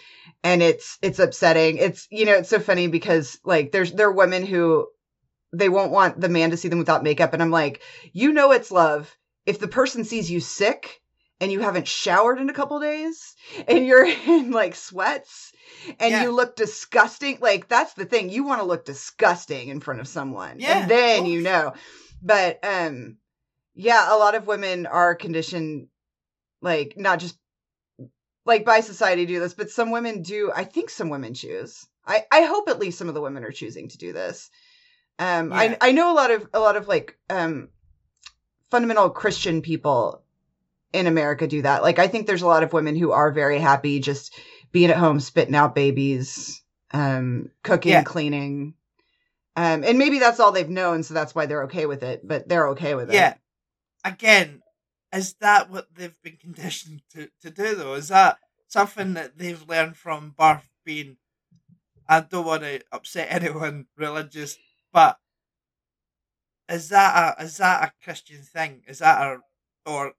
And 0.45 0.63
it's 0.63 0.99
it's 1.03 1.19
upsetting. 1.19 1.77
It's 1.77 2.09
you 2.11 2.25
know 2.25 2.35
it's 2.35 2.49
so 2.49 2.61
funny 2.61 2.87
because 2.87 3.39
like 3.45 3.73
there's 3.73 3.93
there 3.93 4.09
are 4.09 4.13
women 4.13 4.47
who 4.47 4.89
they 5.53 5.69
won't 5.69 5.93
want 5.93 6.19
the 6.19 6.31
man 6.31 6.51
to 6.51 6.57
see 6.57 6.69
them 6.69 6.79
without 6.79 7.03
makeup. 7.03 7.35
And 7.35 7.43
i'm 7.43 7.51
like 7.51 7.83
you 8.13 8.33
know 8.33 8.53
it's 8.53 8.73
love. 8.73 9.15
If 9.45 9.59
the 9.59 9.69
person 9.69 10.05
sees 10.05 10.31
you 10.31 10.41
sick 10.41 11.02
and 11.43 11.51
you 11.51 11.59
haven't 11.61 11.89
showered 11.89 12.39
in 12.39 12.49
a 12.49 12.55
couple 12.55 12.79
days 12.79 13.35
and 13.67 13.85
you're 13.85 14.07
in 14.27 14.53
like 14.53 14.77
sweats 14.77 15.53
and 15.99 16.13
Yeah. 16.13 16.23
you 16.23 16.31
look 16.31 16.55
disgusting 16.57 17.39
like 17.41 17.69
that's 17.69 17.95
the 17.95 18.05
thing 18.07 18.31
you 18.31 18.45
want 18.45 18.61
to 18.61 18.67
look 18.67 18.85
disgusting 18.85 19.69
in 19.69 19.81
front 19.81 20.01
of 20.01 20.07
someone 20.09 20.57
Yeah, 20.61 20.79
and 20.83 20.91
then 20.91 21.27
you 21.27 21.43
know 21.43 21.75
but 22.23 22.65
um 22.65 23.17
yeah 23.75 24.15
a 24.15 24.17
lot 24.17 24.37
of 24.37 24.47
women 24.47 24.87
are 24.87 25.17
conditioned 25.17 25.89
like 26.63 26.95
not 26.97 27.19
just 27.19 27.37
like 28.47 28.65
by 28.65 28.81
society 28.81 29.27
do 29.27 29.41
this 29.41 29.55
but 29.55 29.71
some 29.71 29.91
women 29.91 30.23
do 30.23 30.53
i 30.55 30.63
think 30.63 30.91
some 30.91 31.09
women 31.09 31.35
choose 31.35 31.85
i 32.07 32.25
i 32.31 32.43
hope 32.43 32.69
at 32.69 32.79
least 32.79 32.99
some 32.99 33.09
of 33.09 33.15
the 33.15 33.21
women 33.21 33.43
are 33.45 33.51
choosing 33.51 33.89
to 33.89 33.99
do 33.99 34.13
this 34.13 34.49
um 35.19 35.51
Yeah. 35.51 35.59
i 35.59 35.77
i 35.89 35.93
know 35.93 36.13
a 36.13 36.15
lot 36.15 36.31
of 36.31 36.49
a 36.55 36.61
lot 36.61 36.77
of 36.77 36.87
like 36.87 37.19
um 37.29 37.69
fundamental 38.71 39.11
christian 39.11 39.61
people 39.61 40.22
in 40.93 41.07
america 41.07 41.47
do 41.47 41.63
that 41.63 41.83
like 41.83 41.99
i 41.99 42.07
think 42.07 42.27
there's 42.27 42.43
a 42.43 42.47
lot 42.47 42.63
of 42.63 42.73
women 42.73 42.97
who 42.97 43.13
are 43.13 43.31
very 43.33 43.59
happy 43.59 44.01
just 44.01 44.35
being 44.73 44.91
at 44.91 44.97
home 44.97 45.21
spitting 45.21 45.55
out 45.55 45.75
babies 45.75 46.63
um 46.93 47.51
cooking 47.63 47.93
Yeah. 47.93 48.03
cleaning 48.03 48.75
um 49.57 49.85
and 49.85 49.99
maybe 49.99 50.19
that's 50.19 50.41
all 50.41 50.53
they've 50.53 50.69
known 50.69 51.03
so 51.03 51.15
that's 51.15 51.35
why 51.35 51.47
they're 51.47 51.65
okay 51.65 51.87
with 51.87 52.03
it 52.03 52.27
but 52.27 52.49
they're 52.49 52.69
okay 52.69 52.95
with 52.95 53.11
it 53.11 53.15
yeah. 53.15 53.35
Again, 54.05 54.63
is 55.13 55.35
that 55.35 55.71
what 55.71 55.95
they've 55.95 56.21
been 56.23 56.37
conditioned 56.37 57.03
to, 57.13 57.29
to 57.43 57.51
do 57.51 57.75
though? 57.75 57.95
Is 57.95 58.09
that 58.09 58.39
something 58.67 59.15
that 59.15 59.39
they've 59.39 59.69
learned 59.69 59.97
from 59.97 60.35
birth 60.37 60.69
being 60.85 61.19
I 62.09 62.21
don't 62.21 62.47
want 62.47 62.63
to 62.63 62.83
upset 62.91 63.29
anyone 63.31 63.87
religious, 63.97 64.59
but 64.93 65.19
is 66.69 66.89
that 66.89 67.37
a 67.39 67.45
is 67.45 67.59
that 67.59 67.85
a 67.85 68.05
Christian 68.05 68.43
thing? 68.43 68.83
Is 68.89 68.99
that 68.99 69.21
a 69.23 69.39
or 69.87 70.15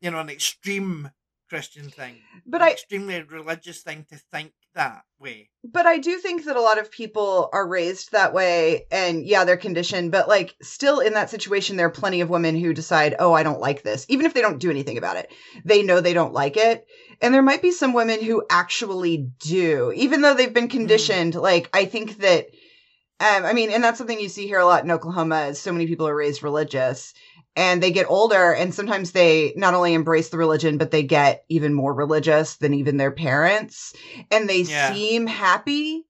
you 0.00 0.10
know, 0.10 0.20
an 0.20 0.30
extreme 0.30 1.10
Christian 1.48 1.90
thing? 1.90 2.16
but 2.46 2.62
an 2.62 2.68
i 2.68 2.70
extremely 2.72 3.22
religious 3.22 3.82
thing 3.82 4.06
to 4.10 4.16
think 4.32 4.52
that 4.74 5.02
way. 5.18 5.50
but 5.64 5.86
I 5.86 5.98
do 5.98 6.18
think 6.18 6.44
that 6.44 6.56
a 6.56 6.60
lot 6.60 6.78
of 6.78 6.90
people 6.90 7.48
are 7.52 7.66
raised 7.66 8.12
that 8.12 8.32
way 8.32 8.86
and 8.90 9.26
yeah, 9.26 9.44
they're 9.44 9.56
conditioned, 9.56 10.12
but 10.12 10.28
like 10.28 10.54
still 10.62 11.00
in 11.00 11.14
that 11.14 11.30
situation, 11.30 11.76
there 11.76 11.86
are 11.86 11.90
plenty 11.90 12.20
of 12.20 12.30
women 12.30 12.56
who 12.56 12.72
decide, 12.72 13.16
oh, 13.18 13.32
I 13.32 13.42
don't 13.42 13.60
like 13.60 13.82
this, 13.82 14.06
even 14.08 14.26
if 14.26 14.34
they 14.34 14.42
don't 14.42 14.60
do 14.60 14.70
anything 14.70 14.98
about 14.98 15.16
it. 15.16 15.32
They 15.64 15.82
know 15.82 16.00
they 16.00 16.14
don't 16.14 16.32
like 16.32 16.56
it. 16.56 16.86
And 17.20 17.34
there 17.34 17.42
might 17.42 17.62
be 17.62 17.72
some 17.72 17.92
women 17.92 18.22
who 18.22 18.44
actually 18.48 19.28
do, 19.40 19.92
even 19.94 20.22
though 20.22 20.34
they've 20.34 20.54
been 20.54 20.68
conditioned. 20.68 21.34
Like, 21.34 21.68
I 21.74 21.84
think 21.84 22.18
that, 22.18 22.46
um, 23.18 23.44
I 23.44 23.52
mean, 23.52 23.70
and 23.70 23.84
that's 23.84 23.98
something 23.98 24.18
you 24.18 24.30
see 24.30 24.46
here 24.46 24.60
a 24.60 24.64
lot 24.64 24.84
in 24.84 24.90
Oklahoma 24.90 25.46
is 25.46 25.60
so 25.60 25.72
many 25.72 25.86
people 25.86 26.08
are 26.08 26.16
raised 26.16 26.42
religious 26.42 27.12
and 27.56 27.82
they 27.82 27.90
get 27.90 28.08
older 28.08 28.52
and 28.52 28.74
sometimes 28.74 29.12
they 29.12 29.52
not 29.56 29.74
only 29.74 29.94
embrace 29.94 30.28
the 30.28 30.38
religion, 30.38 30.78
but 30.78 30.90
they 30.90 31.02
get 31.02 31.44
even 31.48 31.74
more 31.74 31.92
religious 31.92 32.56
than 32.56 32.74
even 32.74 32.96
their 32.96 33.10
parents 33.10 33.92
and 34.30 34.48
they 34.48 34.62
Yeah. 34.62 34.92
seem 34.92 35.26
happy. 35.26 36.06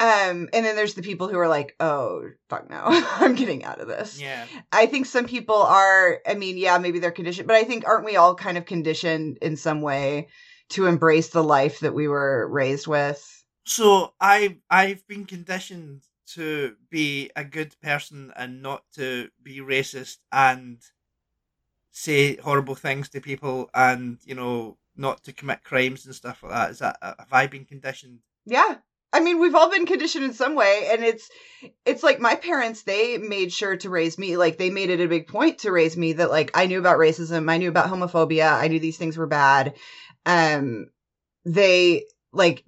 Um, 0.00 0.48
and 0.52 0.66
then 0.66 0.74
there's 0.74 0.94
the 0.94 1.02
people 1.02 1.28
who 1.28 1.38
are 1.38 1.46
like, 1.48 1.76
oh, 1.78 2.24
fuck 2.50 2.68
no, 2.68 2.82
I'm 2.84 3.36
getting 3.36 3.64
out 3.64 3.80
of 3.80 3.86
this. 3.86 4.20
Yeah. 4.20 4.44
I 4.72 4.86
think 4.86 5.06
some 5.06 5.26
people 5.26 5.54
are, 5.54 6.20
I 6.26 6.34
mean, 6.34 6.58
yeah, 6.58 6.78
maybe 6.78 6.98
they're 6.98 7.12
conditioned, 7.12 7.46
but 7.46 7.56
I 7.56 7.62
think 7.62 7.86
aren't 7.86 8.04
we 8.04 8.16
all 8.16 8.34
kind 8.34 8.58
of 8.58 8.66
conditioned 8.66 9.38
in 9.40 9.56
some 9.56 9.82
way 9.82 10.28
to 10.70 10.86
embrace 10.86 11.28
the 11.28 11.44
life 11.44 11.80
that 11.80 11.94
we 11.94 12.08
were 12.08 12.48
raised 12.50 12.88
with? 12.88 13.24
So 13.66 14.12
I 14.20 14.58
I've 14.68 15.06
been 15.06 15.24
conditioned 15.24 16.02
to 16.34 16.76
be 16.90 17.30
a 17.36 17.44
good 17.44 17.74
person 17.80 18.32
and 18.36 18.62
not 18.62 18.84
to 18.94 19.28
be 19.42 19.58
racist 19.58 20.18
and 20.32 20.80
say 21.90 22.36
horrible 22.36 22.74
things 22.74 23.08
to 23.08 23.20
people 23.20 23.70
and 23.72 24.18
you 24.24 24.34
know 24.34 24.76
not 24.96 25.22
to 25.24 25.32
commit 25.32 25.64
crimes 25.64 26.06
and 26.06 26.14
stuff 26.14 26.42
like 26.42 26.52
that. 26.52 26.70
Is 26.70 26.78
that 26.80 26.98
have 27.02 27.32
I 27.32 27.46
been 27.46 27.64
conditioned? 27.64 28.20
Yeah. 28.46 28.76
I 29.12 29.20
mean, 29.20 29.38
we've 29.38 29.54
all 29.54 29.70
been 29.70 29.86
conditioned 29.86 30.24
in 30.24 30.32
some 30.32 30.56
way 30.56 30.88
and 30.90 31.04
it's 31.04 31.28
it's 31.84 32.02
like 32.02 32.18
my 32.18 32.34
parents 32.34 32.82
they 32.82 33.16
made 33.18 33.52
sure 33.52 33.76
to 33.76 33.90
raise 33.90 34.18
me 34.18 34.36
like 34.36 34.58
they 34.58 34.70
made 34.70 34.90
it 34.90 35.00
a 35.00 35.08
big 35.08 35.28
point 35.28 35.58
to 35.60 35.70
raise 35.70 35.96
me 35.96 36.14
that 36.14 36.30
like 36.30 36.50
I 36.54 36.66
knew 36.66 36.78
about 36.80 36.98
racism, 36.98 37.50
I 37.50 37.58
knew 37.58 37.68
about 37.68 37.88
homophobia, 37.88 38.52
I 38.52 38.68
knew 38.68 38.80
these 38.80 38.98
things 38.98 39.16
were 39.16 39.26
bad. 39.26 39.74
Um 40.26 40.88
they 41.44 42.06
like 42.32 42.64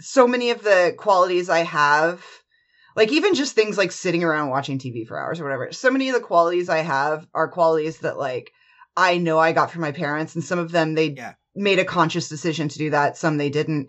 so 0.00 0.26
many 0.26 0.50
of 0.50 0.62
the 0.62 0.94
qualities 0.98 1.48
I 1.48 1.60
have 1.60 2.22
like 2.96 3.12
even 3.12 3.34
just 3.34 3.54
things 3.54 3.78
like 3.78 3.92
sitting 3.92 4.24
around 4.24 4.50
watching 4.50 4.78
TV 4.78 5.04
for 5.04 5.18
hours 5.18 5.40
or 5.40 5.44
whatever. 5.44 5.72
So 5.72 5.90
many 5.90 6.08
of 6.08 6.14
the 6.14 6.20
qualities 6.20 6.68
I 6.68 6.78
have 6.78 7.26
are 7.34 7.48
qualities 7.48 7.98
that 7.98 8.18
like 8.18 8.52
I 8.96 9.18
know 9.18 9.38
I 9.38 9.52
got 9.52 9.70
from 9.70 9.82
my 9.82 9.92
parents 9.92 10.34
and 10.34 10.44
some 10.44 10.58
of 10.58 10.72
them 10.72 10.94
they 10.94 11.10
Yeah. 11.10 11.34
made 11.54 11.78
a 11.78 11.84
conscious 11.84 12.28
decision 12.28 12.68
to 12.68 12.78
do 12.78 12.90
that, 12.90 13.16
some 13.16 13.36
they 13.36 13.50
didn't. 13.50 13.88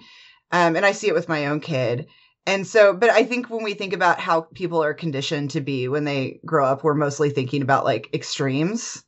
Um, 0.52 0.76
and 0.76 0.86
I 0.86 0.92
see 0.92 1.08
it 1.08 1.14
with 1.14 1.30
my 1.30 1.48
own 1.48 1.60
kid. 1.60 2.08
And 2.46 2.66
so, 2.66 2.94
but 2.94 3.10
I 3.12 3.24
think 3.24 3.50
when 3.50 3.64
we 3.64 3.74
think 3.76 3.94
about 3.94 4.20
how 4.20 4.42
people 4.42 4.84
are 4.84 4.94
conditioned 4.96 5.52
to 5.52 5.62
be 5.62 5.88
when 5.88 6.06
they 6.06 6.40
grow 6.46 6.66
up, 6.66 6.84
we're 6.84 6.96
mostly 6.96 7.30
thinking 7.30 7.62
about 7.62 7.86
like 7.86 8.10
extremes. 8.14 9.04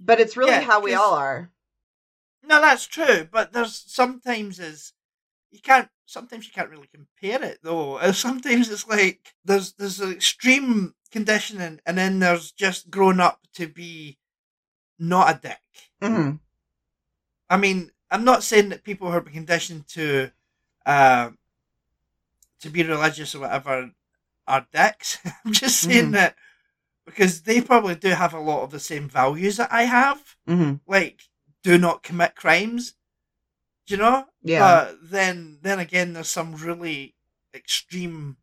But 0.00 0.20
it's 0.20 0.36
really 0.36 0.52
Yeah, 0.52 0.60
how 0.60 0.80
we 0.80 0.94
all 0.94 1.14
are. 1.14 1.50
No, 2.42 2.60
that's 2.60 2.86
true, 2.86 3.28
but 3.30 3.52
there's 3.52 3.84
sometimes 3.86 4.58
is 4.58 4.92
you 5.50 5.60
can't 5.60 5.88
sometimes 6.06 6.46
you 6.46 6.52
can't 6.52 6.70
really 6.70 6.88
compare 6.92 7.42
it 7.42 7.58
though. 7.62 7.96
Uh, 7.96 8.12
Sometimes 8.12 8.70
it's 8.70 8.86
like 8.86 9.34
there's 9.44 9.72
there's 9.74 10.00
an 10.00 10.12
extreme 10.12 10.94
conditioning, 11.10 11.80
and 11.86 11.98
then 11.98 12.18
there's 12.18 12.52
just 12.52 12.90
grown 12.90 13.20
up 13.20 13.40
to 13.54 13.68
be 13.68 14.18
not 14.98 15.36
a 15.36 15.40
dick. 15.40 15.60
hmm 16.02 16.32
I 17.48 17.56
mean, 17.56 17.90
I'm 18.10 18.24
not 18.24 18.42
saying 18.42 18.70
that 18.70 18.84
people 18.84 19.10
who 19.10 19.16
are 19.16 19.20
conditioned 19.20 19.86
to 19.88 20.30
uh, 20.86 21.30
to 22.60 22.70
be 22.70 22.82
religious 22.82 23.34
or 23.34 23.40
whatever 23.40 23.90
are 24.46 24.66
dicks. 24.72 25.18
I'm 25.44 25.52
just 25.52 25.80
saying 25.80 26.08
Mhm. 26.08 26.12
that 26.12 26.36
because 27.06 27.42
they 27.42 27.60
probably 27.60 27.94
do 27.96 28.10
have 28.10 28.34
a 28.34 28.40
lot 28.40 28.62
of 28.62 28.70
the 28.70 28.80
same 28.80 29.08
values 29.08 29.56
that 29.58 29.72
I 29.72 29.84
have. 29.84 30.36
hmm 30.46 30.74
Like, 30.86 31.22
do 31.62 31.78
not 31.78 32.02
commit 32.02 32.36
crimes. 32.36 32.94
Do 33.86 33.94
you 33.94 33.98
know? 33.98 34.26
Yeah. 34.44 34.60
But 34.60 35.10
then, 35.10 35.58
then 35.62 35.78
again, 35.80 36.12
there's 36.12 36.28
some 36.28 36.54
really 36.54 37.14
extreme, 37.54 38.36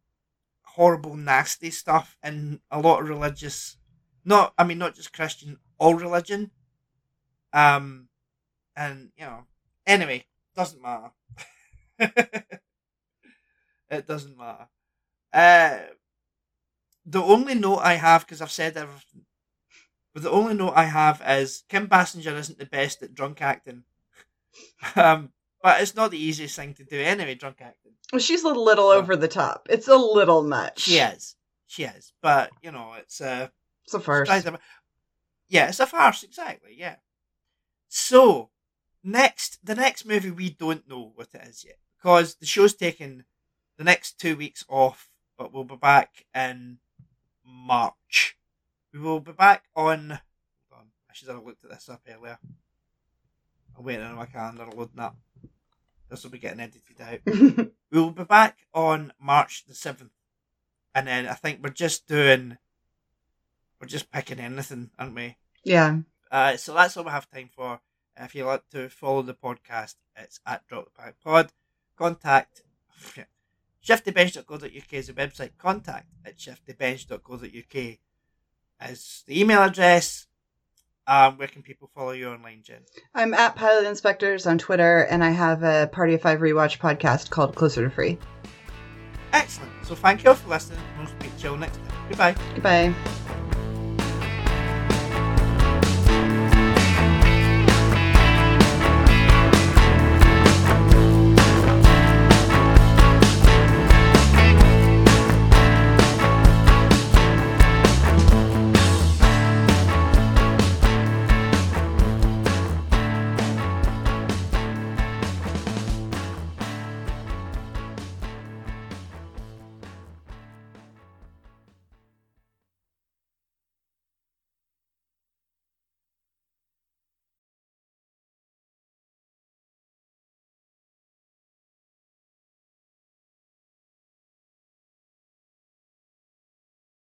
horrible, 0.63 1.15
nasty 1.15 1.69
stuff 1.69 2.17
and 2.23 2.59
a 2.71 2.81
lot 2.81 3.01
of 3.01 3.07
religious. 3.07 3.77
Not, 4.25 4.53
I 4.57 4.63
mean, 4.63 4.79
not 4.79 4.95
just 4.95 5.13
Christian, 5.13 5.57
all 5.77 5.93
religion. 5.93 6.51
Um, 7.53 8.07
and 8.75 9.11
you 9.15 9.25
know, 9.25 9.45
anyway, 9.85 10.25
doesn't 10.55 10.81
matter. 10.81 11.11
it 13.89 14.07
doesn't 14.07 14.37
matter. 14.37 14.67
Uh, 15.31 15.79
the 17.05 17.21
only 17.21 17.55
note 17.55 17.79
I 17.79 17.95
have, 17.95 18.25
because 18.25 18.41
I've 18.41 18.51
said 18.51 18.77
everything, 18.77 19.25
but 20.13 20.23
the 20.23 20.31
only 20.31 20.53
note 20.53 20.73
I 20.75 20.85
have 20.85 21.21
is 21.25 21.63
Kim 21.69 21.87
Basinger 21.87 22.37
isn't 22.37 22.57
the 22.57 22.65
best 22.65 23.01
at 23.03 23.13
drunk 23.13 23.41
acting. 23.41 23.83
um, 24.95 25.31
but 25.63 25.81
it's 25.81 25.95
not 25.95 26.11
the 26.11 26.17
easiest 26.23 26.55
thing 26.55 26.73
to 26.75 26.83
do 26.83 26.99
anyway, 26.99 27.35
drunk 27.35 27.57
acting. 27.61 27.93
Well, 28.11 28.19
she's 28.19 28.43
a 28.43 28.49
little 28.49 28.91
So- 28.91 28.97
over 28.97 29.15
the 29.15 29.27
top. 29.27 29.67
It's 29.69 29.87
a 29.87 29.95
little 29.95 30.43
much. 30.43 30.81
She 30.81 30.97
is. 30.97 31.35
She 31.67 31.83
is. 31.83 32.13
But, 32.21 32.51
you 32.61 32.71
know, 32.71 32.93
it's 32.97 33.21
uh, 33.21 33.49
It's 33.85 33.93
a 33.93 33.99
to- 33.99 34.59
Yeah, 35.47 35.69
it's 35.69 35.79
a 35.79 35.85
farce, 35.87 36.23
exactly, 36.23 36.75
yeah. 36.77 36.95
So, 37.87 38.49
next, 39.03 39.59
the 39.63 39.75
next 39.75 40.05
movie, 40.05 40.31
we 40.31 40.49
don't 40.49 40.87
know 40.87 41.11
what 41.15 41.29
it 41.33 41.41
is 41.47 41.63
yet. 41.65 41.77
Because 41.97 42.35
the 42.35 42.45
show's 42.45 42.73
taken 42.73 43.25
the 43.77 43.83
next 43.83 44.19
two 44.19 44.35
weeks 44.35 44.65
off, 44.67 45.09
but 45.37 45.53
we'll 45.53 45.63
be 45.63 45.75
back 45.75 46.25
in 46.33 46.79
March. 47.45 48.37
We 48.93 48.99
will 48.99 49.19
be 49.19 49.31
back 49.33 49.65
on. 49.75 50.09
Hold 50.69 50.81
on, 50.81 50.85
I 51.09 51.13
should 51.13 51.29
have 51.29 51.43
looked 51.45 51.63
at 51.63 51.71
this 51.71 51.89
up 51.89 52.01
earlier. 52.09 52.37
I'm 53.77 53.83
waiting 53.83 54.03
on 54.05 54.15
my 54.15 54.25
calendar 54.25 54.65
loading 54.75 54.99
up. 54.99 55.15
This 56.11 56.23
will 56.23 56.31
be 56.31 56.39
getting 56.39 56.59
edited 56.59 57.01
out. 57.01 57.19
We 57.91 57.99
will 57.99 58.11
be 58.11 58.23
back 58.23 58.59
on 58.73 59.11
March 59.19 59.65
the 59.65 59.73
7th. 59.73 60.11
And 60.95 61.07
then 61.07 61.27
I 61.27 61.33
think 61.33 61.59
we're 61.61 61.71
just 61.71 62.07
doing. 62.07 62.57
We're 63.79 63.87
just 63.87 64.11
picking 64.11 64.39
anything, 64.39 64.91
aren't 64.99 65.15
we? 65.15 65.37
yeah. 65.63 65.99
Uh, 66.31 66.55
so 66.55 66.73
that's 66.73 66.95
all 66.95 67.03
we 67.03 67.11
have 67.11 67.29
time 67.29 67.49
for. 67.53 67.81
If 68.17 68.35
you 68.35 68.45
like 68.45 68.69
to 68.71 68.87
follow 68.87 69.21
the 69.23 69.33
podcast, 69.33 69.95
it's 70.15 70.39
at 70.45 70.65
Drop 70.67 70.85
the 70.85 70.91
Pack 70.91 71.15
Pod. 71.21 71.51
Contact 71.97 72.61
shiftybench.co.uk 73.85 74.93
is 74.93 75.07
the 75.07 75.13
website. 75.13 75.51
Contact 75.57 76.07
at 76.25 76.37
shiftybench.co.uk 76.37 77.97
is 78.89 79.23
the 79.27 79.41
email 79.41 79.63
address. 79.63 80.27
Um, 81.11 81.37
where 81.37 81.49
can 81.49 81.61
people 81.61 81.89
follow 81.93 82.11
you 82.11 82.29
online, 82.29 82.61
Jen? 82.63 82.83
I'm 83.13 83.33
at 83.33 83.57
Pilot 83.57 83.85
Inspectors 83.85 84.47
on 84.47 84.57
Twitter, 84.57 84.99
and 85.09 85.21
I 85.21 85.31
have 85.31 85.61
a 85.61 85.89
Party 85.91 86.13
of 86.13 86.21
Five 86.21 86.39
rewatch 86.39 86.77
podcast 86.77 87.29
called 87.29 87.53
Closer 87.53 87.83
to 87.83 87.89
Free. 87.93 88.17
Excellent. 89.33 89.73
So 89.83 89.93
thank 89.93 90.23
you 90.23 90.29
all 90.29 90.37
for 90.37 90.47
listening. 90.47 90.79
We'll 90.97 91.07
speak 91.07 91.35
to 91.39 91.43
you 91.43 91.49
all 91.49 91.57
next 91.57 91.79
time. 91.79 92.07
Goodbye. 92.07 92.35
Goodbye. 92.53 93.57